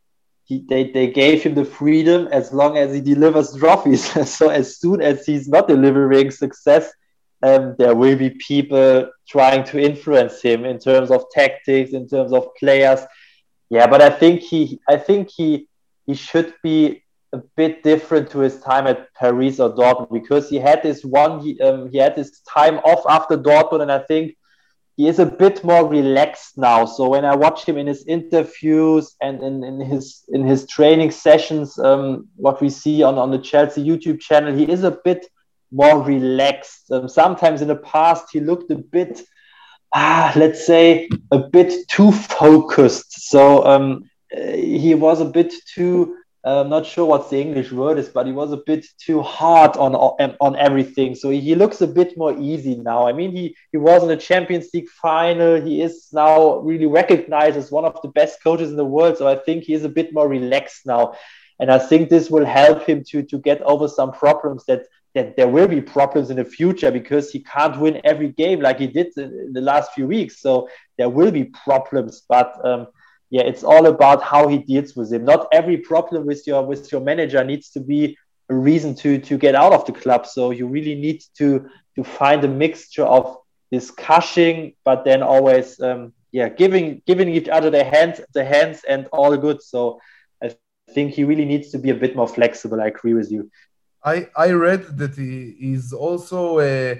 he, 0.44 0.62
they, 0.68 0.90
they 0.90 1.06
gave 1.06 1.42
him 1.42 1.54
the 1.54 1.64
freedom 1.64 2.28
as 2.30 2.52
long 2.52 2.76
as 2.76 2.92
he 2.92 3.00
delivers 3.00 3.56
trophies. 3.56 4.04
so 4.36 4.50
as 4.50 4.78
soon 4.78 5.00
as 5.00 5.24
he's 5.24 5.48
not 5.48 5.66
delivering 5.66 6.30
success, 6.30 6.92
um, 7.42 7.74
there 7.78 7.94
will 7.94 8.18
be 8.18 8.30
people 8.30 9.10
trying 9.26 9.64
to 9.64 9.80
influence 9.80 10.42
him 10.42 10.66
in 10.66 10.78
terms 10.78 11.10
of 11.10 11.24
tactics, 11.32 11.92
in 11.92 12.06
terms 12.06 12.34
of 12.34 12.48
players. 12.58 13.00
Yeah, 13.70 13.86
but 13.86 14.02
I 14.02 14.10
think 14.10 14.42
he, 14.42 14.78
I 14.86 14.98
think 14.98 15.30
he, 15.30 15.68
he 16.10 16.16
should 16.16 16.52
be 16.60 17.04
a 17.32 17.38
bit 17.56 17.84
different 17.84 18.28
to 18.30 18.40
his 18.40 18.58
time 18.60 18.88
at 18.88 19.14
Paris 19.14 19.60
or 19.60 19.72
Dortmund 19.72 20.12
because 20.12 20.50
he 20.50 20.56
had 20.56 20.82
this 20.82 21.04
one, 21.04 21.38
he, 21.38 21.60
um, 21.60 21.88
he 21.92 21.98
had 21.98 22.16
this 22.16 22.40
time 22.40 22.78
off 22.78 23.04
after 23.08 23.38
Dortmund, 23.38 23.82
and 23.82 23.92
I 23.92 24.00
think 24.00 24.36
he 24.96 25.06
is 25.06 25.20
a 25.20 25.26
bit 25.26 25.62
more 25.62 25.86
relaxed 25.86 26.58
now. 26.58 26.84
So 26.84 27.08
when 27.08 27.24
I 27.24 27.36
watch 27.36 27.64
him 27.64 27.78
in 27.78 27.86
his 27.86 28.04
interviews 28.06 29.14
and 29.22 29.40
in, 29.40 29.62
in 29.62 29.80
his 29.80 30.24
in 30.30 30.44
his 30.44 30.66
training 30.66 31.12
sessions, 31.12 31.78
um, 31.78 32.26
what 32.34 32.60
we 32.60 32.68
see 32.68 33.04
on, 33.04 33.16
on 33.16 33.30
the 33.30 33.38
Chelsea 33.38 33.84
YouTube 33.84 34.20
channel, 34.20 34.52
he 34.52 34.68
is 34.68 34.82
a 34.82 34.98
bit 35.04 35.24
more 35.70 36.02
relaxed. 36.02 36.90
Um, 36.90 37.08
sometimes 37.08 37.62
in 37.62 37.68
the 37.68 37.76
past, 37.76 38.24
he 38.32 38.40
looked 38.40 38.72
a 38.72 38.76
bit, 38.96 39.22
ah, 39.94 40.32
let's 40.34 40.66
say, 40.66 41.08
a 41.30 41.38
bit 41.38 41.72
too 41.88 42.10
focused. 42.10 43.30
So 43.30 43.64
um, 43.64 44.10
he 44.30 44.94
was 44.94 45.20
a 45.20 45.24
bit 45.24 45.52
too. 45.74 46.16
I'm 46.42 46.70
not 46.70 46.86
sure 46.86 47.04
what 47.04 47.28
the 47.28 47.38
English 47.38 47.70
word 47.70 47.98
is, 47.98 48.08
but 48.08 48.24
he 48.24 48.32
was 48.32 48.50
a 48.52 48.56
bit 48.56 48.86
too 48.98 49.20
hard 49.20 49.76
on 49.76 49.94
on, 49.94 50.56
everything. 50.56 51.14
So 51.14 51.28
he 51.28 51.54
looks 51.54 51.82
a 51.82 51.86
bit 51.86 52.16
more 52.16 52.34
easy 52.38 52.76
now. 52.76 53.06
I 53.06 53.12
mean, 53.12 53.32
he 53.32 53.54
he 53.72 53.78
was 53.78 54.02
in 54.02 54.08
the 54.08 54.16
Champions 54.16 54.68
League 54.72 54.88
final. 54.88 55.60
He 55.60 55.82
is 55.82 56.08
now 56.12 56.58
really 56.60 56.86
recognized 56.86 57.58
as 57.58 57.70
one 57.70 57.84
of 57.84 58.00
the 58.02 58.08
best 58.08 58.42
coaches 58.42 58.70
in 58.70 58.76
the 58.76 58.84
world. 58.84 59.18
So 59.18 59.28
I 59.28 59.36
think 59.36 59.64
he 59.64 59.74
is 59.74 59.84
a 59.84 59.88
bit 59.88 60.14
more 60.14 60.28
relaxed 60.28 60.86
now, 60.86 61.14
and 61.58 61.70
I 61.70 61.78
think 61.78 62.08
this 62.08 62.30
will 62.30 62.46
help 62.46 62.86
him 62.86 63.04
to 63.10 63.22
to 63.22 63.38
get 63.38 63.60
over 63.62 63.86
some 63.86 64.12
problems 64.12 64.64
that 64.64 64.86
that 65.14 65.36
there 65.36 65.48
will 65.48 65.68
be 65.68 65.80
problems 65.80 66.30
in 66.30 66.36
the 66.36 66.44
future 66.44 66.90
because 66.90 67.30
he 67.30 67.40
can't 67.40 67.78
win 67.78 68.00
every 68.04 68.28
game 68.28 68.60
like 68.60 68.78
he 68.78 68.86
did 68.86 69.08
in 69.16 69.52
the 69.52 69.60
last 69.60 69.92
few 69.92 70.06
weeks. 70.06 70.40
So 70.40 70.68
there 70.96 71.08
will 71.08 71.32
be 71.32 71.44
problems, 71.44 72.22
but 72.28 72.54
um, 72.64 72.86
yeah, 73.30 73.42
it's 73.42 73.62
all 73.62 73.86
about 73.86 74.22
how 74.22 74.48
he 74.48 74.58
deals 74.58 74.96
with 74.96 75.12
him. 75.12 75.24
Not 75.24 75.46
every 75.52 75.76
problem 75.76 76.26
with 76.26 76.46
your 76.46 76.64
with 76.64 76.90
your 76.90 77.00
manager 77.00 77.42
needs 77.44 77.70
to 77.70 77.80
be 77.80 78.18
a 78.50 78.54
reason 78.54 78.94
to 78.96 79.18
to 79.18 79.38
get 79.38 79.54
out 79.54 79.72
of 79.72 79.84
the 79.86 79.92
club. 79.92 80.26
So 80.26 80.50
you 80.50 80.66
really 80.66 80.96
need 80.96 81.22
to 81.38 81.68
to 81.96 82.04
find 82.04 82.44
a 82.44 82.48
mixture 82.48 83.04
of 83.04 83.36
discussing, 83.70 84.74
but 84.84 85.04
then 85.04 85.22
always 85.22 85.80
um, 85.80 86.12
yeah 86.32 86.48
giving 86.48 87.02
giving 87.06 87.28
each 87.28 87.48
other 87.48 87.70
the 87.70 87.84
hands 87.84 88.20
the 88.34 88.44
hands 88.44 88.82
and 88.88 89.06
all 89.12 89.36
good. 89.36 89.62
So 89.62 90.00
I 90.42 90.56
think 90.92 91.12
he 91.12 91.24
really 91.24 91.44
needs 91.44 91.70
to 91.70 91.78
be 91.78 91.90
a 91.90 91.94
bit 91.94 92.16
more 92.16 92.28
flexible. 92.28 92.80
I 92.80 92.88
agree 92.88 93.14
with 93.14 93.30
you. 93.30 93.50
I, 94.02 94.28
I 94.34 94.52
read 94.52 94.96
that 94.98 95.14
he 95.14 95.54
is 95.74 95.92
also 95.92 96.58
uh, 96.58 96.94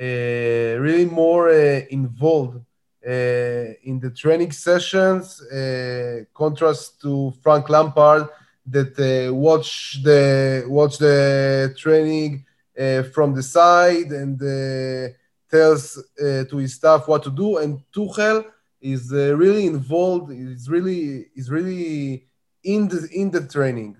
uh, 0.00 0.80
really 0.80 1.04
more 1.04 1.48
uh, 1.48 1.82
involved 1.90 2.64
Uh, 3.06 3.72
in 3.84 3.98
the 3.98 4.10
training 4.10 4.52
sessions, 4.52 5.40
uh, 5.40 6.22
contrast 6.34 7.00
to 7.00 7.32
Frank 7.42 7.70
Lampard 7.70 8.28
that 8.66 8.92
uh, 8.98 9.34
watch 9.34 9.98
the 10.02 10.64
watch 10.68 10.98
the 10.98 11.74
training 11.78 12.44
uh, 12.78 13.02
from 13.04 13.34
the 13.34 13.42
side 13.42 14.10
and 14.12 14.36
uh, 14.42 15.08
tells 15.50 15.98
to 16.18 16.56
his 16.58 16.74
staff 16.74 17.08
what 17.08 17.22
to 17.22 17.30
do. 17.30 17.56
And 17.56 17.80
Tuchel 17.90 18.44
is 18.82 19.10
really 19.10 19.66
involved. 19.66 20.30
Is 20.32 20.68
really 20.68 21.26
is 21.34 21.50
really 21.50 22.26
in 22.62 22.86
the 22.86 23.08
in 23.12 23.30
the 23.30 23.46
training. 23.46 23.96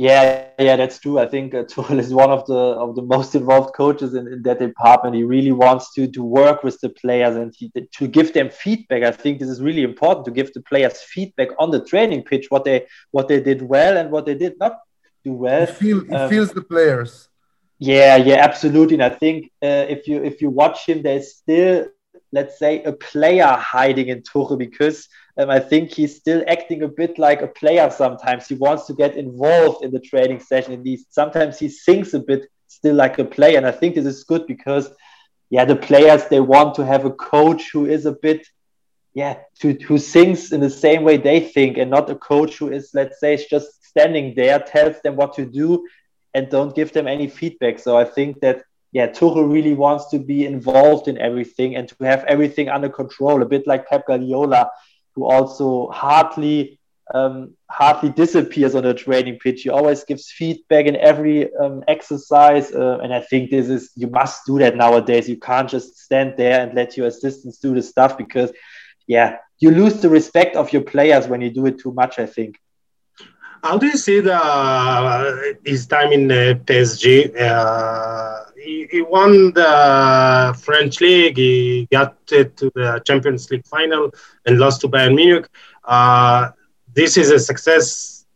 Yeah, 0.00 0.46
yeah, 0.58 0.76
that's 0.76 0.98
true. 0.98 1.18
I 1.18 1.26
think 1.26 1.52
uh, 1.52 1.64
Tuchel 1.70 1.98
is 1.98 2.14
one 2.14 2.30
of 2.30 2.46
the 2.46 2.54
of 2.84 2.96
the 2.96 3.02
most 3.02 3.34
involved 3.34 3.74
coaches 3.74 4.14
in, 4.14 4.26
in 4.28 4.40
that 4.44 4.58
department. 4.58 5.14
He 5.14 5.24
really 5.24 5.52
wants 5.52 5.92
to 5.92 6.08
to 6.16 6.22
work 6.22 6.64
with 6.64 6.80
the 6.80 6.88
players 6.88 7.36
and 7.36 7.52
he, 7.54 7.70
to 7.98 8.08
give 8.08 8.32
them 8.32 8.48
feedback. 8.48 9.02
I 9.02 9.10
think 9.10 9.40
this 9.40 9.50
is 9.50 9.60
really 9.60 9.82
important 9.82 10.24
to 10.24 10.30
give 10.30 10.54
the 10.54 10.62
players 10.62 11.02
feedback 11.02 11.48
on 11.58 11.70
the 11.70 11.84
training 11.84 12.22
pitch 12.22 12.46
what 12.48 12.64
they 12.64 12.86
what 13.10 13.28
they 13.28 13.40
did 13.42 13.60
well 13.60 13.98
and 13.98 14.10
what 14.10 14.24
they 14.24 14.34
did 14.34 14.54
not 14.58 14.78
do 15.22 15.34
well. 15.34 15.66
He, 15.66 15.72
feel, 15.72 16.14
um, 16.16 16.30
feels 16.30 16.50
the 16.52 16.62
players. 16.62 17.28
Yeah, 17.78 18.16
yeah, 18.16 18.36
absolutely. 18.36 18.94
And 18.94 19.04
I 19.04 19.10
think 19.10 19.52
uh, 19.62 19.84
if 19.96 20.08
you 20.08 20.24
if 20.24 20.40
you 20.40 20.48
watch 20.48 20.86
him, 20.86 21.02
there's 21.02 21.34
still 21.34 21.88
let's 22.32 22.58
say 22.58 22.82
a 22.84 22.92
player 22.92 23.46
hiding 23.46 24.08
in 24.08 24.22
Tuchel 24.22 24.58
because 24.58 25.08
um, 25.36 25.50
I 25.50 25.58
think 25.58 25.92
he's 25.92 26.16
still 26.16 26.44
acting 26.46 26.82
a 26.82 26.88
bit 26.88 27.18
like 27.18 27.42
a 27.42 27.48
player 27.48 27.90
sometimes. 27.90 28.48
He 28.48 28.54
wants 28.54 28.86
to 28.86 28.94
get 28.94 29.16
involved 29.16 29.84
in 29.84 29.90
the 29.90 30.00
training 30.00 30.40
session. 30.40 30.74
And 30.74 30.86
he, 30.86 31.04
sometimes 31.10 31.58
he 31.58 31.68
thinks 31.68 32.14
a 32.14 32.20
bit 32.20 32.50
still 32.68 32.94
like 32.94 33.18
a 33.18 33.24
player. 33.24 33.56
And 33.56 33.66
I 33.66 33.72
think 33.72 33.94
this 33.94 34.06
is 34.06 34.24
good 34.24 34.46
because, 34.46 34.90
yeah, 35.50 35.64
the 35.64 35.76
players, 35.76 36.26
they 36.26 36.40
want 36.40 36.74
to 36.76 36.84
have 36.84 37.04
a 37.04 37.10
coach 37.10 37.70
who 37.72 37.86
is 37.86 38.06
a 38.06 38.12
bit, 38.12 38.46
yeah, 39.14 39.38
to, 39.60 39.72
who 39.86 39.98
thinks 39.98 40.52
in 40.52 40.60
the 40.60 40.70
same 40.70 41.02
way 41.02 41.16
they 41.16 41.40
think 41.40 41.78
and 41.78 41.90
not 41.90 42.10
a 42.10 42.16
coach 42.16 42.58
who 42.58 42.70
is, 42.70 42.90
let's 42.94 43.18
say, 43.18 43.44
just 43.50 43.84
standing 43.84 44.34
there, 44.36 44.58
tells 44.60 45.00
them 45.02 45.16
what 45.16 45.34
to 45.34 45.44
do 45.44 45.86
and 46.34 46.48
don't 46.48 46.76
give 46.76 46.92
them 46.92 47.08
any 47.08 47.28
feedback. 47.28 47.78
So 47.78 47.96
I 47.96 48.04
think 48.04 48.40
that 48.40 48.62
yeah, 48.92 49.06
Tuchel 49.08 49.52
really 49.52 49.74
wants 49.74 50.08
to 50.08 50.18
be 50.18 50.46
involved 50.46 51.08
in 51.08 51.18
everything 51.18 51.76
and 51.76 51.88
to 51.88 52.04
have 52.04 52.24
everything 52.24 52.68
under 52.68 52.88
control, 52.88 53.42
a 53.42 53.46
bit 53.46 53.66
like 53.66 53.86
Pep 53.86 54.06
Guardiola 54.06 54.70
who 55.14 55.24
also 55.24 55.88
hardly 55.90 56.78
um, 57.12 57.54
hardly 57.68 58.10
disappears 58.10 58.76
on 58.76 58.84
the 58.84 58.94
training 58.94 59.38
pitch. 59.42 59.62
He 59.62 59.68
always 59.68 60.04
gives 60.04 60.30
feedback 60.30 60.86
in 60.86 60.96
every 60.96 61.52
um, 61.56 61.82
exercise, 61.88 62.72
uh, 62.72 62.98
and 63.02 63.12
I 63.12 63.20
think 63.20 63.50
this 63.50 63.68
is 63.68 63.90
you 63.96 64.06
must 64.06 64.46
do 64.46 64.58
that 64.60 64.76
nowadays. 64.76 65.28
You 65.28 65.38
can't 65.38 65.68
just 65.68 65.98
stand 65.98 66.34
there 66.36 66.60
and 66.60 66.74
let 66.74 66.96
your 66.96 67.08
assistants 67.08 67.58
do 67.58 67.74
the 67.74 67.82
stuff 67.82 68.16
because, 68.16 68.52
yeah, 69.08 69.38
you 69.58 69.72
lose 69.72 70.00
the 70.00 70.08
respect 70.08 70.54
of 70.54 70.72
your 70.72 70.82
players 70.82 71.26
when 71.26 71.40
you 71.40 71.50
do 71.50 71.66
it 71.66 71.80
too 71.80 71.92
much. 71.92 72.18
I 72.18 72.26
think. 72.26 72.58
How 73.62 73.76
do 73.76 73.86
you 73.86 73.96
see 73.96 74.20
the 74.20 74.36
uh, 74.36 75.36
his 75.64 75.86
time 75.86 76.12
in 76.12 76.30
uh, 76.30 76.54
PSG? 76.64 77.34
Uh, 77.38 78.39
he, 78.90 79.02
won 79.02 79.52
the 79.52 80.56
French 80.62 81.00
league. 81.00 81.36
He 81.36 81.86
got 81.90 82.14
to 82.26 82.44
the 82.74 83.02
Champions 83.06 83.50
League 83.50 83.66
final 83.66 84.10
and 84.46 84.58
lost 84.58 84.80
to 84.82 84.88
Bayern 84.88 85.14
Munich. 85.14 85.48
Uh, 85.84 86.50
this 86.94 87.16
is 87.16 87.30
a 87.30 87.38
success. 87.38 88.26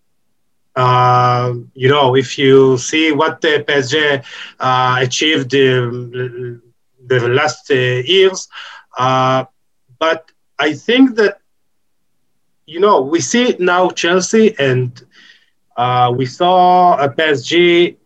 Uh, 0.76 1.54
you 1.74 1.88
know, 1.88 2.16
if 2.16 2.36
you 2.38 2.76
see 2.78 3.12
what 3.12 3.40
the 3.40 3.64
PSG 3.66 4.24
uh, 4.60 4.96
achieved 5.00 5.50
the 5.50 6.60
last 7.08 7.70
years, 7.70 8.48
but 8.96 10.30
I 10.58 10.72
think 10.74 11.16
that 11.16 11.38
you 12.66 12.80
know 12.80 13.00
we 13.02 13.20
see 13.20 13.56
now 13.58 13.90
Chelsea 13.90 14.54
and 14.58 14.90
uh, 15.76 16.12
we 16.16 16.26
saw 16.26 16.96
a 16.96 17.08
PSG. 17.08 17.96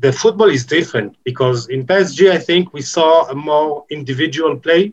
The 0.00 0.12
football 0.12 0.48
is 0.50 0.64
different 0.66 1.16
because 1.24 1.68
in 1.68 1.86
PSG, 1.86 2.30
I 2.30 2.38
think 2.38 2.72
we 2.72 2.82
saw 2.82 3.28
a 3.28 3.34
more 3.34 3.84
individual 3.90 4.56
play, 4.58 4.92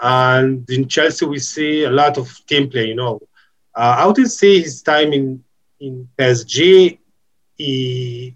and 0.00 0.68
in 0.70 0.88
Chelsea 0.88 1.24
we 1.26 1.38
see 1.38 1.84
a 1.84 1.90
lot 1.90 2.16
of 2.18 2.26
team 2.46 2.68
play. 2.70 2.86
You 2.86 2.96
know, 2.96 3.20
uh, 3.74 3.94
how 3.96 4.12
do 4.12 4.22
you 4.22 4.28
see 4.28 4.60
his 4.62 4.82
time 4.82 5.12
in 5.12 5.42
in 5.80 6.08
PSG? 6.16 6.98
He 7.56 8.34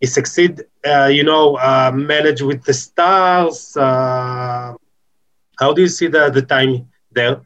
he 0.00 0.06
succeed. 0.06 0.62
Uh, 0.86 1.06
you 1.06 1.24
know, 1.24 1.56
uh, 1.56 1.90
manage 1.94 2.42
with 2.42 2.62
the 2.64 2.74
stars. 2.74 3.76
Uh, 3.76 4.74
how 5.60 5.72
do 5.72 5.82
you 5.82 5.88
see 5.88 6.06
the 6.08 6.30
the 6.30 6.42
time 6.42 6.88
there? 7.12 7.40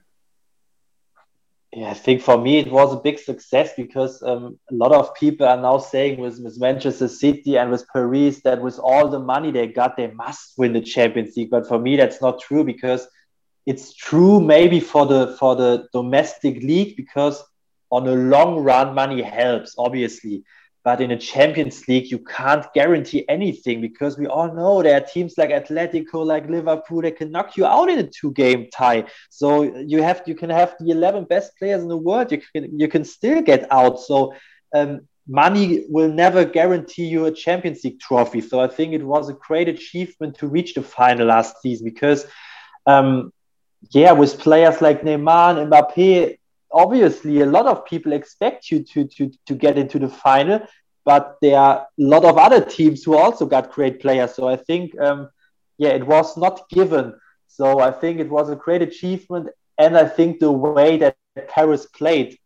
Yeah, 1.76 1.90
I 1.90 1.94
think 1.94 2.22
for 2.22 2.38
me 2.38 2.58
it 2.58 2.70
was 2.70 2.92
a 2.92 3.00
big 3.00 3.18
success 3.18 3.72
because 3.76 4.22
um, 4.22 4.60
a 4.70 4.74
lot 4.74 4.92
of 4.92 5.12
people 5.16 5.44
are 5.44 5.60
now 5.60 5.78
saying 5.78 6.20
with, 6.20 6.38
with 6.38 6.60
Manchester 6.60 7.08
City 7.08 7.58
and 7.58 7.68
with 7.68 7.84
Paris 7.92 8.42
that 8.42 8.62
with 8.62 8.78
all 8.78 9.08
the 9.08 9.18
money 9.18 9.50
they 9.50 9.66
got, 9.66 9.96
they 9.96 10.06
must 10.12 10.52
win 10.56 10.72
the 10.72 10.80
Champions 10.80 11.36
League. 11.36 11.50
But 11.50 11.66
for 11.66 11.80
me, 11.80 11.96
that's 11.96 12.22
not 12.22 12.40
true 12.40 12.62
because 12.62 13.08
it's 13.66 13.92
true 13.92 14.40
maybe 14.40 14.78
for 14.78 15.04
the 15.06 15.36
for 15.40 15.56
the 15.56 15.88
domestic 15.92 16.62
league 16.62 16.96
because 16.96 17.42
on 17.90 18.06
a 18.06 18.14
long 18.14 18.60
run 18.60 18.94
money 18.94 19.20
helps 19.20 19.74
obviously 19.76 20.44
but 20.84 21.00
in 21.00 21.10
a 21.10 21.16
Champions 21.16 21.88
League, 21.88 22.10
you 22.10 22.18
can't 22.18 22.70
guarantee 22.74 23.24
anything 23.26 23.80
because 23.80 24.18
we 24.18 24.26
all 24.26 24.52
know 24.54 24.82
there 24.82 24.96
are 25.00 25.04
teams 25.04 25.38
like 25.38 25.48
Atletico, 25.48 26.24
like 26.26 26.48
Liverpool, 26.48 27.00
that 27.02 27.16
can 27.16 27.30
knock 27.30 27.56
you 27.56 27.64
out 27.64 27.88
in 27.88 27.98
a 27.98 28.06
two-game 28.06 28.68
tie. 28.70 29.04
So 29.30 29.62
you 29.62 30.02
have 30.02 30.22
you 30.26 30.34
can 30.34 30.50
have 30.50 30.74
the 30.78 30.90
11 30.90 31.24
best 31.24 31.56
players 31.58 31.82
in 31.82 31.88
the 31.88 31.96
world. 31.96 32.30
You 32.30 32.42
can 32.54 32.78
you 32.78 32.86
can 32.86 33.02
still 33.04 33.40
get 33.40 33.66
out. 33.72 33.98
So 33.98 34.34
um, 34.74 35.08
money 35.26 35.86
will 35.88 36.12
never 36.12 36.44
guarantee 36.44 37.06
you 37.06 37.24
a 37.24 37.32
Champions 37.32 37.82
League 37.82 37.98
trophy. 37.98 38.42
So 38.42 38.60
I 38.60 38.68
think 38.68 38.92
it 38.92 39.02
was 39.02 39.30
a 39.30 39.34
great 39.34 39.68
achievement 39.68 40.36
to 40.38 40.48
reach 40.48 40.74
the 40.74 40.82
final 40.82 41.28
last 41.28 41.62
season 41.62 41.86
because, 41.86 42.26
um, 42.86 43.32
yeah, 43.90 44.12
with 44.12 44.38
players 44.38 44.82
like 44.82 45.00
Neymar 45.00 45.58
and 45.58 45.72
Mbappe, 45.72 46.36
obviously 46.74 47.40
a 47.40 47.46
lot 47.46 47.66
of 47.66 47.84
people 47.86 48.12
expect 48.12 48.70
you 48.70 48.82
to 48.82 49.06
to 49.06 49.30
to 49.46 49.54
get 49.54 49.78
into 49.78 49.98
the 49.98 50.08
final 50.08 50.60
but 51.04 51.36
there 51.42 51.58
are 51.58 51.80
a 51.80 51.86
lot 51.98 52.24
of 52.24 52.38
other 52.38 52.64
teams 52.64 53.04
who 53.04 53.16
also 53.16 53.46
got 53.46 53.70
great 53.70 54.00
players. 54.00 54.34
So 54.34 54.48
I 54.48 54.56
think, 54.56 54.98
um, 54.98 55.28
yeah, 55.78 55.90
it 55.90 56.06
was 56.06 56.36
not 56.36 56.68
given. 56.70 57.14
So 57.46 57.80
I 57.80 57.90
think 57.90 58.20
it 58.20 58.30
was 58.30 58.48
a 58.50 58.56
great 58.56 58.82
achievement, 58.82 59.48
and 59.78 59.96
I 59.96 60.06
think 60.06 60.40
the 60.40 60.50
way 60.50 60.96
that 60.98 61.16
Paris 61.48 61.86
played 61.86 62.38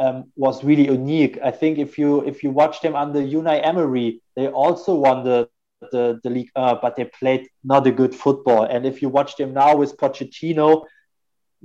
um, 0.00 0.32
was 0.34 0.64
really 0.64 0.86
unique. 0.86 1.38
I 1.42 1.50
think 1.50 1.78
if 1.78 1.98
you 1.98 2.24
if 2.26 2.42
you 2.42 2.50
watch 2.50 2.80
them 2.80 2.96
under 2.96 3.20
Unai 3.20 3.64
Emery, 3.64 4.22
they 4.34 4.48
also 4.48 4.94
won 4.94 5.24
the 5.24 5.48
the, 5.92 6.18
the 6.24 6.30
league, 6.30 6.50
uh, 6.56 6.76
but 6.80 6.96
they 6.96 7.04
played 7.04 7.48
not 7.62 7.86
a 7.86 7.92
good 7.92 8.14
football. 8.14 8.64
And 8.64 8.86
if 8.86 9.02
you 9.02 9.08
watch 9.08 9.36
them 9.36 9.52
now 9.52 9.76
with 9.76 9.96
Pochettino, 9.98 10.84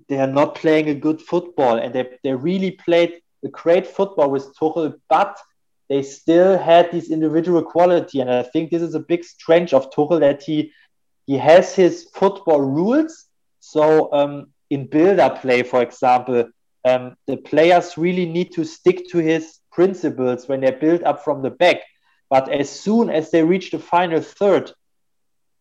they 0.07 0.19
are 0.19 0.27
not 0.27 0.55
playing 0.55 0.89
a 0.89 0.95
good 0.95 1.21
football, 1.21 1.77
and 1.77 1.93
they 1.93 2.09
they 2.23 2.33
really 2.33 2.71
played 2.71 3.21
a 3.43 3.49
great 3.49 3.87
football 3.87 4.29
with 4.29 4.55
Tuchel, 4.57 4.93
but 5.09 5.37
they 5.89 6.03
still 6.03 6.57
had 6.57 6.91
this 6.91 7.11
individual 7.11 7.63
quality. 7.63 8.21
And 8.21 8.31
I 8.31 8.43
think 8.43 8.69
this 8.69 8.81
is 8.81 8.95
a 8.95 8.99
big 8.99 9.23
strength 9.23 9.73
of 9.73 9.91
Tuchel 9.91 10.19
that 10.19 10.43
he 10.43 10.71
he 11.27 11.37
has 11.37 11.75
his 11.75 12.09
football 12.13 12.61
rules. 12.61 13.25
So 13.59 14.11
um, 14.13 14.47
in 14.69 14.87
build-up 14.87 15.41
play, 15.41 15.63
for 15.63 15.81
example, 15.81 16.49
um, 16.85 17.15
the 17.27 17.37
players 17.37 17.97
really 17.97 18.25
need 18.25 18.53
to 18.53 18.63
stick 18.63 19.09
to 19.11 19.17
his 19.19 19.59
principles 19.71 20.47
when 20.47 20.61
they 20.61 20.71
build 20.71 21.03
up 21.03 21.23
from 21.23 21.41
the 21.41 21.51
back. 21.51 21.77
But 22.29 22.49
as 22.49 22.69
soon 22.69 23.09
as 23.09 23.29
they 23.29 23.43
reach 23.43 23.71
the 23.71 23.79
final 23.79 24.21
third, 24.21 24.71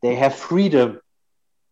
they 0.03 0.15
have 0.15 0.35
freedom. 0.35 1.01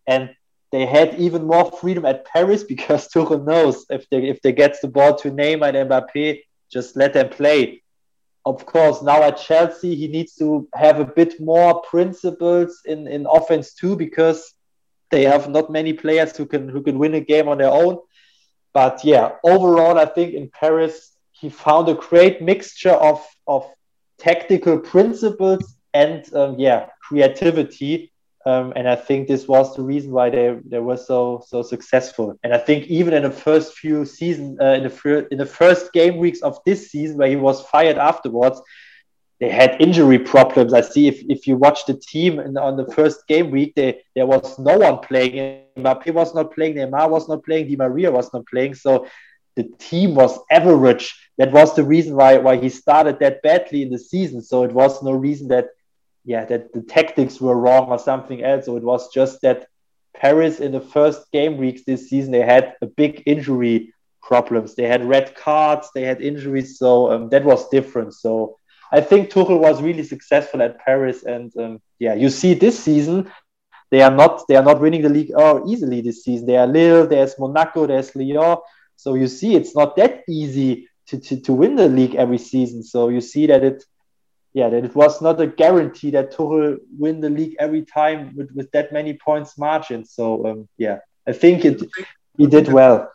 And 0.05 0.35
they 0.71 0.85
had 0.85 1.19
even 1.19 1.45
more 1.45 1.71
freedom 1.71 2.05
at 2.05 2.25
Paris 2.25 2.63
because 2.63 3.07
Tuchel 3.13 3.45
knows 3.45 3.85
if 3.89 4.09
they 4.09 4.27
if 4.29 4.41
they 4.41 4.51
get 4.51 4.81
the 4.81 4.87
ball 4.87 5.15
to 5.17 5.31
Neymar 5.31 5.73
and 5.73 5.89
Mbappe, 5.89 6.41
just 6.71 6.95
let 6.95 7.13
them 7.13 7.29
play. 7.29 7.81
Of 8.45 8.65
course, 8.65 9.01
now 9.01 9.21
at 9.23 9.37
Chelsea, 9.37 9.95
he 9.95 10.07
needs 10.07 10.33
to 10.35 10.67
have 10.73 10.99
a 10.99 11.05
bit 11.05 11.39
more 11.39 11.81
principles 11.81 12.81
in, 12.85 13.07
in 13.07 13.27
offense 13.29 13.73
too, 13.73 13.95
because 13.95 14.53
they 15.11 15.23
have 15.23 15.49
not 15.49 15.69
many 15.69 15.93
players 15.93 16.35
who 16.37 16.45
can 16.45 16.69
who 16.69 16.81
can 16.81 16.99
win 16.99 17.15
a 17.15 17.19
game 17.19 17.47
on 17.47 17.57
their 17.57 17.71
own. 17.71 17.99
But 18.73 19.03
yeah, 19.03 19.33
overall, 19.43 19.97
I 19.97 20.05
think 20.05 20.33
in 20.33 20.49
Paris 20.49 21.17
he 21.31 21.49
found 21.49 21.89
a 21.89 21.95
great 21.95 22.41
mixture 22.41 22.91
of 22.91 23.25
of 23.47 23.69
tactical 24.19 24.79
principles 24.79 25.75
and 25.93 26.31
um, 26.35 26.59
yeah 26.59 26.87
creativity 27.01 28.11
um, 28.45 28.71
and 28.75 28.87
I 28.87 28.95
think 28.95 29.27
this 29.27 29.47
was 29.47 29.75
the 29.75 29.83
reason 29.83 30.11
why 30.11 30.29
they, 30.29 30.57
they 30.65 30.79
were 30.79 30.97
so 30.97 31.43
so 31.45 31.61
successful. 31.61 32.39
And 32.43 32.53
I 32.53 32.57
think 32.57 32.87
even 32.87 33.13
in 33.13 33.23
the 33.23 33.31
first 33.31 33.73
few 33.73 34.05
season, 34.05 34.57
uh, 34.61 34.73
in 34.73 34.83
the 34.83 34.89
fir- 34.89 35.27
in 35.29 35.37
the 35.37 35.45
first 35.45 35.91
game 35.91 36.17
weeks 36.17 36.41
of 36.41 36.57
this 36.65 36.89
season, 36.89 37.17
where 37.17 37.27
he 37.27 37.35
was 37.35 37.61
fired 37.65 37.97
afterwards, 37.97 38.61
they 39.41 39.49
had 39.49 39.81
injury 39.81 40.19
problems. 40.19 40.73
I 40.73 40.81
see 40.81 41.07
if, 41.07 41.21
if 41.27 41.47
you 41.47 41.57
watch 41.57 41.85
the 41.85 41.95
team 41.95 42.39
in, 42.39 42.57
on 42.57 42.77
the 42.77 42.87
first 42.93 43.27
game 43.27 43.51
week, 43.51 43.73
they, 43.75 44.01
there 44.15 44.25
was 44.25 44.57
no 44.57 44.77
one 44.77 44.99
playing. 44.99 45.63
Mbappe 45.77 46.13
was 46.13 46.33
not 46.33 46.53
playing. 46.53 46.75
Neymar 46.75 47.09
was 47.09 47.27
not 47.27 47.43
playing. 47.43 47.67
Di 47.67 47.75
Maria 47.75 48.09
was 48.11 48.31
not 48.33 48.45
playing. 48.47 48.75
So 48.75 49.05
the 49.57 49.63
team 49.79 50.15
was 50.15 50.39
average. 50.49 51.13
That 51.37 51.51
was 51.51 51.75
the 51.75 51.83
reason 51.83 52.15
why 52.15 52.37
why 52.37 52.55
he 52.55 52.69
started 52.69 53.19
that 53.19 53.41
badly 53.41 53.81
in 53.81 53.89
the 53.89 53.99
season. 53.99 54.41
So 54.41 54.63
it 54.63 54.71
was 54.71 55.03
no 55.03 55.11
reason 55.11 55.49
that 55.49 55.67
yeah, 56.29 56.45
that 56.45 56.71
the 56.73 56.83
tactics 56.83 57.41
were 57.41 57.57
wrong 57.57 57.89
or 57.89 57.97
something 57.97 58.43
else. 58.43 58.65
So 58.65 58.77
it 58.77 58.83
was 58.83 59.11
just 59.11 59.41
that 59.41 59.65
Paris 60.15 60.59
in 60.59 60.71
the 60.71 60.79
first 60.95 61.31
game 61.31 61.57
weeks 61.57 61.81
this 61.87 62.07
season 62.07 62.31
they 62.31 62.45
had 62.55 62.75
a 62.83 62.85
big 62.85 63.23
injury 63.25 63.95
problems. 64.21 64.75
They 64.75 64.87
had 64.87 65.03
red 65.03 65.33
cards, 65.33 65.89
they 65.95 66.03
had 66.03 66.21
injuries, 66.21 66.77
so 66.77 67.11
um, 67.11 67.29
that 67.29 67.43
was 67.43 67.67
different. 67.69 68.13
So 68.13 68.59
I 68.91 69.01
think 69.01 69.31
Tuchel 69.31 69.59
was 69.59 69.81
really 69.81 70.03
successful 70.03 70.61
at 70.61 70.79
Paris, 70.79 71.23
and 71.23 71.51
um, 71.57 71.81
yeah, 71.97 72.13
you 72.13 72.29
see 72.29 72.53
this 72.53 72.77
season 72.77 73.31
they 73.89 74.03
are 74.03 74.15
not 74.21 74.43
they 74.47 74.55
are 74.55 74.67
not 74.71 74.79
winning 74.79 75.01
the 75.01 75.09
league 75.09 75.31
oh, 75.35 75.67
easily 75.67 76.01
this 76.01 76.23
season. 76.23 76.45
They 76.45 76.57
are 76.57 76.67
Lille, 76.67 77.07
there's 77.07 77.39
Monaco, 77.39 77.87
there's 77.87 78.15
Lyon. 78.15 78.57
So 78.97 79.15
you 79.15 79.27
see 79.27 79.55
it's 79.55 79.75
not 79.75 79.95
that 79.95 80.21
easy 80.29 80.89
to, 81.07 81.19
to, 81.19 81.41
to 81.41 81.53
win 81.53 81.75
the 81.75 81.89
league 81.89 82.13
every 82.13 82.37
season. 82.37 82.83
So 82.83 83.09
you 83.09 83.19
see 83.19 83.47
that 83.47 83.63
it 83.63 83.83
yeah, 84.53 84.69
that 84.69 84.83
it 84.83 84.95
was 84.95 85.21
not 85.21 85.39
a 85.39 85.47
guarantee 85.47 86.11
that 86.11 86.33
Tuchel 86.33 86.77
win 86.97 87.21
the 87.21 87.29
league 87.29 87.55
every 87.59 87.83
time 87.83 88.35
with, 88.35 88.51
with 88.55 88.71
that 88.71 88.91
many 88.91 89.13
points 89.13 89.57
margin. 89.57 90.05
So 90.05 90.45
um, 90.47 90.67
yeah, 90.77 90.99
I 91.27 91.33
think 91.33 91.65
it 91.65 91.81
he 92.37 92.47
did 92.47 92.67
well. 92.67 93.11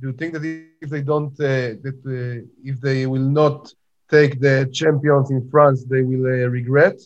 Do 0.00 0.08
you 0.08 0.14
think 0.14 0.32
that 0.32 0.44
if 0.44 0.90
they 0.90 1.02
don't, 1.02 1.32
uh, 1.40 1.78
that 1.84 1.98
uh, 2.06 2.44
if 2.64 2.80
they 2.80 3.06
will 3.06 3.28
not 3.42 3.72
take 4.10 4.40
the 4.40 4.68
champions 4.72 5.30
in 5.30 5.48
France, 5.48 5.84
they 5.84 6.02
will 6.02 6.26
uh, 6.26 6.48
regret 6.48 6.98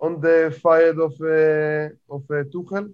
on 0.00 0.20
the 0.20 0.56
fire 0.62 0.90
of 1.08 1.12
uh, 1.20 2.14
of 2.14 2.22
uh, 2.30 2.44
Tuchel? 2.52 2.92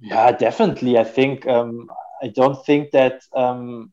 Yeah, 0.00 0.32
definitely. 0.32 0.98
I 0.98 1.04
think 1.04 1.46
um, 1.46 1.90
I 2.22 2.28
don't 2.28 2.64
think 2.66 2.90
that. 2.90 3.22
Um, 3.34 3.92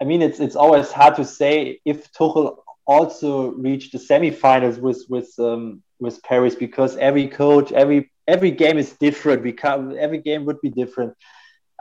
I 0.00 0.04
mean, 0.04 0.22
it's 0.22 0.38
it's 0.38 0.54
always 0.54 0.92
hard 0.92 1.16
to 1.16 1.24
say 1.24 1.80
if 1.84 2.12
Tuchel 2.12 2.58
also 2.88 3.50
reach 3.50 3.90
the 3.90 3.98
semifinals 3.98 4.78
with 4.80 5.04
with 5.08 5.30
um, 5.38 5.82
with 6.00 6.22
Paris 6.22 6.54
because 6.54 6.96
every 6.96 7.28
coach, 7.28 7.70
every 7.70 8.10
every 8.26 8.50
game 8.50 8.78
is 8.78 8.92
different. 8.94 9.42
We 9.42 9.52
can 9.52 9.96
every 9.98 10.18
game 10.18 10.46
would 10.46 10.60
be 10.60 10.70
different. 10.70 11.14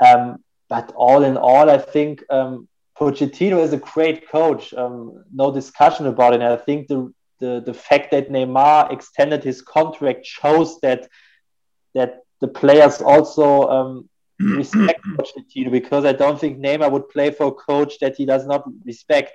Um, 0.05 0.43
but 0.69 0.91
all 0.95 1.23
in 1.23 1.37
all, 1.37 1.69
I 1.69 1.77
think 1.77 2.23
um, 2.29 2.67
Pochettino 2.99 3.63
is 3.63 3.71
a 3.73 3.77
great 3.77 4.29
coach. 4.29 4.73
Um, 4.73 5.23
no 5.33 5.51
discussion 5.51 6.07
about 6.07 6.33
it. 6.33 6.41
And 6.41 6.51
I 6.51 6.57
think 6.57 6.87
the, 6.89 7.13
the 7.39 7.63
the 7.65 7.73
fact 7.73 8.11
that 8.11 8.29
Neymar 8.29 8.91
extended 8.91 9.43
his 9.43 9.61
contract 9.61 10.25
shows 10.25 10.79
that 10.81 11.07
that 11.95 12.19
the 12.41 12.49
players 12.49 13.01
also 13.01 13.69
um, 13.69 14.09
respect 14.39 15.01
Pochettino 15.15 15.71
because 15.71 16.03
I 16.03 16.11
don't 16.11 16.39
think 16.39 16.59
Neymar 16.59 16.91
would 16.91 17.07
play 17.07 17.31
for 17.31 17.47
a 17.47 17.51
coach 17.51 17.99
that 17.99 18.17
he 18.17 18.25
does 18.25 18.45
not 18.45 18.65
respect. 18.85 19.31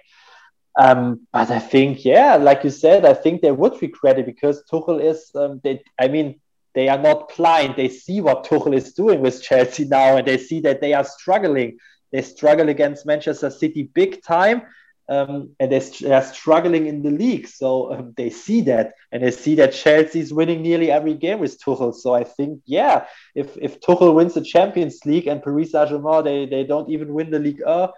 Um, 0.79 1.27
but 1.33 1.51
I 1.51 1.59
think, 1.59 2.05
yeah, 2.05 2.37
like 2.37 2.65
you 2.65 2.71
said, 2.71 3.05
I 3.05 3.15
think 3.15 3.43
they 3.43 3.53
would 3.53 3.81
regret 3.83 4.19
it 4.19 4.27
because 4.27 4.65
Tuchel 4.71 5.03
is, 5.03 5.31
um, 5.35 5.61
they, 5.63 5.83
I 5.99 6.09
mean, 6.09 6.41
they 6.75 6.89
are 6.89 6.99
not 6.99 7.37
blind. 7.37 7.75
They 7.77 7.89
see 7.89 8.21
what 8.21 8.45
Tuchel 8.45 8.75
is 8.75 8.95
doing 8.95 9.21
with 9.21 9.43
Chelsea 9.43 9.85
now, 9.85 10.17
and 10.17 10.27
they 10.27 10.39
see 10.39 10.61
that 10.61 10.81
they 10.81 10.95
are 10.95 11.05
struggling. 11.05 11.79
They 12.11 12.23
struggle 12.23 12.69
against 12.69 13.07
Manchester 13.07 13.51
City 13.51 13.83
big 13.83 14.23
time, 14.23 14.63
um, 15.09 15.51
and 15.61 15.71
they 15.71 16.13
are 16.13 16.23
struggling 16.23 16.87
in 16.87 17.03
the 17.03 17.11
league. 17.11 17.47
So 17.47 17.93
um, 17.93 18.15
they 18.17 18.31
see 18.31 18.63
that, 18.63 18.95
and 19.11 19.23
they 19.23 19.31
see 19.31 19.55
that 19.57 19.75
Chelsea 19.75 20.21
is 20.21 20.33
winning 20.33 20.63
nearly 20.63 20.91
every 20.91 21.15
game 21.15 21.41
with 21.41 21.61
Tuchel. 21.61 21.95
So 21.95 22.15
I 22.15 22.25
think, 22.25 22.63
yeah, 22.65 23.07
if 23.35 23.59
if 23.61 23.81
Tuchel 23.81 24.15
wins 24.15 24.35
the 24.35 24.43
Champions 24.43 25.05
League 25.05 25.27
and 25.27 25.43
Paris 25.43 25.73
Saint 25.73 25.91
Germain 25.91 26.25
they 26.25 26.47
they 26.47 26.65
don't 26.65 26.89
even 26.89 27.13
win 27.13 27.31
the 27.31 27.39
league, 27.39 27.63
uh, 27.63 27.89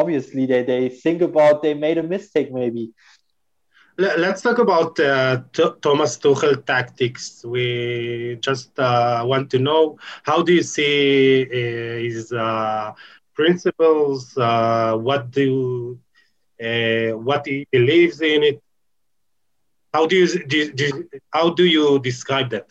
obviously 0.00 0.44
they, 0.46 0.62
they 0.62 0.88
think 1.04 1.20
about 1.22 1.62
they 1.62 1.74
made 1.74 1.98
a 1.98 2.02
mistake 2.14 2.48
maybe. 2.52 2.84
Let's 3.98 4.42
talk 4.42 4.58
about 4.58 5.00
uh, 5.00 5.40
Thomas 5.80 6.18
Tuchel 6.18 6.56
tactics. 6.66 7.42
We 7.44 8.36
just 8.40 8.78
uh, 8.78 9.22
want 9.24 9.50
to 9.52 9.58
know 9.58 9.98
how 10.22 10.42
do 10.42 10.52
you 10.52 10.62
see 10.62 11.44
uh, 11.44 11.98
his 12.06 12.30
uh, 12.32 12.92
principles? 13.34 14.36
Uh, 14.36 14.96
what 15.06 15.30
do 15.30 15.98
uh, 16.62 17.10
what 17.28 17.46
he 17.46 17.66
believes 17.72 18.20
in 18.20 18.42
it? 18.50 18.60
How 19.94 20.06
do 20.06 20.16
you 20.16 20.26
do, 20.52 20.72
do, 20.72 20.86
how 21.32 21.50
do 21.50 21.64
you 21.64 21.98
describe 22.00 22.50
that? 22.50 22.66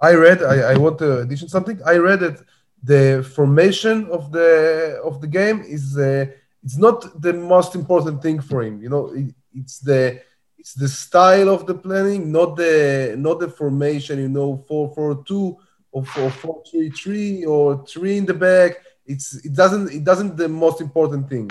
I 0.00 0.12
read. 0.14 0.42
I, 0.42 0.56
I 0.72 0.76
want 0.76 0.98
to 0.98 1.20
addition 1.20 1.48
something. 1.48 1.80
I 1.86 1.96
read 1.96 2.20
that 2.20 2.36
the 2.84 3.28
formation 3.34 4.06
of 4.10 4.30
the 4.30 5.00
of 5.04 5.20
the 5.20 5.26
game 5.26 5.62
is 5.66 5.96
uh, 5.96 6.26
it's 6.62 6.76
not 6.76 7.20
the 7.20 7.32
most 7.32 7.74
important 7.74 8.22
thing 8.22 8.40
for 8.40 8.62
him. 8.62 8.82
You 8.82 8.90
know, 8.90 9.12
it, 9.14 9.34
it's 9.54 9.78
the 9.78 10.20
it's 10.58 10.74
the 10.74 10.88
style 10.88 11.48
of 11.48 11.66
the 11.66 11.74
planning, 11.74 12.30
not 12.30 12.56
the 12.56 13.14
not 13.18 13.40
the 13.40 13.48
formation. 13.48 14.18
You 14.18 14.28
know, 14.28 14.64
four 14.68 14.92
four 14.94 15.24
two 15.24 15.56
or 15.92 16.04
four 16.04 16.62
three 16.70 16.90
three 16.90 17.44
or 17.44 17.84
three 17.86 18.18
in 18.18 18.26
the 18.26 18.34
back. 18.34 18.72
It's 19.06 19.34
it 19.44 19.54
doesn't 19.54 19.92
it 19.92 20.04
doesn't 20.04 20.36
the 20.36 20.48
most 20.48 20.80
important 20.80 21.28
thing. 21.28 21.50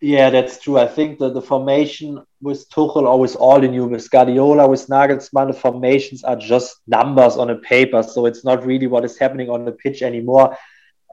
Yeah, 0.00 0.28
that's 0.28 0.60
true. 0.60 0.78
I 0.78 0.86
think 0.86 1.18
that 1.20 1.32
the 1.32 1.40
formation 1.40 2.22
with 2.42 2.68
Tuchel 2.68 3.06
always 3.06 3.34
all 3.34 3.64
in 3.64 3.72
you. 3.72 3.86
With 3.86 4.10
Guardiola, 4.10 4.68
with 4.68 4.86
Nagelsmann, 4.88 5.48
the 5.48 5.54
formations 5.54 6.22
are 6.22 6.36
just 6.36 6.82
numbers 6.86 7.36
on 7.36 7.48
a 7.48 7.56
paper. 7.56 8.02
So 8.02 8.26
it's 8.26 8.44
not 8.44 8.66
really 8.66 8.86
what 8.86 9.06
is 9.06 9.18
happening 9.18 9.48
on 9.48 9.64
the 9.64 9.72
pitch 9.72 10.02
anymore. 10.02 10.56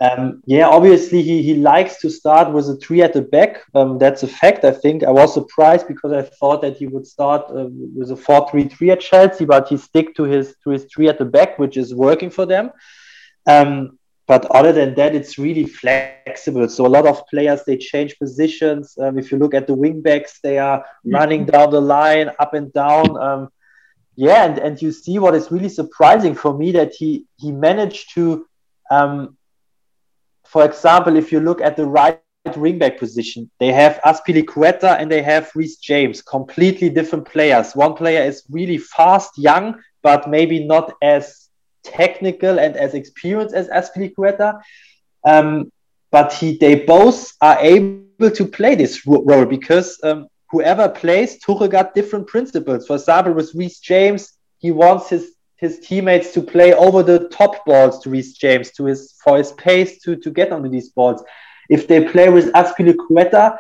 Um, 0.02 0.42
yeah, 0.46 0.68
obviously 0.68 1.22
he, 1.22 1.42
he 1.44 1.56
likes 1.56 2.02
to 2.02 2.10
start 2.10 2.52
with 2.52 2.68
a 2.68 2.76
three 2.76 3.02
at 3.02 3.14
the 3.14 3.22
back. 3.22 3.62
Um, 3.74 4.00
that's 4.00 4.24
a 4.24 4.28
fact. 4.28 4.66
I 4.66 4.72
think 4.72 5.04
I 5.04 5.12
was 5.12 5.34
surprised 5.34 5.88
because 5.88 6.12
I 6.12 6.24
thought 6.24 6.62
that 6.64 6.76
he 6.76 6.88
would 6.88 7.08
start 7.08 7.44
uh, 7.52 7.68
with 7.70 8.12
a 8.12 8.18
four-three-three 8.18 8.92
at 8.92 9.00
Chelsea, 9.00 9.46
but 9.46 9.70
he 9.70 9.78
stick 9.78 10.16
to 10.16 10.24
his 10.24 10.56
to 10.64 10.72
his 10.72 10.86
three 10.94 11.08
at 11.08 11.20
the 11.20 11.26
back, 11.26 11.58
which 11.58 11.78
is 11.78 11.96
working 11.96 12.32
for 12.32 12.46
them. 12.46 12.72
Um, 13.46 13.98
but 14.26 14.46
other 14.52 14.72
than 14.72 14.96
that, 14.96 15.16
it's 15.16 15.38
really 15.38 15.66
flexible. 15.66 16.70
So 16.70 16.86
a 16.86 16.88
lot 16.88 17.06
of 17.06 17.28
players 17.28 17.64
they 17.66 17.78
change 17.78 18.18
positions. 18.18 18.98
Um, 19.00 19.20
if 19.20 19.32
you 19.32 19.38
look 19.38 19.54
at 19.54 19.68
the 19.68 19.76
wingbacks, 19.76 20.40
they 20.42 20.58
are 20.60 20.86
running 21.06 21.46
down 21.46 21.72
the 21.72 21.82
line, 21.82 22.32
up 22.40 22.54
and 22.54 22.72
down. 22.72 23.22
Um, 23.22 23.50
yeah, 24.16 24.46
and, 24.46 24.60
and 24.60 24.82
you 24.82 24.92
see 24.92 25.20
what 25.20 25.36
is 25.36 25.52
really 25.52 25.70
surprising 25.70 26.36
for 26.36 26.58
me 26.58 26.72
that 26.74 26.94
he 26.94 27.26
he 27.38 27.52
managed 27.52 28.14
to, 28.14 28.46
um, 28.90 29.38
for 30.46 30.64
example, 30.64 31.18
if 31.18 31.32
you 31.32 31.40
look 31.40 31.62
at 31.62 31.76
the 31.76 31.86
right 31.86 32.22
wingback 32.46 33.00
position, 33.00 33.50
they 33.60 33.72
have 33.72 34.00
Azpilicueta 34.06 35.00
and 35.00 35.12
they 35.12 35.22
have 35.22 35.52
Reece 35.56 35.78
James, 35.78 36.22
completely 36.22 36.90
different 36.90 37.26
players. 37.26 37.76
One 37.76 37.94
player 37.94 38.22
is 38.24 38.44
really 38.50 38.78
fast, 38.78 39.38
young, 39.38 39.82
but 40.02 40.30
maybe 40.30 40.66
not 40.66 40.94
as 41.02 41.50
technical 41.84 42.60
and 42.60 42.76
as 42.76 42.94
experienced 42.94 43.56
as 43.56 43.68
Azpilicueta. 43.70 44.62
Um, 45.26 45.72
but 46.12 46.34
he, 46.34 46.58
they 46.58 46.76
both 46.76 47.34
are 47.42 47.60
able 47.60 48.32
to 48.32 48.46
play 48.46 48.76
this 48.76 49.06
role 49.06 49.46
because 49.46 50.00
um, 50.04 50.28
whoever 50.50 50.88
plays, 50.88 51.40
Tuchel 51.44 51.70
got 51.70 51.96
different 51.96 52.28
principles. 52.28 52.86
For 52.86 52.96
example, 52.96 53.34
with 53.34 53.54
Reece 53.56 53.80
James, 53.80 54.38
he 54.60 54.72
wants 54.72 55.10
his 55.10 55.32
his 55.58 55.80
teammates 55.80 56.34
to 56.34 56.42
play 56.42 56.74
over 56.74 57.04
the 57.04 57.30
top 57.30 57.66
balls 57.66 58.00
to 58.02 58.10
Reece 58.10 58.34
James 58.34 58.72
to 58.72 58.86
his 58.86 59.16
for 59.24 59.38
his 59.38 59.54
pace 59.54 60.02
to 60.04 60.16
to 60.18 60.30
get 60.30 60.52
onto 60.52 60.70
these 60.70 60.90
balls. 60.90 61.24
If 61.70 61.88
they 61.88 62.04
play 62.04 62.30
with 62.30 62.52
Azpilicueta, 62.52 63.58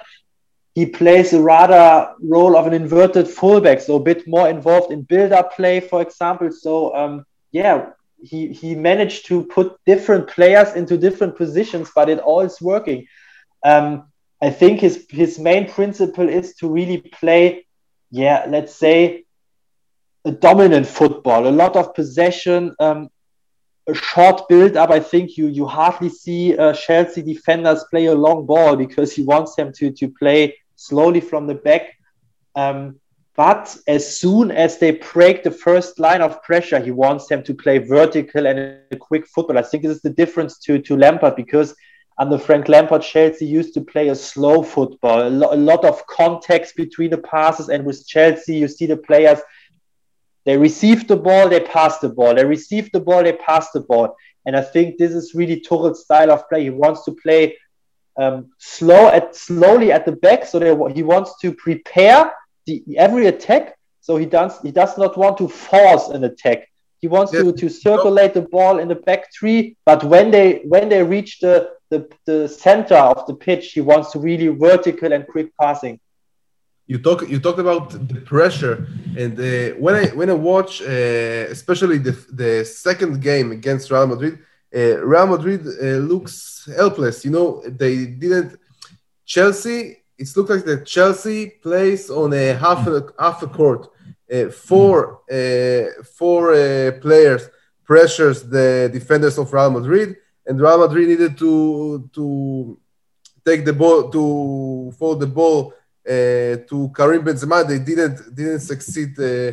he 0.76 0.86
plays 0.86 1.34
a 1.34 1.42
rather 1.42 2.14
role 2.22 2.58
of 2.58 2.68
an 2.68 2.74
inverted 2.74 3.28
fullback, 3.28 3.80
so 3.80 3.96
a 3.96 4.00
bit 4.00 4.28
more 4.28 4.50
involved 4.50 4.92
in 4.92 5.04
build-up 5.04 5.56
play, 5.56 5.80
for 5.80 6.02
example. 6.02 6.52
So 6.52 6.94
um, 6.96 7.26
yeah, 7.52 7.92
he 8.24 8.54
he 8.54 8.76
managed 8.76 9.26
to 9.28 9.44
put 9.46 9.78
different 9.86 10.28
players 10.28 10.74
into 10.74 10.98
different 10.98 11.36
positions, 11.36 11.92
but 11.96 12.10
it 12.10 12.20
all 12.20 12.42
is 12.42 12.62
working. 12.62 13.06
Um, 13.64 14.06
I 14.42 14.50
think 14.50 14.80
his 14.80 15.06
his 15.10 15.40
main 15.40 15.70
principle 15.70 16.30
is 16.30 16.56
to 16.56 16.70
really 16.70 16.98
play, 16.98 17.66
yeah, 18.12 18.46
let's 18.48 18.76
say, 18.76 19.26
a 20.26 20.32
dominant 20.32 20.88
football, 20.88 21.48
a 21.48 21.52
lot 21.64 21.76
of 21.76 21.94
possession, 21.94 22.76
um, 22.80 23.10
a 23.88 23.94
short 23.94 24.48
build 24.48 24.78
up. 24.78 24.90
I 24.90 25.00
think 25.00 25.38
you 25.38 25.48
you 25.48 25.66
hardly 25.66 26.10
see 26.10 26.58
uh, 26.58 26.74
Chelsea 26.74 27.22
defenders 27.22 27.84
play 27.90 28.06
a 28.06 28.16
long 28.16 28.46
ball 28.46 28.76
because 28.76 29.14
he 29.14 29.24
wants 29.24 29.56
them 29.56 29.72
to 29.74 29.92
to 29.92 30.08
play 30.10 30.56
slowly 30.76 31.22
from 31.22 31.48
the 31.48 31.56
back. 31.56 31.84
Um, 32.56 33.00
but 33.36 33.76
as 33.88 34.18
soon 34.20 34.52
as 34.52 34.78
they 34.78 34.92
break 34.92 35.44
the 35.44 35.52
first 35.52 35.98
line 35.98 36.22
of 36.22 36.44
pressure, 36.44 36.80
he 36.80 36.92
wants 36.92 37.28
them 37.28 37.44
to 37.44 37.54
play 37.54 37.80
vertical 37.80 38.46
and 38.46 38.60
a 38.92 38.96
quick 38.96 39.26
football. 39.26 39.58
I 39.58 39.64
think 39.64 39.84
this 39.84 39.96
is 39.96 40.02
the 40.04 40.12
difference 40.12 40.60
to, 40.60 40.78
to 40.80 40.96
Lampard 40.96 41.36
because 41.36 41.76
under 42.20 42.38
Frank 42.38 42.70
Lampard, 42.70 43.02
Chelsea 43.02 43.48
used 43.48 43.74
to 43.74 43.82
play 43.82 44.10
a 44.10 44.16
slow 44.16 44.62
football, 44.62 45.28
a, 45.28 45.30
lo- 45.30 45.52
a 45.52 45.58
lot 45.58 45.84
of 45.84 46.06
context 46.06 46.76
between 46.76 47.10
the 47.10 47.18
passes. 47.18 47.70
And 47.70 47.86
with 47.86 48.08
Chelsea, 48.08 48.56
you 48.56 48.68
see 48.68 48.86
the 48.86 48.98
players, 48.98 49.40
they 50.46 50.56
receive 50.56 51.08
the 51.08 51.18
ball, 51.18 51.50
they 51.50 51.62
pass 51.62 51.98
the 52.00 52.10
ball. 52.10 52.36
They 52.36 52.46
receive 52.46 52.92
the 52.92 53.00
ball, 53.00 53.24
they 53.24 53.34
pass 53.34 53.72
the 53.72 53.80
ball. 53.80 54.16
And 54.46 54.56
I 54.56 54.62
think 54.62 54.98
this 54.98 55.12
is 55.12 55.34
really 55.34 55.60
Tuchel's 55.60 56.04
style 56.04 56.30
of 56.30 56.48
play. 56.50 56.64
He 56.64 56.70
wants 56.70 57.04
to 57.06 57.14
play 57.14 57.58
um, 58.16 58.52
slow 58.60 59.08
at 59.08 59.36
slowly 59.36 59.92
at 59.92 60.06
the 60.06 60.12
back, 60.12 60.46
so 60.46 60.60
that 60.60 60.94
he 60.96 61.02
wants 61.02 61.40
to 61.40 61.52
prepare 61.54 62.32
the, 62.66 62.84
every 62.98 63.28
attack. 63.28 63.78
So 64.02 64.18
he 64.18 64.26
does 64.26 64.60
he 64.62 64.72
does 64.72 64.98
not 64.98 65.18
want 65.18 65.38
to 65.38 65.48
force 65.48 66.10
an 66.10 66.24
attack. 66.24 66.70
He 67.04 67.08
wants 67.08 67.34
yes. 67.34 67.44
to, 67.44 67.52
to 67.52 67.70
circulate 67.70 68.34
the 68.34 68.44
ball 68.44 68.80
in 68.80 68.88
the 68.88 68.96
back 68.96 69.22
three, 69.38 69.76
but 69.86 70.06
when 70.06 70.32
they 70.32 70.62
when 70.74 70.88
they 70.88 71.04
reach 71.04 71.40
the, 71.40 71.72
the, 71.90 72.10
the 72.26 72.48
center 72.48 72.96
of 72.96 73.28
the 73.28 73.36
pitch, 73.36 73.74
he 73.74 73.82
wants 73.82 74.12
to 74.12 74.20
really 74.20 74.48
vertical 74.48 75.12
and 75.12 75.28
quick 75.28 75.50
passing. 75.60 76.00
You 76.88 77.00
talk 77.00 77.28
you 77.30 77.40
talked 77.40 77.60
about 77.60 77.92
the 77.92 78.22
pressure, 78.22 78.88
and 79.18 79.34
uh, 79.40 79.76
when 79.86 79.96
I 79.96 80.06
when 80.20 80.30
I 80.30 80.34
watch, 80.34 80.82
uh, 80.82 81.48
especially 81.58 81.98
the 81.98 82.16
the 82.32 82.66
second 82.66 83.22
game 83.22 83.52
against 83.52 83.92
Real 83.92 84.08
Madrid, 84.08 84.40
uh, 84.76 85.06
Real 85.06 85.28
Madrid 85.28 85.62
uh, 85.68 86.00
looks 86.12 86.70
helpless. 86.78 87.26
You 87.26 87.32
know, 87.32 87.64
they 87.68 88.06
didn't. 88.06 88.60
Chelsea 89.26 90.03
it 90.24 90.38
looks 90.38 90.50
like 90.50 90.66
that 90.66 90.86
Chelsea 90.86 91.50
plays 91.62 92.10
on 92.10 92.34
a 92.34 92.54
half 92.54 92.88
a, 92.88 93.08
half 93.20 93.44
a 93.44 93.48
court. 93.48 93.90
Uh, 94.34 94.50
four 94.50 95.22
uh, 95.32 96.04
four 96.18 96.54
uh, 96.54 96.92
players 97.02 97.44
pressures 97.84 98.44
the 98.44 98.90
defenders 98.92 99.38
of 99.38 99.52
Real 99.52 99.70
Madrid, 99.70 100.16
and 100.48 100.60
Real 100.60 100.80
Madrid 100.80 101.10
needed 101.10 101.38
to 101.38 102.10
to 102.14 102.80
take 103.46 103.66
the 103.66 103.74
ball 103.74 104.10
to 104.10 104.92
fold 104.98 105.20
the 105.20 105.28
ball 105.28 105.74
uh, 106.08 106.56
to 106.70 106.92
Karim 106.96 107.24
Benzema. 107.24 107.68
They 107.68 107.80
didn't 107.80 108.34
didn't 108.34 108.62
succeed 108.62 109.12
uh, 109.20 109.52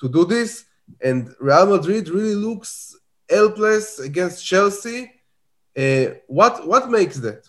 to 0.00 0.06
do 0.16 0.24
this, 0.24 0.64
and 1.00 1.30
Real 1.38 1.66
Madrid 1.66 2.08
really 2.08 2.34
looks 2.34 2.96
helpless 3.28 3.98
against 3.98 4.44
Chelsea. 4.44 5.12
Uh, 5.76 6.06
what 6.26 6.66
what 6.66 6.90
makes 6.90 7.16
that? 7.18 7.46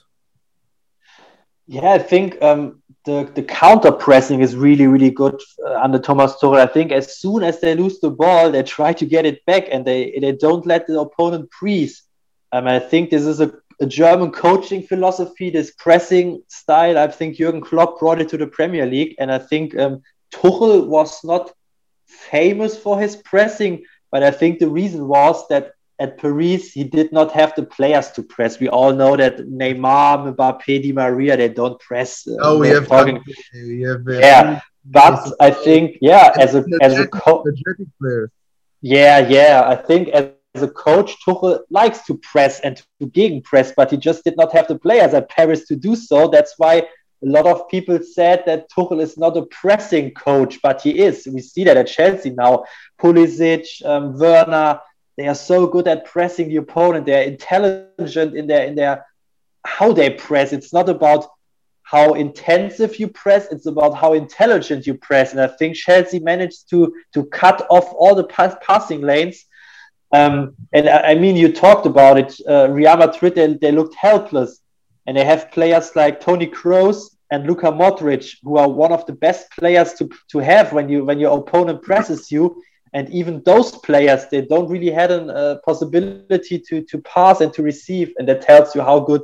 Yeah, 1.68 1.92
I 1.92 2.00
think 2.00 2.42
um, 2.42 2.82
the 3.06 3.30
the 3.36 3.44
counter 3.44 3.92
pressing 3.92 4.42
is 4.42 4.56
really 4.56 4.88
really 4.88 5.12
good 5.12 5.40
uh, 5.66 5.76
under 5.82 6.00
Thomas 6.00 6.36
Tuchel. 6.36 6.60
I 6.60 6.66
think 6.66 6.92
as 6.92 7.20
soon 7.20 7.44
as 7.44 7.60
they 7.60 7.76
lose 7.76 8.00
the 8.00 8.10
ball, 8.10 8.52
they 8.52 8.64
try 8.64 8.94
to 8.94 9.06
get 9.06 9.26
it 9.26 9.46
back 9.46 9.66
and 9.72 9.86
they 9.86 10.18
they 10.22 10.32
don't 10.32 10.66
let 10.66 10.88
the 10.88 11.00
opponent 11.00 11.50
breathe. 11.60 11.94
Um, 12.54 12.68
I 12.68 12.80
think 12.80 13.10
this 13.10 13.26
is 13.26 13.42
a, 13.42 13.52
a 13.82 13.86
German 13.86 14.32
coaching 14.32 14.82
philosophy, 14.84 15.50
this 15.50 15.74
pressing 15.78 16.42
style. 16.48 16.98
I 16.98 17.08
think 17.08 17.36
Jurgen 17.36 17.62
Klopp 17.62 18.00
brought 18.00 18.22
it 18.22 18.30
to 18.30 18.38
the 18.38 18.48
Premier 18.48 18.86
League, 18.86 19.16
and 19.20 19.30
I 19.30 19.40
think 19.40 19.78
um, 19.78 20.02
Tuchel 20.34 20.88
was 20.88 21.22
not 21.26 21.52
famous 22.08 22.78
for 22.78 23.00
his 23.00 23.18
pressing, 23.18 23.84
but 24.12 24.24
I 24.24 24.32
think 24.32 24.60
the 24.60 24.70
reason 24.70 25.08
was 25.08 25.46
that 25.50 25.74
at 26.00 26.18
Paris, 26.20 26.74
he 26.74 26.84
did 26.84 27.12
not 27.12 27.32
have 27.32 27.54
the 27.56 27.64
players 27.64 28.12
to 28.12 28.24
press. 28.24 28.60
We 28.60 28.70
all 28.70 28.94
know 28.94 29.16
that 29.16 29.38
Neymar, 29.38 30.36
Mbappe, 30.36 30.84
Di 30.84 30.92
Maria, 30.92 31.36
they 31.36 31.50
don't 31.50 31.80
press. 31.80 32.28
Uh, 32.28 32.36
oh, 32.42 32.60
we 32.60 32.70
have, 32.70 32.88
talking. 32.88 33.22
we 33.54 33.82
have 33.82 34.08
uh, 34.08 34.12
yeah, 34.20 34.62
but 34.86 35.34
I 35.40 35.50
think 35.50 35.98
yeah, 36.02 36.34
as 36.38 36.56
a 36.56 36.64
as 36.82 37.00
a 37.00 37.08
coach, 37.08 37.48
yeah, 38.82 39.28
yeah, 39.28 39.64
I 39.66 39.76
think 39.76 40.10
as, 40.10 40.30
as 40.54 40.64
a 40.64 40.68
coach, 40.68 41.16
Tuchel 41.26 41.62
likes 41.70 42.06
to 42.06 42.18
press 42.18 42.60
and 42.60 42.78
to 43.00 43.08
gegen 43.08 43.42
press, 43.42 43.74
but 43.76 43.92
he 43.92 43.98
just 43.98 44.24
did 44.24 44.38
not 44.38 44.54
have 44.54 44.68
the 44.68 44.78
players 44.78 45.14
at 45.14 45.30
Paris 45.30 45.66
to 45.68 45.76
do 45.76 45.96
so. 45.96 46.28
That's 46.28 46.54
why 46.58 46.84
a 47.24 47.28
lot 47.28 47.48
of 47.48 47.68
people 47.70 48.00
said 48.04 48.44
that 48.46 48.70
Tuchel 48.70 49.02
is 49.02 49.18
not 49.18 49.36
a 49.36 49.46
pressing 49.48 50.12
coach, 50.12 50.60
but 50.62 50.82
he 50.82 51.00
is. 51.00 51.28
We 51.32 51.42
see 51.42 51.64
that 51.64 51.78
at 51.78 51.88
Chelsea 51.88 52.30
now. 52.30 52.66
Pulisic, 53.02 53.66
um, 53.86 54.18
Werner, 54.18 54.80
they 55.18 55.28
are 55.28 55.36
so 55.36 55.66
good 55.66 55.88
at 55.88 56.06
pressing 56.06 56.50
the 56.50 56.58
opponent. 56.58 57.06
They're 57.06 57.24
intelligent 57.24 58.36
in 58.36 58.48
their 58.48 58.66
in 58.66 58.76
their 58.76 59.06
how 59.66 59.92
they 59.92 60.12
press. 60.12 60.54
It's 60.54 60.72
not 60.72 60.90
about 60.90 61.28
how 61.82 62.14
intensive 62.14 63.00
you 63.00 63.08
press. 63.08 63.48
It's 63.52 63.66
about 63.66 63.96
how 63.96 64.14
intelligent 64.14 64.86
you 64.86 64.94
press. 64.94 65.32
And 65.32 65.42
I 65.42 65.48
think 65.48 65.76
Chelsea 65.76 66.20
managed 66.20 66.70
to 66.70 66.94
to 67.14 67.26
cut 67.26 67.66
off 67.70 67.92
all 67.94 68.14
the 68.14 68.26
pass, 68.26 68.56
passing 68.62 69.02
lanes. 69.02 69.44
Um, 70.14 70.56
and 70.72 70.88
I, 70.88 71.12
I, 71.12 71.16
mean, 71.16 71.36
you 71.36 71.52
talked 71.52 71.86
about 71.86 72.18
it. 72.18 72.34
Uh, 72.48 72.70
Real 72.70 72.96
Madrid, 72.96 73.36
they, 73.36 73.54
they 73.54 73.74
looked 73.74 73.96
helpless, 73.96 74.62
and 75.06 75.18
they 75.18 75.26
have 75.26 75.52
players 75.52 75.98
like 75.98 76.22
Toni 76.22 76.48
Kroos 76.48 77.18
and 77.30 77.46
Luka 77.46 77.68
Modric, 77.68 78.38
who 78.44 78.58
are 78.58 78.70
one 78.70 78.94
of 78.94 79.06
the 79.06 79.12
best 79.12 79.52
players 79.52 79.94
to, 79.96 80.10
to 80.30 80.40
have 80.40 80.72
when 80.72 80.88
you 80.88 81.04
when 81.04 81.20
your 81.20 81.38
opponent 81.38 81.82
presses 81.82 82.32
you 82.32 82.62
and 82.94 83.10
even 83.10 83.42
those 83.44 83.72
players 83.72 84.26
they 84.32 84.42
don't 84.42 84.70
really 84.70 84.92
had 84.92 85.12
a 85.12 85.22
uh, 85.24 85.56
possibility 85.66 86.60
to 86.60 86.82
to 86.84 86.98
pass 87.00 87.42
and 87.42 87.54
to 87.54 87.62
receive 87.64 88.14
and 88.18 88.28
that 88.28 88.42
tells 88.42 88.76
you 88.76 88.82
how 88.82 89.00
good 89.00 89.22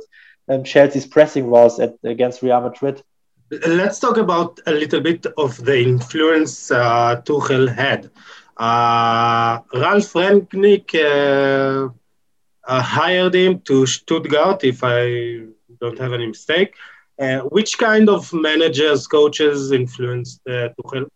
um, 0.48 0.64
Chelsea's 0.64 1.06
pressing 1.06 1.48
was 1.48 1.80
at, 1.80 1.94
against 2.04 2.42
Real 2.42 2.60
Madrid. 2.60 3.02
Let's 3.66 3.98
talk 3.98 4.16
about 4.16 4.60
a 4.66 4.72
little 4.72 5.00
bit 5.00 5.26
of 5.38 5.62
the 5.64 5.80
influence 5.80 6.70
uh, 6.70 7.20
Tuchel 7.24 7.72
had. 7.72 8.10
Uh, 8.56 9.60
Ralf 9.74 10.12
Rangnick 10.12 10.94
uh, 10.94 11.88
uh, 12.66 12.82
hired 12.82 13.34
him 13.34 13.60
to 13.60 13.86
Stuttgart, 13.86 14.64
if 14.64 14.80
I 14.82 15.46
don't 15.80 15.98
have 15.98 16.12
any 16.12 16.26
mistake. 16.26 16.74
Uh, 17.18 17.40
which 17.40 17.78
kind 17.78 18.08
of 18.08 18.32
managers, 18.32 19.06
coaches 19.06 19.72
influenced 19.72 20.40
Tuchel? 20.46 21.08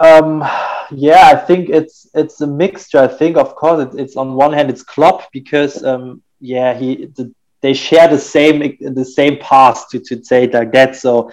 Um, 0.00 0.42
yeah, 0.90 1.26
I 1.26 1.36
think 1.36 1.68
it's 1.68 2.08
it's 2.14 2.40
a 2.40 2.46
mixture. 2.46 2.98
I 2.98 3.06
think, 3.06 3.36
of 3.36 3.54
course, 3.54 3.86
it, 3.86 4.00
it's 4.00 4.16
on 4.16 4.34
one 4.34 4.52
hand 4.52 4.70
it's 4.70 4.82
Klopp 4.82 5.30
because 5.30 5.84
um, 5.84 6.22
yeah, 6.40 6.74
he 6.74 7.06
the, 7.16 7.32
they 7.60 7.74
share 7.74 8.08
the 8.08 8.18
same 8.18 8.78
the 8.80 9.04
same 9.04 9.38
past 9.38 9.90
to 9.90 10.00
to 10.00 10.24
say 10.24 10.44
it 10.44 10.54
like 10.54 10.72
that. 10.72 10.96
So 10.96 11.30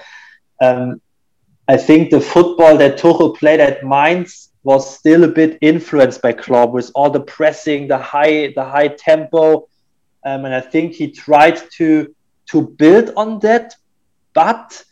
um, 0.61 1.01
I 1.68 1.78
think 1.78 2.11
the 2.11 2.20
football 2.20 2.78
that 2.78 2.99
Tuchel 2.99 3.38
played 3.38 3.61
at 3.61 3.84
Mainz 3.84 4.49
was 4.63 4.97
still 4.99 5.24
a 5.24 5.30
bit 5.30 5.57
influenced 5.61 6.22
by 6.22 6.34
Klopp 6.34 6.72
with 6.72 6.91
all 6.93 7.09
the 7.09 7.22
pressing, 7.22 7.88
the 7.88 7.97
high 7.97 8.51
the 8.53 8.65
high 8.65 8.89
tempo, 8.89 9.70
um, 10.26 10.43
and 10.43 10.53
I 10.53 10.59
think 10.59 10.93
he 10.93 11.09
tried 11.09 11.57
to 11.78 12.13
to 12.47 12.61
build 12.61 13.13
on 13.15 13.39
that, 13.39 13.76
but 14.34 14.84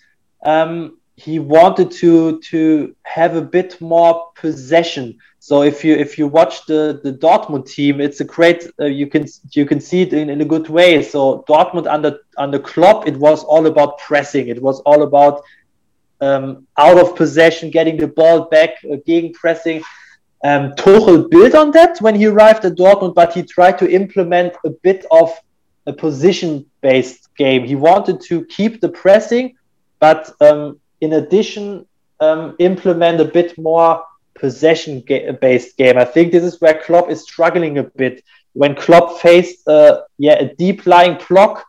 um, 0.46 0.98
he 1.18 1.40
wanted 1.40 1.92
to 1.92 2.40
to 2.40 2.96
have 3.04 3.36
a 3.36 3.42
bit 3.42 3.80
more 3.80 4.32
possession. 4.36 5.18
So 5.40 5.64
if 5.64 5.84
you 5.84 5.96
if 5.96 6.18
you 6.18 6.28
watch 6.28 6.66
the 6.66 7.00
the 7.04 7.14
Dortmund 7.14 7.68
team, 7.68 8.02
it's 8.02 8.20
a 8.20 8.26
great 8.26 8.68
uh, 8.80 8.86
you 8.86 9.08
can 9.08 9.26
you 9.52 9.66
can 9.66 9.80
see 9.80 10.02
it 10.02 10.14
in, 10.14 10.30
in 10.30 10.42
a 10.42 10.46
good 10.46 10.70
way. 10.70 11.02
So 11.04 11.46
Dortmund 11.48 11.88
under 11.88 12.20
under 12.38 12.60
Klopp, 12.60 13.08
it 13.08 13.18
was 13.18 13.44
all 13.44 13.66
about 13.66 13.98
pressing. 14.00 14.50
It 14.50 14.62
was 14.62 14.82
all 14.82 15.04
about 15.04 15.44
um, 16.20 16.68
out 16.78 16.98
of 16.98 17.16
possession, 17.16 17.70
getting 17.70 17.98
the 17.98 18.08
ball 18.08 18.46
back, 18.46 18.72
uh, 18.92 18.98
gegen 19.06 19.34
pressing. 19.34 19.84
Um, 20.44 20.74
Tuchel 20.74 21.30
built 21.30 21.56
on 21.56 21.72
that 21.72 22.00
when 22.02 22.16
he 22.16 22.28
arrived 22.28 22.66
at 22.66 22.76
Dortmund, 22.76 23.16
but 23.16 23.34
he 23.34 23.42
tried 23.42 23.78
to 23.80 23.90
implement 23.90 24.54
a 24.66 24.70
bit 24.70 25.06
of 25.12 25.32
a 25.88 25.94
position-based 25.94 27.36
game. 27.36 27.64
He 27.64 27.76
wanted 27.76 28.22
to 28.22 28.46
keep 28.46 28.82
the 28.82 28.90
pressing, 28.90 29.56
but 30.00 30.32
um, 30.42 30.80
in 31.02 31.14
addition, 31.14 31.86
um, 32.20 32.56
implement 32.60 33.20
a 33.22 33.26
bit 33.26 33.58
more 33.58 34.04
possession-based 34.36 35.78
game. 35.78 35.98
I 35.98 36.06
think 36.06 36.32
this 36.32 36.44
is 36.44 36.60
where 36.62 36.82
Klopp 36.82 37.10
is 37.10 37.22
struggling 37.22 37.78
a 37.78 37.84
bit. 37.84 38.24
When 38.54 38.76
Klopp 38.76 39.20
faced, 39.20 39.68
uh, 39.68 40.02
yeah, 40.18 40.36
a 40.36 40.54
deep-lying 40.56 41.20
block, 41.28 41.66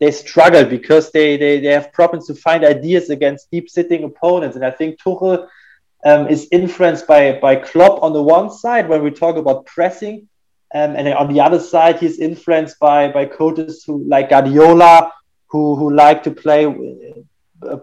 they 0.00 0.10
struggle 0.10 0.64
because 0.64 1.10
they, 1.12 1.36
they, 1.36 1.60
they 1.60 1.68
have 1.68 1.92
problems 1.92 2.26
to 2.26 2.34
find 2.34 2.64
ideas 2.64 3.10
against 3.10 3.50
deep-sitting 3.50 4.04
opponents. 4.04 4.56
And 4.56 4.64
I 4.64 4.70
think 4.70 5.00
Tuchel 5.00 5.48
um, 6.04 6.28
is 6.28 6.48
influenced 6.52 7.06
by 7.06 7.38
by 7.40 7.56
Klopp 7.56 8.02
on 8.02 8.12
the 8.12 8.22
one 8.22 8.50
side 8.50 8.88
when 8.88 9.02
we 9.02 9.10
talk 9.10 9.36
about 9.36 9.66
pressing, 9.66 10.28
um, 10.74 10.96
and 10.96 11.08
on 11.08 11.32
the 11.32 11.40
other 11.40 11.58
side 11.58 11.98
he's 11.98 12.18
influenced 12.18 12.78
by 12.78 13.10
by 13.10 13.24
coaches 13.24 13.84
who 13.84 14.04
like 14.04 14.30
Guardiola, 14.30 15.12
who 15.46 15.76
who 15.76 15.94
like 15.94 16.22
to 16.24 16.30
play 16.30 16.64
a 16.64 17.24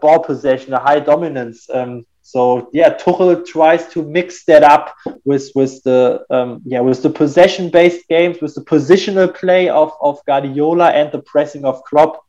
ball 0.01 0.19
possession, 0.19 0.73
a 0.73 0.79
high 0.79 0.99
dominance. 0.99 1.69
Um, 1.69 2.05
so 2.21 2.69
yeah, 2.71 2.97
Tuchel 2.97 3.45
tries 3.45 3.87
to 3.89 4.03
mix 4.03 4.45
that 4.45 4.63
up 4.63 4.95
with 5.25 5.51
with 5.55 5.83
the 5.83 6.23
um, 6.29 6.61
yeah 6.65 6.79
with 6.79 7.01
the 7.03 7.09
possession 7.09 7.69
based 7.69 8.07
games, 8.07 8.39
with 8.41 8.55
the 8.55 8.61
positional 8.61 9.33
play 9.33 9.69
of 9.69 9.91
of 10.01 10.23
Guardiola 10.25 10.91
and 10.91 11.11
the 11.11 11.21
pressing 11.21 11.65
of 11.65 11.83
Klopp, 11.83 12.23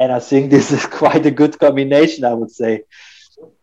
and 0.00 0.10
I 0.10 0.20
think 0.20 0.50
this 0.56 0.72
is 0.72 0.86
quite 0.86 1.26
a 1.26 1.30
good 1.30 1.58
combination. 1.58 2.24
I 2.24 2.34
would 2.34 2.50
say. 2.50 2.82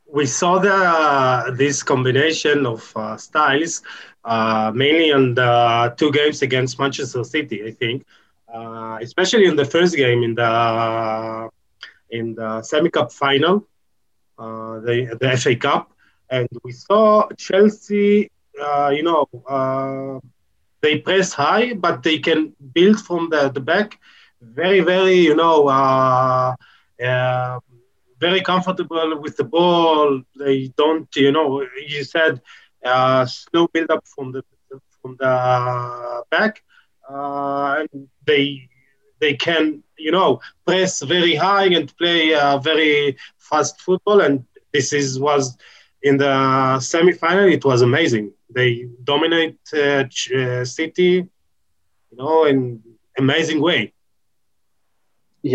We 0.08 0.28
saw 0.28 0.60
the 0.60 0.74
uh, 0.74 1.52
this 1.52 1.82
combination 1.82 2.68
of 2.68 2.94
uh, 2.96 3.18
styles 3.18 3.82
uh, 4.24 4.72
mainly 4.74 5.12
on 5.12 5.34
the 5.34 5.94
two 5.98 6.12
games 6.12 6.42
against 6.42 6.80
Manchester 6.80 7.24
City. 7.24 7.66
I 7.66 7.72
think, 7.72 8.06
uh, 8.54 9.00
especially 9.02 9.46
in 9.46 9.56
the 9.56 9.66
first 9.66 9.96
game 9.96 10.24
in 10.24 10.36
the 10.36 11.50
in 12.14 12.36
the 12.36 12.62
semi 12.64 12.90
cup 12.90 13.12
final, 13.12 13.68
uh, 14.38 14.80
the, 14.80 15.18
the 15.20 15.38
FA 15.38 15.56
Cup. 15.56 15.92
And 16.30 16.48
we 16.64 16.72
saw 16.72 17.28
Chelsea, 17.38 18.30
uh, 18.62 18.90
you 18.96 19.04
know, 19.04 19.28
uh, 19.48 20.20
they 20.82 21.00
press 21.00 21.34
high, 21.34 21.74
but 21.74 22.04
they 22.04 22.20
can 22.20 22.54
build 22.74 23.00
from 23.00 23.30
the, 23.30 23.50
the 23.50 23.62
back 23.62 24.00
very, 24.42 24.82
very, 24.82 25.16
you 25.16 25.36
know, 25.36 25.68
uh, 25.68 26.56
uh, 27.04 27.60
very 28.20 28.42
comfortable 28.42 29.20
with 29.22 29.38
the 29.38 29.44
ball. 29.44 30.22
They 30.38 30.68
don't, 30.78 31.08
you 31.16 31.32
know, 31.32 31.66
you 31.88 32.04
said 32.04 32.42
uh, 32.84 33.26
slow 33.26 33.68
build 33.68 33.92
up 33.92 34.06
from 34.08 34.32
the 34.32 34.44
from 35.02 35.16
the 35.20 36.24
back, 36.32 36.64
and 37.10 38.08
they 38.26 38.70
they 39.24 39.34
can, 39.48 39.64
you 40.06 40.12
know, 40.18 40.30
press 40.68 40.92
very 41.16 41.36
high 41.46 41.68
and 41.78 41.86
play 42.02 42.22
uh, 42.44 42.58
very 42.70 43.16
fast 43.50 43.74
football. 43.86 44.20
And 44.26 44.36
this 44.74 44.88
is 45.00 45.08
was 45.30 45.44
in 46.10 46.16
the 46.24 46.34
semi-final. 46.92 47.48
It 47.58 47.64
was 47.72 47.80
amazing. 47.90 48.26
They 48.58 48.72
dominate 49.12 49.60
uh, 49.74 50.04
uh, 50.40 50.66
City, 50.78 51.14
you 52.12 52.18
know, 52.20 52.38
in 52.52 52.60
amazing 53.18 53.60
way. 53.68 53.82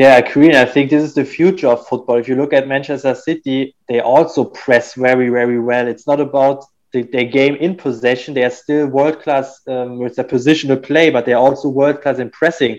Yeah, 0.02 0.16
Queen. 0.32 0.54
I 0.64 0.66
think 0.72 0.84
this 0.90 1.04
is 1.08 1.14
the 1.20 1.28
future 1.38 1.70
of 1.74 1.86
football. 1.90 2.16
If 2.22 2.26
you 2.28 2.36
look 2.42 2.54
at 2.58 2.72
Manchester 2.74 3.14
City, 3.28 3.58
they 3.88 4.00
also 4.00 4.40
press 4.64 4.86
very, 5.06 5.28
very 5.38 5.60
well. 5.70 5.86
It's 5.92 6.06
not 6.06 6.20
about 6.28 6.58
the, 6.92 7.00
their 7.14 7.28
game 7.38 7.54
in 7.66 7.72
possession. 7.86 8.34
They 8.34 8.44
are 8.44 8.58
still 8.64 8.86
world 8.86 9.18
class 9.24 9.46
um, 9.66 9.98
with 9.98 10.14
their 10.16 10.30
positional 10.34 10.78
play, 10.88 11.06
but 11.14 11.22
they're 11.24 11.44
also 11.48 11.68
world 11.68 11.98
class 12.02 12.18
in 12.18 12.30
pressing. 12.40 12.74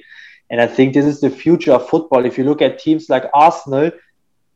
And 0.50 0.60
I 0.60 0.68
think 0.68 0.94
this 0.94 1.06
is 1.06 1.22
the 1.22 1.30
future 1.30 1.74
of 1.74 1.90
football. 1.90 2.26
If 2.26 2.38
you 2.38 2.44
look 2.44 2.62
at 2.62 2.80
teams 2.80 3.10
like 3.10 3.26
Arsenal, 3.34 3.92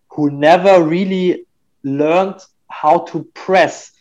who 0.09 0.31
never 0.31 0.83
really 0.83 1.45
learned 1.83 2.39
how 2.69 2.99
to 2.99 3.23
press, 3.33 3.91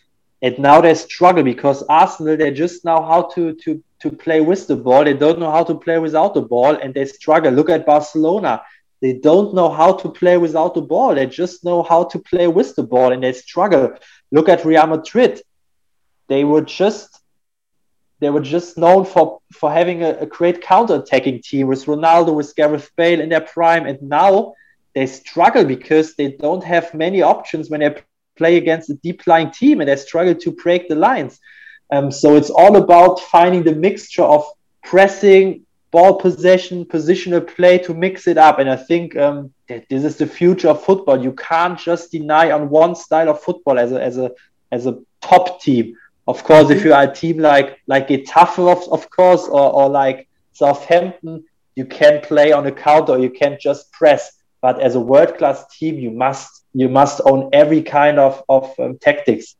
and 0.41 0.59
now 0.59 0.81
they 0.81 0.95
struggle 0.95 1.43
because 1.45 1.83
Arsenal 1.85 2.37
they 2.37 2.51
just 2.51 2.85
know 2.85 3.03
how 3.03 3.23
to 3.35 3.55
to 3.55 3.83
to 4.01 4.11
play 4.11 4.41
with 4.41 4.67
the 4.67 4.77
ball. 4.77 5.05
They 5.05 5.15
don't 5.15 5.39
know 5.39 5.51
how 5.51 5.65
to 5.65 5.75
play 5.75 5.99
without 5.99 6.35
the 6.35 6.43
ball, 6.43 6.75
and 6.75 6.93
they 6.93 7.05
struggle. 7.05 7.53
Look 7.53 7.71
at 7.71 7.87
Barcelona. 7.87 8.63
They 9.01 9.15
don't 9.15 9.55
know 9.55 9.69
how 9.69 9.93
to 9.95 10.09
play 10.09 10.39
without 10.39 10.75
the 10.75 10.83
ball. 10.83 11.15
They 11.15 11.27
just 11.27 11.65
know 11.65 11.83
how 11.83 12.05
to 12.05 12.19
play 12.19 12.49
with 12.49 12.75
the 12.75 12.83
ball, 12.83 13.13
and 13.13 13.23
they 13.23 13.33
struggle. 13.33 13.95
Look 14.31 14.49
at 14.49 14.65
Real 14.65 14.87
Madrid. 14.87 15.41
They 16.29 16.45
were 16.45 16.63
just 16.63 17.22
they 18.23 18.31
were 18.31 18.41
just 18.57 18.79
known 18.79 19.05
for 19.05 19.41
for 19.61 19.69
having 19.81 19.99
a, 20.03 20.11
a 20.25 20.27
great 20.27 20.59
counter-attacking 20.63 21.43
team 21.43 21.67
with 21.67 21.87
Ronaldo, 21.87 22.31
with 22.35 22.55
Gareth 22.55 22.91
Bale 22.97 23.21
in 23.21 23.29
their 23.29 23.47
prime, 23.55 23.85
and 23.91 23.99
now 24.01 24.55
they 24.95 25.07
struggle 25.07 25.65
because 25.65 26.15
they 26.15 26.29
don't 26.45 26.65
have 26.75 26.95
many 26.95 27.21
options 27.35 27.69
when 27.69 27.81
they 27.81 27.93
play 28.41 28.57
against 28.63 28.91
a 28.91 28.95
deep-lying 29.07 29.51
team, 29.51 29.81
and 29.81 29.89
they 29.89 29.97
struggle 29.97 30.37
to 30.37 30.51
break 30.65 30.89
the 30.89 30.95
lines. 30.95 31.41
Um, 31.95 32.11
so 32.21 32.37
it's 32.37 32.53
all 32.61 32.77
about 32.77 33.21
finding 33.21 33.65
the 33.65 33.75
mixture 33.75 34.29
of 34.37 34.43
pressing, 34.91 35.67
ball 35.91 36.15
possession, 36.25 36.85
positional 36.85 37.43
play 37.57 37.79
to 37.79 37.93
mix 37.93 38.27
it 38.27 38.39
up. 38.39 38.59
And 38.61 38.71
I 38.71 38.77
think 38.77 39.17
um, 39.17 39.53
this 39.69 40.05
is 40.05 40.17
the 40.17 40.27
future 40.27 40.71
of 40.71 40.85
football. 40.85 41.23
You 41.23 41.33
can't 41.33 41.79
just 41.79 42.13
deny 42.13 42.53
on 42.53 42.71
one 42.71 42.95
style 42.95 43.29
of 43.31 43.43
football 43.43 43.79
as 43.79 43.91
a 43.93 44.01
as 44.03 44.17
a 44.17 44.31
as 44.71 44.87
a 44.87 44.95
top 45.21 45.61
team. 45.61 45.85
Of 46.29 46.45
course, 46.45 46.71
if 46.71 46.85
you 46.85 46.95
are 46.95 47.05
a 47.05 47.13
team 47.13 47.39
like 47.39 47.81
like 47.87 48.09
Getafe, 48.09 48.59
of, 48.71 48.93
of 48.93 49.11
course, 49.11 49.43
or, 49.49 49.73
or 49.73 49.89
like 49.89 50.29
Southampton, 50.53 51.45
you 51.75 51.85
can 51.85 52.21
play 52.21 52.53
on 52.53 52.67
a 52.67 52.73
counter. 52.73 53.19
You 53.19 53.31
can't 53.31 53.61
just 53.61 53.91
press. 53.93 54.39
But 54.61 54.81
as 54.81 54.95
a 54.95 55.01
world 55.01 55.37
class 55.37 55.67
team, 55.77 55.97
you 55.97 56.11
must 56.11 56.65
you 56.73 56.89
must 56.89 57.21
own 57.25 57.51
every 57.53 57.83
kind 57.83 58.19
of 58.19 58.43
of 58.49 58.73
um, 58.79 58.99
tactics. 58.99 59.57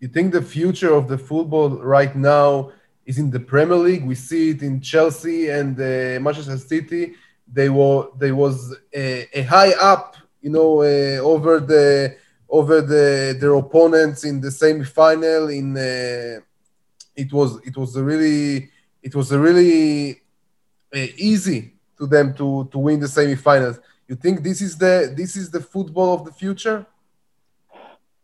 You 0.00 0.08
think 0.08 0.32
the 0.32 0.42
future 0.42 0.94
of 0.94 1.08
the 1.08 1.18
football 1.18 1.70
right 1.70 2.14
now 2.16 2.72
is 3.04 3.18
in 3.18 3.30
the 3.30 3.40
Premier 3.40 3.76
League? 3.76 4.04
We 4.04 4.14
see 4.14 4.50
it 4.50 4.62
in 4.62 4.80
Chelsea 4.80 5.50
and 5.50 5.78
uh, 5.78 6.20
Manchester 6.20 6.56
City. 6.56 7.14
They 7.52 7.68
were 7.68 8.08
they 8.16 8.32
was 8.32 8.74
a, 8.94 9.28
a 9.38 9.42
high 9.42 9.72
up, 9.72 10.16
you 10.40 10.50
know, 10.50 10.82
uh, 10.82 11.18
over 11.32 11.60
the 11.60 12.16
over 12.48 12.80
the 12.80 13.36
their 13.38 13.54
opponents 13.54 14.24
in 14.24 14.40
the 14.40 14.50
semi-final. 14.50 15.48
In 15.48 15.76
uh, 15.76 16.40
it 17.14 17.32
was 17.32 17.60
it 17.64 17.76
was 17.76 17.96
a 17.96 18.02
really 18.02 18.70
it 19.02 19.14
was 19.14 19.32
a 19.32 19.38
really 19.38 20.20
uh, 20.94 21.06
easy 21.16 21.74
to 21.98 22.06
them 22.06 22.34
to 22.34 22.68
to 22.72 22.78
win 22.78 23.00
the 23.00 23.08
semi-finals. 23.08 23.78
You 24.06 24.16
think 24.16 24.42
this 24.42 24.60
is 24.62 24.76
the 24.76 25.12
this 25.14 25.36
is 25.36 25.50
the 25.50 25.60
football 25.60 26.14
of 26.14 26.24
the 26.24 26.32
future? 26.32 26.86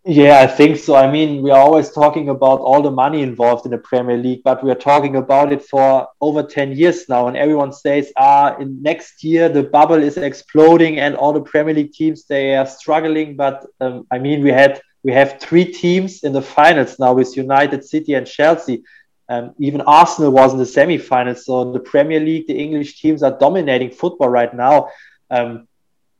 Yeah, 0.06 0.40
I 0.40 0.46
think 0.46 0.76
so. 0.76 0.94
I 0.96 1.10
mean, 1.10 1.40
we 1.40 1.50
are 1.50 1.58
always 1.58 1.90
talking 1.90 2.28
about 2.28 2.60
all 2.60 2.82
the 2.82 2.90
money 2.90 3.22
involved 3.22 3.64
in 3.64 3.70
the 3.70 3.78
Premier 3.78 4.18
League, 4.18 4.42
but 4.44 4.62
we 4.62 4.70
are 4.70 4.74
talking 4.74 5.16
about 5.16 5.50
it 5.50 5.62
for 5.62 6.06
over 6.20 6.42
10 6.42 6.72
years 6.72 7.08
now. 7.08 7.26
And 7.26 7.38
everyone 7.38 7.72
says, 7.72 8.12
ah, 8.18 8.54
in 8.58 8.82
next 8.82 9.24
year, 9.24 9.48
the 9.48 9.62
bubble 9.62 10.02
is 10.02 10.18
exploding 10.18 10.98
and 10.98 11.16
all 11.16 11.32
the 11.32 11.40
Premier 11.40 11.72
League 11.72 11.94
teams, 11.94 12.26
they 12.26 12.54
are 12.54 12.66
struggling. 12.66 13.34
But 13.34 13.64
um, 13.80 14.06
I 14.12 14.18
mean, 14.18 14.42
we 14.42 14.50
had, 14.50 14.82
we 15.04 15.12
have 15.12 15.40
three 15.40 15.64
teams 15.64 16.22
in 16.22 16.34
the 16.34 16.42
finals 16.42 16.98
now 16.98 17.14
with 17.14 17.34
United 17.34 17.82
City 17.82 18.12
and 18.12 18.26
Chelsea. 18.26 18.82
Um, 19.30 19.54
even 19.58 19.80
Arsenal 19.80 20.32
was 20.32 20.52
in 20.52 20.58
the 20.58 20.66
semi-finals. 20.66 21.46
So 21.46 21.72
the 21.72 21.80
Premier 21.80 22.20
League, 22.20 22.46
the 22.46 22.62
English 22.62 23.00
teams 23.00 23.22
are 23.22 23.38
dominating 23.38 23.90
football 23.90 24.28
right 24.28 24.52
now. 24.52 24.90
Um, 25.30 25.66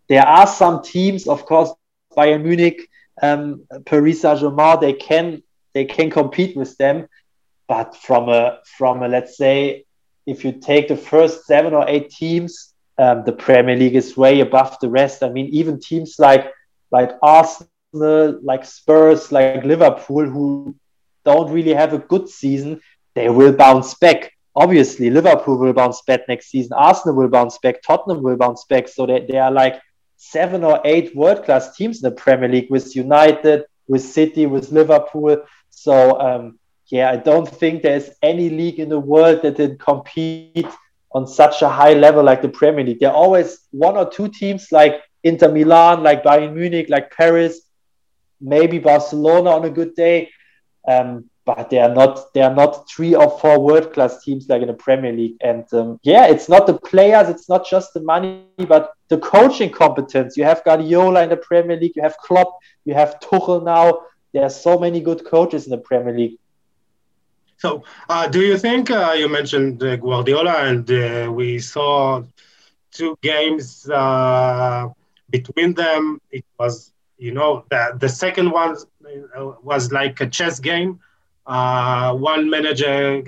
there 0.09 0.27
are 0.27 0.47
some 0.47 0.83
teams, 0.83 1.29
of 1.29 1.45
course, 1.45 1.71
Bayern 2.17 2.45
Munich, 2.45 2.89
um, 3.23 3.67
Paris 3.85 4.23
Saint 4.23 4.41
Germain, 4.41 4.81
they 4.81 4.93
can 4.93 5.43
they 5.73 5.85
can 5.85 6.11
compete 6.11 6.57
with 6.57 6.77
them, 6.79 7.09
but 7.69 7.97
from 7.97 8.29
a 8.29 8.59
from 8.77 9.03
a 9.03 9.09
let's 9.09 9.37
say 9.37 9.85
if 10.27 10.45
you 10.45 10.53
take 10.53 10.89
the 10.89 10.97
first 10.97 11.45
seven 11.45 11.75
or 11.75 11.85
eight 11.89 12.11
teams, 12.11 12.75
um, 12.99 13.25
the 13.25 13.33
Premier 13.33 13.77
League 13.77 13.97
is 13.97 14.17
way 14.17 14.41
above 14.41 14.77
the 14.81 14.89
rest. 14.89 15.23
I 15.23 15.29
mean, 15.29 15.47
even 15.47 15.81
teams 15.81 16.17
like 16.19 16.51
like 16.91 17.11
Arsenal, 17.23 18.39
like 18.43 18.65
Spurs, 18.65 19.33
like 19.33 19.65
Liverpool, 19.65 20.29
who 20.29 20.77
don't 21.25 21.51
really 21.51 21.75
have 21.75 21.93
a 21.93 21.99
good 21.99 22.29
season, 22.29 22.81
they 23.15 23.29
will 23.29 23.53
bounce 23.53 23.95
back. 23.95 24.33
Obviously, 24.57 25.11
Liverpool 25.11 25.59
will 25.59 25.73
bounce 25.73 26.03
back 26.03 26.21
next 26.29 26.51
season. 26.51 26.73
Arsenal 26.75 27.17
will 27.17 27.29
bounce 27.29 27.59
back. 27.59 27.83
Tottenham 27.83 28.23
will 28.23 28.37
bounce 28.37 28.65
back. 28.65 28.87
So 28.87 29.07
they, 29.07 29.27
they 29.29 29.39
are 29.39 29.51
like 29.51 29.81
seven 30.31 30.65
or 30.65 30.81
eight 30.85 31.15
world 31.15 31.45
class 31.45 31.77
teams 31.77 32.03
in 32.03 32.09
the 32.09 32.17
Premier 32.17 32.49
League 32.49 32.71
with 32.71 32.97
United, 32.97 33.65
with 33.87 34.03
City, 34.03 34.47
with 34.47 34.73
Liverpool. 34.73 35.45
So, 35.71 36.21
um, 36.21 36.59
yeah, 36.87 37.11
I 37.11 37.17
don't 37.17 37.49
think 37.49 37.83
there's 37.83 38.11
any 38.23 38.49
league 38.51 38.79
in 38.79 38.89
the 38.89 38.99
world 38.99 39.43
that 39.43 39.57
can 39.57 39.77
compete 39.79 40.67
on 41.13 41.27
such 41.27 41.63
a 41.63 41.69
high 41.69 41.95
level 41.95 42.23
like 42.25 42.43
the 42.43 42.49
Premier 42.49 42.85
League. 42.85 43.01
There 43.01 43.11
are 43.11 43.15
always 43.15 43.61
one 43.71 43.97
or 43.97 44.11
two 44.11 44.29
teams 44.29 44.73
like 44.73 45.03
Inter 45.23 45.51
Milan, 45.53 46.03
like 46.03 46.25
Bayern 46.25 46.55
Munich, 46.55 46.89
like 46.89 47.11
Paris, 47.11 47.61
maybe 48.41 48.79
Barcelona 48.79 49.51
on 49.51 49.65
a 49.65 49.71
good 49.71 49.95
day. 49.95 50.31
Um, 50.89 51.31
but 51.47 51.69
they 51.69 51.79
are 51.79 51.95
not 51.95 52.33
they 52.33 52.41
are 52.41 52.55
not 52.55 52.89
three 52.89 53.15
or 53.15 53.39
four 53.39 53.61
world 53.61 53.93
class 53.93 54.25
teams 54.25 54.49
like 54.49 54.63
in 54.63 54.69
the 54.69 54.75
Premier 54.75 55.13
League. 55.13 55.37
And 55.43 55.65
um, 55.75 56.01
yeah, 56.03 56.27
it's 56.27 56.49
not 56.49 56.67
the 56.67 56.79
players, 56.79 57.29
it's 57.29 57.49
not 57.49 57.67
just 57.67 57.93
the 57.93 58.01
money, 58.01 58.45
but 58.67 58.94
the 59.09 59.19
coaching 59.19 59.71
competence. 59.71 60.37
You 60.37 60.45
have 60.45 60.65
Guardiola 60.65 61.23
in 61.23 61.31
the 61.31 61.37
Premier 61.37 61.77
League, 61.77 61.97
you 61.97 62.03
have 62.03 62.17
Klopp, 62.19 62.59
you 62.85 62.95
have 62.95 63.21
Tuchel 63.21 63.65
now. 63.65 64.01
There 64.33 64.43
are 64.43 64.51
so 64.51 64.79
many 64.79 65.01
good 65.01 65.25
coaches 65.25 65.67
in 65.67 65.71
the 65.71 65.79
Premier 65.79 66.15
League. 66.15 66.39
So, 67.59 67.85
uh, 68.09 68.29
do 68.29 68.41
you 68.41 68.59
think 68.59 68.91
uh, 68.91 69.15
you 69.17 69.29
mentioned 69.29 69.83
uh, 69.83 69.97
Guardiola, 69.97 70.57
and 70.69 70.91
uh, 70.91 71.31
we 71.33 71.59
saw 71.59 72.23
two 72.91 73.17
games 73.23 73.89
uh, 73.89 74.89
between 75.31 75.75
them? 75.75 76.21
It 76.31 76.45
was, 76.59 76.93
you 77.17 77.33
know, 77.33 77.65
the, 77.71 77.97
the 77.99 78.09
second 78.09 78.51
one 78.51 78.77
uh, 78.77 79.53
was 79.63 79.93
like 79.93 80.21
a 80.21 80.27
chess 80.27 80.59
game 80.59 81.01
one 81.47 82.49
manager 82.51 83.23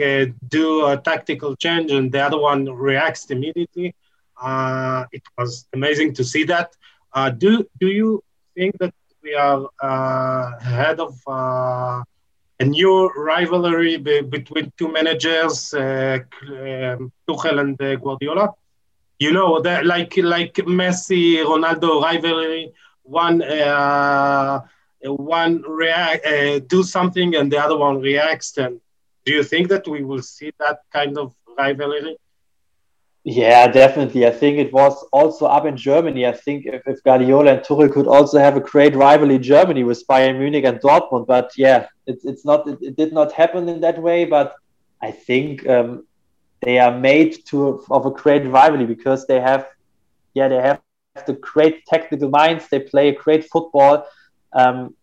do 0.49 0.87
a 0.87 0.97
tactical 0.97 1.55
change 1.57 1.91
and 1.91 2.11
the 2.11 2.20
other 2.20 2.39
one 2.39 2.64
reacts 2.66 3.31
immediately. 3.31 3.95
Uh, 4.41 5.05
it 5.12 5.22
was 5.37 5.66
amazing 5.72 6.14
to 6.14 6.24
see 6.24 6.45
that. 6.45 6.74
Uh, 7.12 7.30
do 7.30 7.66
do 7.80 7.89
you 7.89 8.22
think 8.55 8.76
that 8.78 8.95
we 9.22 9.34
are 9.34 9.68
uh, 9.82 10.53
ahead 10.61 11.01
of 11.01 11.14
uh, 11.26 12.03
a 12.61 12.64
new 12.64 13.09
rivalry 13.16 13.97
be 13.97 14.20
between 14.20 14.72
two 14.78 14.91
managers, 14.93 15.74
um, 15.74 17.12
Tuchel 17.28 17.61
and 17.61 17.78
Guardiola? 18.03 18.51
You 19.18 19.32
know, 19.32 19.61
that 19.62 19.87
like 19.87 20.16
like 20.16 20.55
Messi 20.55 21.43
Ronaldo 21.45 22.03
rivalry. 22.03 22.72
One 23.03 23.41
one 25.09 25.62
react 25.62 26.26
uh, 26.26 26.59
do 26.61 26.82
something 26.82 27.34
and 27.37 27.51
the 27.51 27.59
other 27.59 27.76
one 27.76 28.01
reacts 28.01 28.57
and 28.57 28.80
do 29.24 29.32
you 29.32 29.43
think 29.43 29.68
that 29.68 29.87
we 29.87 30.03
will 30.03 30.22
see 30.22 30.53
that 30.59 30.80
kind 30.93 31.16
of 31.18 31.34
rivalry 31.59 32.16
yeah 33.27 33.66
definitely. 33.66 34.27
I 34.27 34.31
think 34.31 34.59
it 34.59 34.72
was 34.72 35.05
also 35.12 35.47
up 35.47 35.66
in 35.66 35.77
germany. 35.77 36.27
I 36.27 36.33
think 36.33 36.66
if, 36.66 36.83
if 36.87 37.03
guardiola 37.05 37.55
and 37.55 37.61
tuchel 37.61 37.93
could 37.93 38.07
also 38.07 38.39
have 38.39 38.57
a 38.57 38.61
great 38.61 38.95
rivalry 38.95 39.37
in 39.37 39.43
germany 39.43 39.85
with 39.85 40.07
bayern 40.07 40.39
munich 40.39 40.64
and 40.64 40.81
dortmund. 40.81 41.27
But 41.27 41.51
yeah 41.57 41.89
it, 42.07 42.20
it's 42.24 42.45
not 42.45 42.68
it, 42.68 42.79
it 42.83 42.97
did 42.97 43.12
not 43.12 43.33
happen 43.33 43.68
in 43.68 43.81
that 43.81 44.01
way. 44.01 44.24
But 44.24 44.55
i 45.03 45.11
think 45.11 45.68
um, 45.68 46.07
they 46.62 46.79
are 46.79 46.99
made 46.99 47.45
to 47.49 47.85
of 47.91 48.07
a 48.07 48.11
great 48.11 48.47
rivalry 48.47 48.87
because 48.87 49.27
they 49.27 49.41
have 49.41 49.66
yeah 50.35 50.49
they 50.49 50.57
have 50.57 50.81
the 51.27 51.35
great 51.35 51.87
technical 51.87 52.29
minds. 52.31 52.68
They 52.68 52.81
play 52.81 53.09
a 53.09 53.14
great 53.14 53.45
football. 53.45 54.07
Um, 54.53 54.95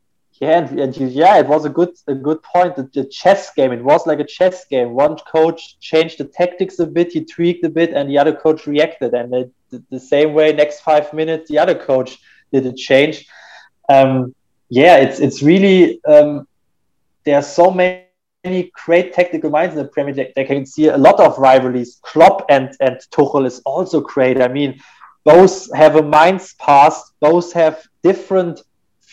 yeah, 0.41 0.67
and, 0.67 0.95
yeah, 0.97 1.37
it 1.37 1.47
was 1.47 1.65
a 1.65 1.69
good 1.69 1.95
a 2.07 2.15
good 2.15 2.41
point. 2.41 2.75
The, 2.75 2.89
the, 2.93 3.05
chess 3.05 3.53
game, 3.53 3.71
it 3.71 3.83
was 3.83 4.07
like 4.07 4.19
a 4.19 4.25
chess 4.25 4.65
game. 4.65 4.93
One 4.93 5.15
coach 5.17 5.79
changed 5.79 6.17
the 6.17 6.25
tactics 6.25 6.79
a 6.79 6.87
bit, 6.87 7.13
he 7.13 7.23
tweaked 7.23 7.63
a 7.65 7.69
bit, 7.69 7.91
and 7.91 8.09
the 8.09 8.17
other 8.17 8.35
coach 8.35 8.65
reacted. 8.65 9.13
And 9.13 9.31
the, 9.69 9.83
the 9.91 9.99
same 9.99 10.33
way, 10.33 10.51
next 10.51 10.81
five 10.81 11.13
minutes, 11.13 11.49
the 11.49 11.59
other 11.59 11.75
coach 11.75 12.17
did 12.51 12.65
a 12.65 12.73
change. 12.73 13.27
Um, 13.89 14.33
yeah, 14.69 14.97
it's 14.97 15.19
it's 15.19 15.43
really 15.43 16.03
um, 16.05 16.47
there 17.25 17.35
are 17.35 17.43
so 17.43 17.69
many 17.69 18.71
great 18.85 19.13
technical 19.13 19.51
minds 19.51 19.75
in 19.75 19.83
the 19.83 19.89
Premier 19.89 20.15
League. 20.15 20.33
They 20.35 20.45
can 20.45 20.65
see 20.65 20.87
a 20.87 20.97
lot 20.97 21.19
of 21.19 21.37
rivalries. 21.37 21.99
Klopp 22.01 22.45
and 22.49 22.75
and 22.79 22.97
Tuchel 23.11 23.45
is 23.45 23.61
also 23.65 24.01
great. 24.01 24.41
I 24.41 24.47
mean, 24.47 24.81
both 25.25 25.73
have 25.75 25.95
a 25.95 26.01
minds 26.01 26.55
past. 26.55 27.13
Both 27.19 27.53
have 27.53 27.83
different 28.01 28.63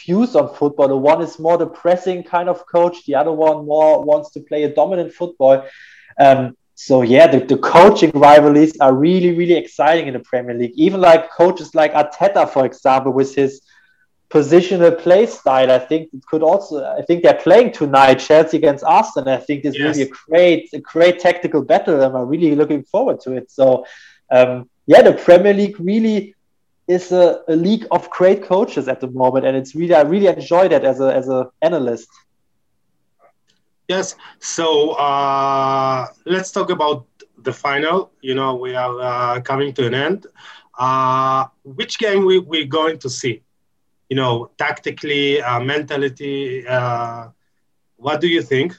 views 0.05 0.37
on 0.37 0.55
football. 0.55 0.89
The 0.89 0.97
one 0.97 1.23
is 1.23 1.39
more 1.39 1.59
the 1.59 1.67
pressing 1.67 2.23
kind 2.23 2.49
of 2.49 2.67
coach, 2.67 3.05
the 3.07 3.15
other 3.15 3.33
one 3.33 3.67
more 3.67 4.03
wants 4.03 4.31
to 4.33 4.41
play 4.41 4.65
a 4.65 4.75
dominant 4.75 5.13
football. 5.13 5.65
Um, 6.19 6.57
so 6.75 7.03
yeah, 7.03 7.27
the, 7.27 7.41
the 7.41 7.59
coaching 7.59 8.11
rivalries 8.15 8.79
are 8.81 8.95
really, 8.95 9.33
really 9.37 9.55
exciting 9.55 10.07
in 10.07 10.15
the 10.15 10.21
Premier 10.21 10.55
League. 10.55 10.73
Even 10.77 11.01
like 11.01 11.31
coaches 11.31 11.75
like 11.75 11.93
Arteta, 11.93 12.49
for 12.49 12.65
example, 12.65 13.13
with 13.13 13.35
his 13.35 13.61
positional 14.31 14.97
play 14.99 15.27
style, 15.27 15.71
I 15.71 15.79
think 15.79 16.09
it 16.15 16.25
could 16.25 16.43
also. 16.43 16.83
I 16.85 17.03
think 17.03 17.23
they're 17.23 17.35
playing 17.35 17.73
tonight, 17.73 18.15
Chelsea 18.15 18.57
against 18.57 18.83
Arsenal. 18.85 19.35
I 19.35 19.39
think 19.39 19.63
this 19.63 19.77
yes. 19.77 19.97
really 19.97 20.11
a 20.11 20.15
great, 20.27 20.71
a 20.73 20.79
great 20.79 21.21
tactical 21.21 21.63
battle. 21.63 22.01
And 22.01 22.17
I'm 22.17 22.29
really 22.29 22.55
looking 22.55 22.85
forward 22.85 23.21
to 23.23 23.33
it. 23.33 23.51
So, 23.51 23.85
um, 24.31 24.71
yeah, 24.87 25.03
the 25.03 25.13
Premier 25.13 25.53
League 25.53 25.79
really 25.79 26.35
is 26.91 27.13
a, 27.13 27.41
a, 27.47 27.55
league 27.55 27.87
of 27.93 28.11
great 28.11 28.43
coaches 28.43 28.89
at 28.89 29.01
the 29.01 29.07
moment, 29.07 29.47
and 29.47 29.57
it's 29.57 29.77
really 29.77 29.95
I 29.95 30.03
really 30.03 30.27
enjoy 30.27 30.69
that 30.69 30.85
as 30.85 31.01
a 31.01 31.15
as 31.15 31.29
an 31.29 31.47
analyst. 31.63 32.09
Yes. 33.89 34.17
So 34.41 34.67
uh, 34.93 36.07
let's 36.27 36.51
talk 36.51 36.71
about 36.71 37.07
the 37.39 37.53
final. 37.53 38.11
You 38.21 38.35
know, 38.35 38.57
we 38.57 38.75
are 38.75 38.95
uh, 39.01 39.41
coming 39.41 39.73
to 39.75 39.87
an 39.87 39.95
end. 39.95 40.27
Uh, 40.79 41.47
which 41.63 41.99
game 41.99 42.25
we 42.25 42.41
we're 42.41 42.73
going 42.81 42.99
to 42.99 43.09
see? 43.09 43.43
You 44.09 44.17
know, 44.17 44.51
tactically, 44.59 45.41
uh, 45.41 45.61
mentality. 45.61 46.67
Uh, 46.67 47.29
what 47.97 48.21
do 48.21 48.27
you 48.27 48.43
think? 48.43 48.77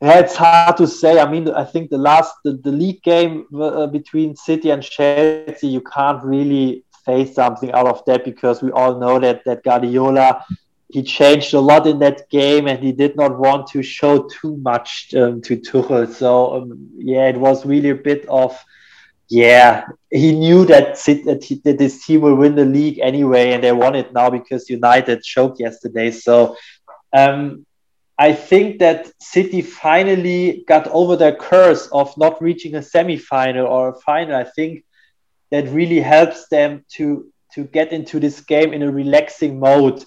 Yeah, 0.00 0.20
it's 0.20 0.36
hard 0.36 0.76
to 0.76 0.86
say. 0.86 1.18
I 1.18 1.28
mean, 1.28 1.50
I 1.50 1.64
think 1.64 1.90
the 1.90 1.98
last 1.98 2.32
the, 2.44 2.52
the 2.52 2.70
league 2.70 3.02
game 3.02 3.46
uh, 3.54 3.88
between 3.88 4.36
City 4.36 4.70
and 4.70 4.82
Chelsea, 4.82 5.66
you 5.66 5.80
can't 5.80 6.22
really 6.22 6.84
say 7.04 7.24
something 7.24 7.72
out 7.72 7.86
of 7.86 8.04
that 8.06 8.24
because 8.24 8.62
we 8.62 8.70
all 8.70 9.00
know 9.00 9.18
that 9.18 9.44
that 9.44 9.64
Guardiola 9.64 10.44
he 10.90 11.02
changed 11.02 11.52
a 11.52 11.60
lot 11.60 11.86
in 11.86 11.98
that 11.98 12.28
game 12.30 12.66
and 12.66 12.82
he 12.82 12.92
did 12.92 13.14
not 13.14 13.38
want 13.38 13.66
to 13.68 13.82
show 13.82 14.26
too 14.40 14.56
much 14.58 15.14
um, 15.14 15.42
to 15.42 15.56
Tuchel. 15.56 16.12
So 16.12 16.56
um, 16.56 16.90
yeah, 16.96 17.28
it 17.28 17.36
was 17.36 17.66
really 17.66 17.90
a 17.90 17.94
bit 17.94 18.26
of 18.28 18.58
yeah. 19.28 19.84
He 20.10 20.32
knew 20.32 20.64
that, 20.64 20.96
that, 21.04 21.44
he, 21.44 21.56
that 21.64 21.76
this 21.76 22.06
team 22.06 22.22
will 22.22 22.36
win 22.36 22.54
the 22.54 22.64
league 22.64 22.98
anyway, 23.00 23.52
and 23.52 23.62
they 23.62 23.72
won 23.72 23.94
it 23.94 24.14
now 24.14 24.30
because 24.30 24.70
United 24.70 25.22
choked 25.22 25.60
yesterday. 25.60 26.10
So 26.10 26.56
um, 27.12 27.66
I 28.18 28.32
think 28.32 28.80
that 28.80 29.12
City 29.20 29.62
finally 29.62 30.64
got 30.66 30.88
over 30.88 31.14
their 31.16 31.36
curse 31.36 31.86
of 31.92 32.16
not 32.18 32.42
reaching 32.42 32.74
a 32.74 32.82
semi-final 32.82 33.64
or 33.66 33.90
a 33.90 34.00
final. 34.00 34.34
I 34.34 34.44
think 34.44 34.84
that 35.50 35.68
really 35.68 36.00
helps 36.00 36.48
them 36.48 36.84
to 36.96 37.32
to 37.54 37.64
get 37.64 37.92
into 37.92 38.20
this 38.20 38.40
game 38.40 38.74
in 38.74 38.82
a 38.82 38.90
relaxing 38.90 39.58
mode, 39.58 40.04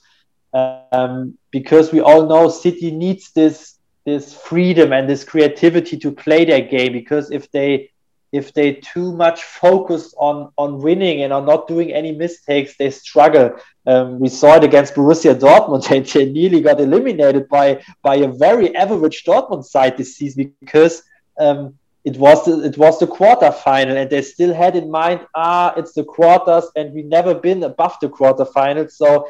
um, 0.53 1.37
because 1.49 1.91
we 1.91 1.99
all 2.01 2.27
know 2.27 2.49
City 2.49 2.91
needs 2.91 3.31
this 3.31 3.79
this 4.05 4.33
freedom 4.33 4.91
and 4.93 5.09
this 5.09 5.23
creativity 5.23 5.97
to 5.97 6.11
play 6.11 6.45
their 6.45 6.61
game. 6.61 6.91
Because 6.91 7.31
if 7.31 7.49
they 7.51 7.91
if 8.31 8.53
they 8.53 8.73
too 8.73 9.11
much 9.11 9.43
focus 9.43 10.13
on 10.17 10.51
on 10.57 10.81
winning 10.81 11.23
and 11.23 11.33
on 11.33 11.45
not 11.45 11.67
doing 11.67 11.91
any 11.91 12.11
mistakes, 12.13 12.75
they 12.77 12.89
struggle. 12.89 13.51
Um, 13.85 14.19
we 14.19 14.29
saw 14.29 14.55
it 14.55 14.63
against 14.63 14.95
Borussia 14.95 15.35
Dortmund. 15.35 15.83
They, 15.89 15.99
they 15.99 16.31
nearly 16.31 16.61
got 16.61 16.79
eliminated 16.79 17.49
by 17.49 17.83
by 18.01 18.15
a 18.15 18.31
very 18.31 18.75
average 18.75 19.23
Dortmund 19.25 19.65
side 19.65 19.97
this 19.97 20.15
season 20.15 20.53
because 20.61 21.03
um, 21.39 21.77
it 22.05 22.15
was 22.17 22.45
the, 22.45 22.63
it 22.63 22.77
was 22.77 22.99
the 22.99 23.07
quarter 23.07 23.51
final 23.51 23.97
and 23.97 24.09
they 24.09 24.21
still 24.21 24.53
had 24.53 24.75
in 24.75 24.89
mind 24.89 25.19
ah 25.35 25.73
it's 25.77 25.93
the 25.93 26.03
quarters 26.03 26.65
and 26.75 26.93
we 26.93 27.03
never 27.03 27.35
been 27.35 27.63
above 27.63 27.97
the 28.01 28.09
quarter 28.09 28.45
final. 28.45 28.87
So. 28.87 29.27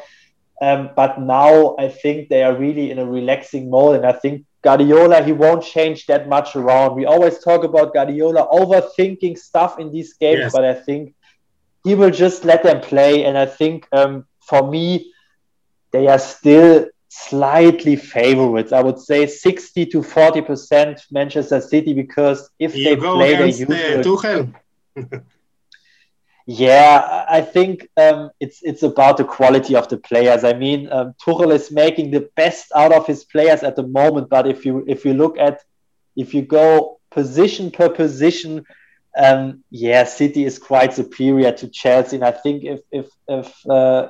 Um, 0.60 0.90
but 0.94 1.20
now 1.20 1.74
I 1.76 1.88
think 1.88 2.28
they 2.28 2.44
are 2.44 2.54
really 2.54 2.92
in 2.92 3.00
a 3.00 3.04
relaxing 3.04 3.68
mode, 3.68 3.96
and 3.96 4.06
I 4.06 4.12
think 4.12 4.44
Guardiola, 4.62 5.22
he 5.22 5.32
won't 5.32 5.64
change 5.64 6.06
that 6.06 6.28
much 6.28 6.54
around. 6.54 6.94
We 6.94 7.04
always 7.04 7.38
talk 7.40 7.64
about 7.64 7.92
Guardiola 7.92 8.46
overthinking 8.48 9.36
stuff 9.36 9.78
in 9.78 9.90
these 9.90 10.14
games, 10.14 10.38
yes. 10.38 10.52
but 10.52 10.64
I 10.64 10.74
think 10.74 11.14
he 11.84 11.94
will 11.94 12.10
just 12.10 12.44
let 12.44 12.62
them 12.62 12.80
play. 12.80 13.24
And 13.24 13.36
I 13.36 13.46
think 13.46 13.88
um, 13.92 14.24
for 14.40 14.70
me, 14.70 15.12
they 15.90 16.06
are 16.06 16.18
still 16.18 16.86
slightly 17.08 17.96
favorites. 17.96 18.72
I 18.72 18.82
would 18.82 18.98
say 18.98 19.26
60 19.26 19.86
to 19.86 20.00
40% 20.00 21.00
Manchester 21.10 21.60
City 21.60 21.92
because 21.92 22.48
if 22.58 22.76
you 22.76 22.84
they 22.84 22.96
play 22.96 23.34
their 23.34 23.46
usual. 23.46 24.16
Tuchel. 24.16 24.54
Yeah, 26.46 27.24
I 27.28 27.40
think 27.40 27.88
um, 27.96 28.30
it's 28.40 28.62
it's 28.62 28.82
about 28.82 29.16
the 29.16 29.24
quality 29.24 29.76
of 29.76 29.88
the 29.88 29.96
players. 29.96 30.42
I 30.42 30.54
mean, 30.54 30.90
um, 30.90 31.14
Tuchel 31.24 31.52
is 31.54 31.70
making 31.70 32.10
the 32.10 32.28
best 32.34 32.72
out 32.74 32.92
of 32.92 33.06
his 33.06 33.24
players 33.24 33.62
at 33.62 33.76
the 33.76 33.86
moment. 33.86 34.28
But 34.28 34.48
if 34.48 34.66
you 34.66 34.84
if 34.88 35.04
you 35.04 35.14
look 35.14 35.38
at 35.38 35.60
if 36.16 36.34
you 36.34 36.42
go 36.42 36.98
position 37.10 37.70
per 37.70 37.88
position, 37.88 38.64
um, 39.16 39.62
yeah, 39.70 40.02
City 40.04 40.44
is 40.44 40.58
quite 40.58 40.94
superior 40.94 41.52
to 41.52 41.68
Chelsea. 41.68 42.16
And 42.16 42.24
I 42.24 42.32
think 42.32 42.64
if 42.64 42.80
if 42.90 43.08
if 43.28 43.70
uh, 43.70 44.08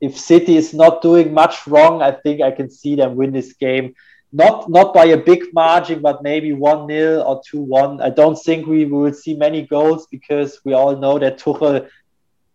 if 0.00 0.18
City 0.18 0.56
is 0.56 0.74
not 0.74 1.00
doing 1.00 1.32
much 1.32 1.68
wrong, 1.68 2.02
I 2.02 2.10
think 2.10 2.40
I 2.40 2.50
can 2.50 2.70
see 2.70 2.96
them 2.96 3.14
win 3.14 3.32
this 3.32 3.52
game. 3.52 3.94
Not 4.32 4.70
not 4.70 4.94
by 4.94 5.06
a 5.06 5.16
big 5.16 5.52
margin, 5.52 6.00
but 6.00 6.22
maybe 6.22 6.54
one 6.54 6.88
0 6.88 7.22
or 7.22 7.42
two 7.46 7.60
one. 7.60 8.00
I 8.00 8.08
don't 8.08 8.36
think 8.36 8.66
we 8.66 8.86
will 8.86 9.12
see 9.12 9.34
many 9.34 9.62
goals 9.62 10.06
because 10.06 10.60
we 10.64 10.72
all 10.72 10.96
know 10.96 11.18
that 11.18 11.38
Tuchel 11.38 11.88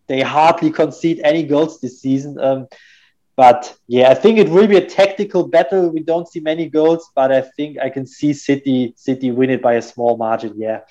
they 0.07 0.21
hardly 0.21 0.71
concede 0.71 1.19
any 1.23 1.43
goals 1.43 1.79
this 1.79 2.01
season. 2.01 2.39
Um, 2.39 2.67
but 3.35 3.77
yeah, 3.87 4.09
I 4.09 4.15
think 4.15 4.39
it 4.39 4.49
will 4.49 4.65
be 4.65 4.77
a 4.77 4.85
tactical 4.85 5.47
battle. 5.47 5.89
We 5.89 6.01
don't 6.01 6.27
see 6.27 6.39
many 6.39 6.67
goals, 6.67 7.11
but 7.13 7.31
I 7.31 7.41
think 7.41 7.77
I 7.79 7.89
can 7.89 8.07
see 8.07 8.33
City 8.33 8.93
City 8.97 9.29
win 9.29 9.51
it 9.51 9.61
by 9.61 9.73
a 9.73 9.81
small 9.81 10.17
margin. 10.17 10.53
Yeah. 10.57 10.81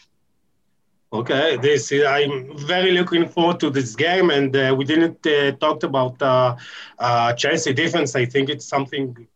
Okay, 1.12 1.56
this 1.56 1.92
I'm 1.92 2.56
very 2.58 2.92
looking 2.92 3.28
forward 3.28 3.58
to 3.60 3.70
this 3.70 3.96
game, 3.96 4.30
and 4.30 4.54
uh, 4.54 4.74
we 4.76 4.84
didn't 4.84 5.26
uh, 5.26 5.52
talk 5.52 5.82
about 5.82 6.20
uh, 6.22 6.56
uh, 6.98 7.32
Chelsea 7.32 7.72
defense. 7.72 8.14
I 8.14 8.26
think 8.26 8.48
it's 8.48 8.66
something, 8.66 9.26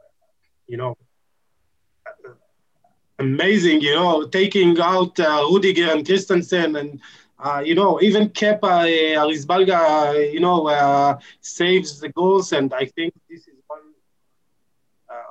you 0.67 0.77
know, 0.77 0.97
amazing. 3.21 3.81
You 3.81 3.95
know, 3.95 4.27
taking 4.27 4.79
out 4.81 5.19
uh, 5.21 5.47
Rudiger 5.51 5.91
and 5.93 6.05
Christensen, 6.05 6.77
and 6.77 7.01
uh, 7.39 7.63
you 7.65 7.75
know, 7.75 8.01
even 8.03 8.29
Kepa 8.31 8.63
uh, 8.63 9.21
Arrizabalaga, 9.23 10.33
you 10.33 10.41
know, 10.41 10.67
uh, 10.69 11.19
saves 11.41 12.01
the 12.01 12.09
goals, 12.09 12.53
and 12.53 12.73
I 12.75 12.87
think 12.87 13.15
this 13.29 13.47
is 13.47 13.59
one 13.67 13.81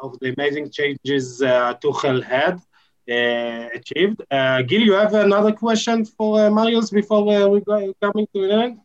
of 0.01 0.17
the 0.19 0.33
amazing 0.33 0.69
changes 0.71 1.41
Tuchel 1.81 2.23
had. 2.23 2.61
Uh, 3.09 3.67
achieved. 3.73 4.21
Uh, 4.29 4.61
Gil, 4.61 4.81
you 4.81 4.93
have 4.93 5.15
another 5.15 5.51
question 5.51 6.05
for 6.05 6.45
uh, 6.45 6.49
Marius 6.51 6.91
before 6.91 7.23
we 7.49 7.59
go 7.61 7.91
coming 7.99 8.27
to 8.35 8.43
an 8.43 8.51
end? 8.51 8.79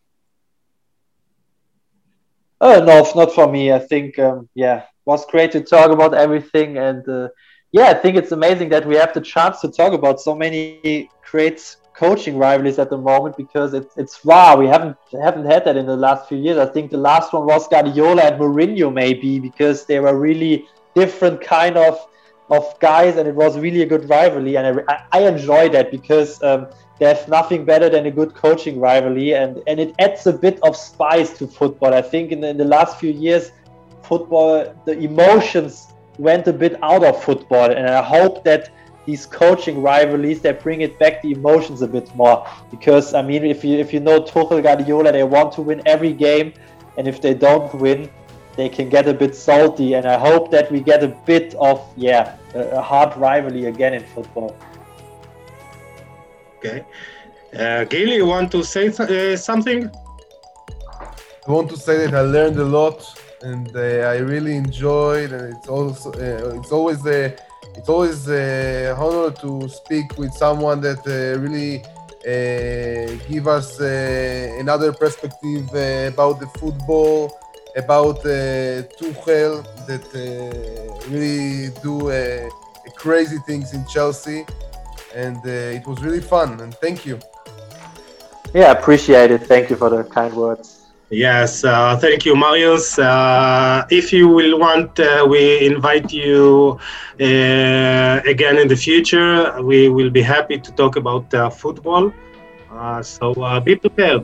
Uh, 2.58 2.80
no, 2.80 3.06
not 3.14 3.34
for 3.34 3.46
me. 3.52 3.70
I 3.70 3.80
think, 3.80 4.18
um, 4.18 4.48
yeah, 4.54 4.84
was 5.04 5.26
great 5.26 5.52
to 5.52 5.60
talk 5.60 5.90
about 5.90 6.14
everything. 6.14 6.78
And 6.78 7.06
uh, 7.06 7.28
yeah, 7.74 7.88
I 7.88 7.94
think 7.94 8.16
it's 8.16 8.30
amazing 8.30 8.68
that 8.68 8.86
we 8.86 8.94
have 8.94 9.12
the 9.12 9.20
chance 9.20 9.60
to 9.62 9.68
talk 9.68 9.92
about 9.92 10.20
so 10.20 10.32
many 10.32 11.10
great 11.28 11.76
coaching 11.92 12.38
rivalries 12.38 12.78
at 12.78 12.88
the 12.88 12.96
moment 12.96 13.36
because 13.36 13.74
it's 13.74 13.96
it's 13.96 14.24
rare. 14.24 14.56
We 14.56 14.68
haven't 14.68 14.96
haven't 15.20 15.46
had 15.46 15.64
that 15.64 15.76
in 15.76 15.86
the 15.86 15.96
last 15.96 16.28
few 16.28 16.38
years. 16.38 16.56
I 16.56 16.66
think 16.66 16.92
the 16.92 17.02
last 17.10 17.32
one 17.32 17.46
was 17.46 17.66
Guardiola 17.66 18.22
and 18.22 18.40
Mourinho, 18.40 18.92
maybe 18.92 19.40
because 19.40 19.86
they 19.86 19.98
were 19.98 20.16
really 20.16 20.68
different 20.94 21.40
kind 21.40 21.76
of 21.76 21.98
of 22.48 22.78
guys, 22.78 23.16
and 23.16 23.26
it 23.26 23.34
was 23.34 23.58
really 23.58 23.82
a 23.82 23.86
good 23.86 24.08
rivalry. 24.08 24.56
And 24.56 24.82
I, 24.88 25.02
I 25.10 25.26
enjoy 25.26 25.68
that 25.70 25.90
because 25.90 26.40
um, 26.44 26.68
there's 27.00 27.26
nothing 27.26 27.64
better 27.64 27.88
than 27.88 28.06
a 28.06 28.10
good 28.12 28.36
coaching 28.36 28.78
rivalry, 28.78 29.34
and, 29.34 29.60
and 29.66 29.80
it 29.80 29.96
adds 29.98 30.28
a 30.28 30.32
bit 30.32 30.60
of 30.62 30.76
spice 30.76 31.36
to 31.38 31.48
football. 31.48 31.92
I 31.92 32.02
think 32.02 32.30
in 32.30 32.40
the, 32.42 32.50
in 32.50 32.56
the 32.56 32.70
last 32.76 33.00
few 33.00 33.10
years, 33.10 33.50
football, 34.04 34.72
the 34.84 34.96
emotions 34.96 35.88
went 36.18 36.46
a 36.46 36.52
bit 36.52 36.82
out 36.82 37.04
of 37.04 37.22
football, 37.22 37.70
and 37.70 37.86
I 37.88 38.02
hope 38.02 38.44
that 38.44 38.70
these 39.06 39.26
coaching 39.26 39.82
rivalries 39.82 40.40
they 40.40 40.52
bring 40.52 40.80
it 40.80 40.98
back 40.98 41.20
the 41.20 41.32
emotions 41.32 41.82
a 41.82 41.86
bit 41.86 42.14
more 42.14 42.46
because 42.70 43.12
I 43.12 43.20
mean 43.20 43.44
if 43.44 43.62
you 43.62 43.76
if 43.78 43.92
you 43.92 44.00
know 44.00 44.22
Tuchel 44.22 44.62
Guardiola 44.62 45.12
they 45.12 45.24
want 45.24 45.52
to 45.56 45.60
win 45.60 45.82
every 45.84 46.14
game 46.14 46.54
and 46.96 47.06
if 47.06 47.20
they 47.20 47.34
don't 47.34 47.74
win 47.74 48.08
they 48.56 48.68
can 48.68 48.88
get 48.88 49.08
a 49.08 49.14
bit 49.14 49.34
salty. 49.34 49.94
And 49.94 50.06
I 50.06 50.18
hope 50.18 50.50
that 50.50 50.70
we 50.70 50.80
get 50.80 51.02
a 51.02 51.08
bit 51.08 51.54
of, 51.54 51.80
yeah, 51.96 52.36
a, 52.54 52.60
a 52.78 52.80
hard 52.80 53.16
rivalry 53.16 53.66
again 53.66 53.94
in 53.94 54.04
football. 54.04 54.56
Okay. 56.58 56.84
Uh, 57.56 57.84
Gail, 57.84 58.08
you 58.08 58.26
want 58.26 58.50
to 58.52 58.64
say 58.64 58.88
uh, 58.88 59.36
something? 59.36 59.90
I 61.46 61.52
want 61.52 61.68
to 61.70 61.76
say 61.76 61.98
that 62.06 62.14
I 62.14 62.22
learned 62.22 62.58
a 62.58 62.64
lot 62.64 63.20
and 63.44 63.68
uh, 63.76 64.12
I 64.14 64.16
really 64.18 64.56
enjoyed, 64.56 65.32
and 65.32 65.54
it's 65.54 65.68
also 65.68 66.10
uh, 66.12 66.58
it's 66.58 66.72
always 66.72 67.04
a 67.06 67.34
it's 67.76 67.88
always 67.88 68.28
a 68.28 68.94
honor 68.98 69.30
to 69.44 69.68
speak 69.68 70.16
with 70.16 70.32
someone 70.32 70.80
that 70.80 71.02
uh, 71.06 71.38
really 71.40 71.82
give 73.28 73.46
us 73.46 73.78
another 74.60 74.92
perspective 74.92 75.68
about 76.12 76.40
the 76.40 76.48
football 76.58 77.38
about 77.76 78.18
uh, 78.20 78.82
Tuchel 78.96 79.64
that 79.86 80.06
uh, 80.14 81.10
really 81.10 81.70
do 81.82 82.10
uh, 82.10 82.48
crazy 82.94 83.38
things 83.46 83.74
in 83.74 83.84
Chelsea, 83.86 84.46
and 85.14 85.44
it 85.44 85.86
was 85.86 86.02
really 86.02 86.20
fun. 86.20 86.60
And 86.60 86.72
thank 86.74 87.04
you. 87.04 87.18
Yeah, 88.54 88.68
I 88.68 88.72
appreciate 88.72 89.30
it. 89.32 89.42
Thank 89.42 89.70
you 89.70 89.76
for 89.76 89.90
the 89.90 90.04
kind 90.04 90.32
words. 90.34 90.73
Yes, 91.11 91.63
uh, 91.63 91.97
thank 91.97 92.23
you, 92.23 92.35
Marius. 92.35 92.99
Uh, 92.99 93.83
if 93.89 94.13
you 94.13 94.27
will 94.27 94.59
want, 94.59 94.99
uh, 94.99 95.25
we 95.27 95.65
invite 95.65 96.13
you 96.13 96.79
uh, 97.19 98.21
again 98.25 98.59
in 98.59 98.67
the 98.67 98.75
future. 98.75 99.59
We 99.63 99.89
will 99.89 100.11
be 100.11 100.21
happy 100.21 100.59
to 100.59 100.71
talk 100.73 100.97
about 100.97 101.33
uh, 101.33 101.49
football. 101.49 102.13
Uh, 102.71 103.01
so 103.01 103.33
be 103.61 103.75
prepared. 103.75 104.23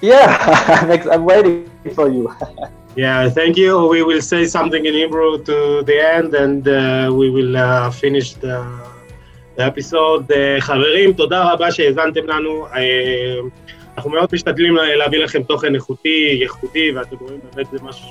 Yeah, 0.00 0.98
I'm 1.12 1.24
waiting 1.24 1.70
for 1.94 2.08
you. 2.08 2.34
yeah, 2.96 3.28
thank 3.28 3.56
you. 3.56 3.86
We 3.86 4.02
will 4.02 4.22
say 4.22 4.46
something 4.46 4.84
in 4.84 4.94
Hebrew 4.94 5.44
to 5.44 5.82
the 5.82 5.98
end 6.14 6.34
and 6.34 6.66
uh, 6.66 7.12
we 7.14 7.30
will 7.30 7.56
uh, 7.56 7.90
finish 7.92 8.32
the, 8.34 8.66
the 9.56 9.64
episode. 9.64 10.30
Uh, 10.32 10.60
חברים, 10.60 11.12
תודה 11.12 11.52
רבה 11.52 11.72
שהאזנתם 11.72 12.26
לנו. 12.26 12.66
אנחנו 13.97 14.09
מאוד 14.09 14.29
משתדלים 14.33 14.75
להביא 14.75 15.19
לכם 15.19 15.43
תוכן 15.43 15.75
איכותי, 15.75 16.37
ייחודי, 16.41 16.91
ואתם 16.91 17.15
רואים 17.19 17.39
באמת 17.53 17.67
זה 17.71 17.77
משהו 17.81 18.07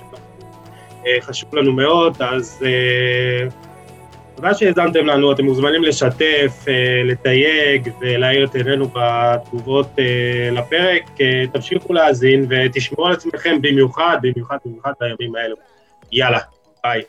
שחשוב 1.21 1.55
לנו 1.55 1.73
מאוד, 1.73 2.23
אז... 2.23 2.63
Uh, 2.63 3.53
תודה 4.37 4.55
שהאזנתם 4.55 5.07
לנו, 5.07 5.33
אתם 5.33 5.45
מוזמנים 5.45 5.83
לשתף, 5.83 6.65
אה, 6.69 7.03
לתייג 7.05 7.91
ולהאיר 8.01 8.45
את 8.45 8.55
עינינו 8.55 8.89
בתגובות 8.89 9.87
אה, 9.99 10.49
לפרק. 10.53 11.03
אה, 11.21 11.45
תמשיכו 11.53 11.93
להאזין 11.93 12.47
ותשמעו 12.49 13.07
על 13.07 13.13
עצמכם 13.13 13.63
במיוחד, 13.63 14.19
במיוחד, 14.23 14.57
במיוחד 14.65 14.93
בימים 15.01 15.37
האלו. 15.37 15.57
יאללה, 16.13 16.39
ביי. 16.85 17.03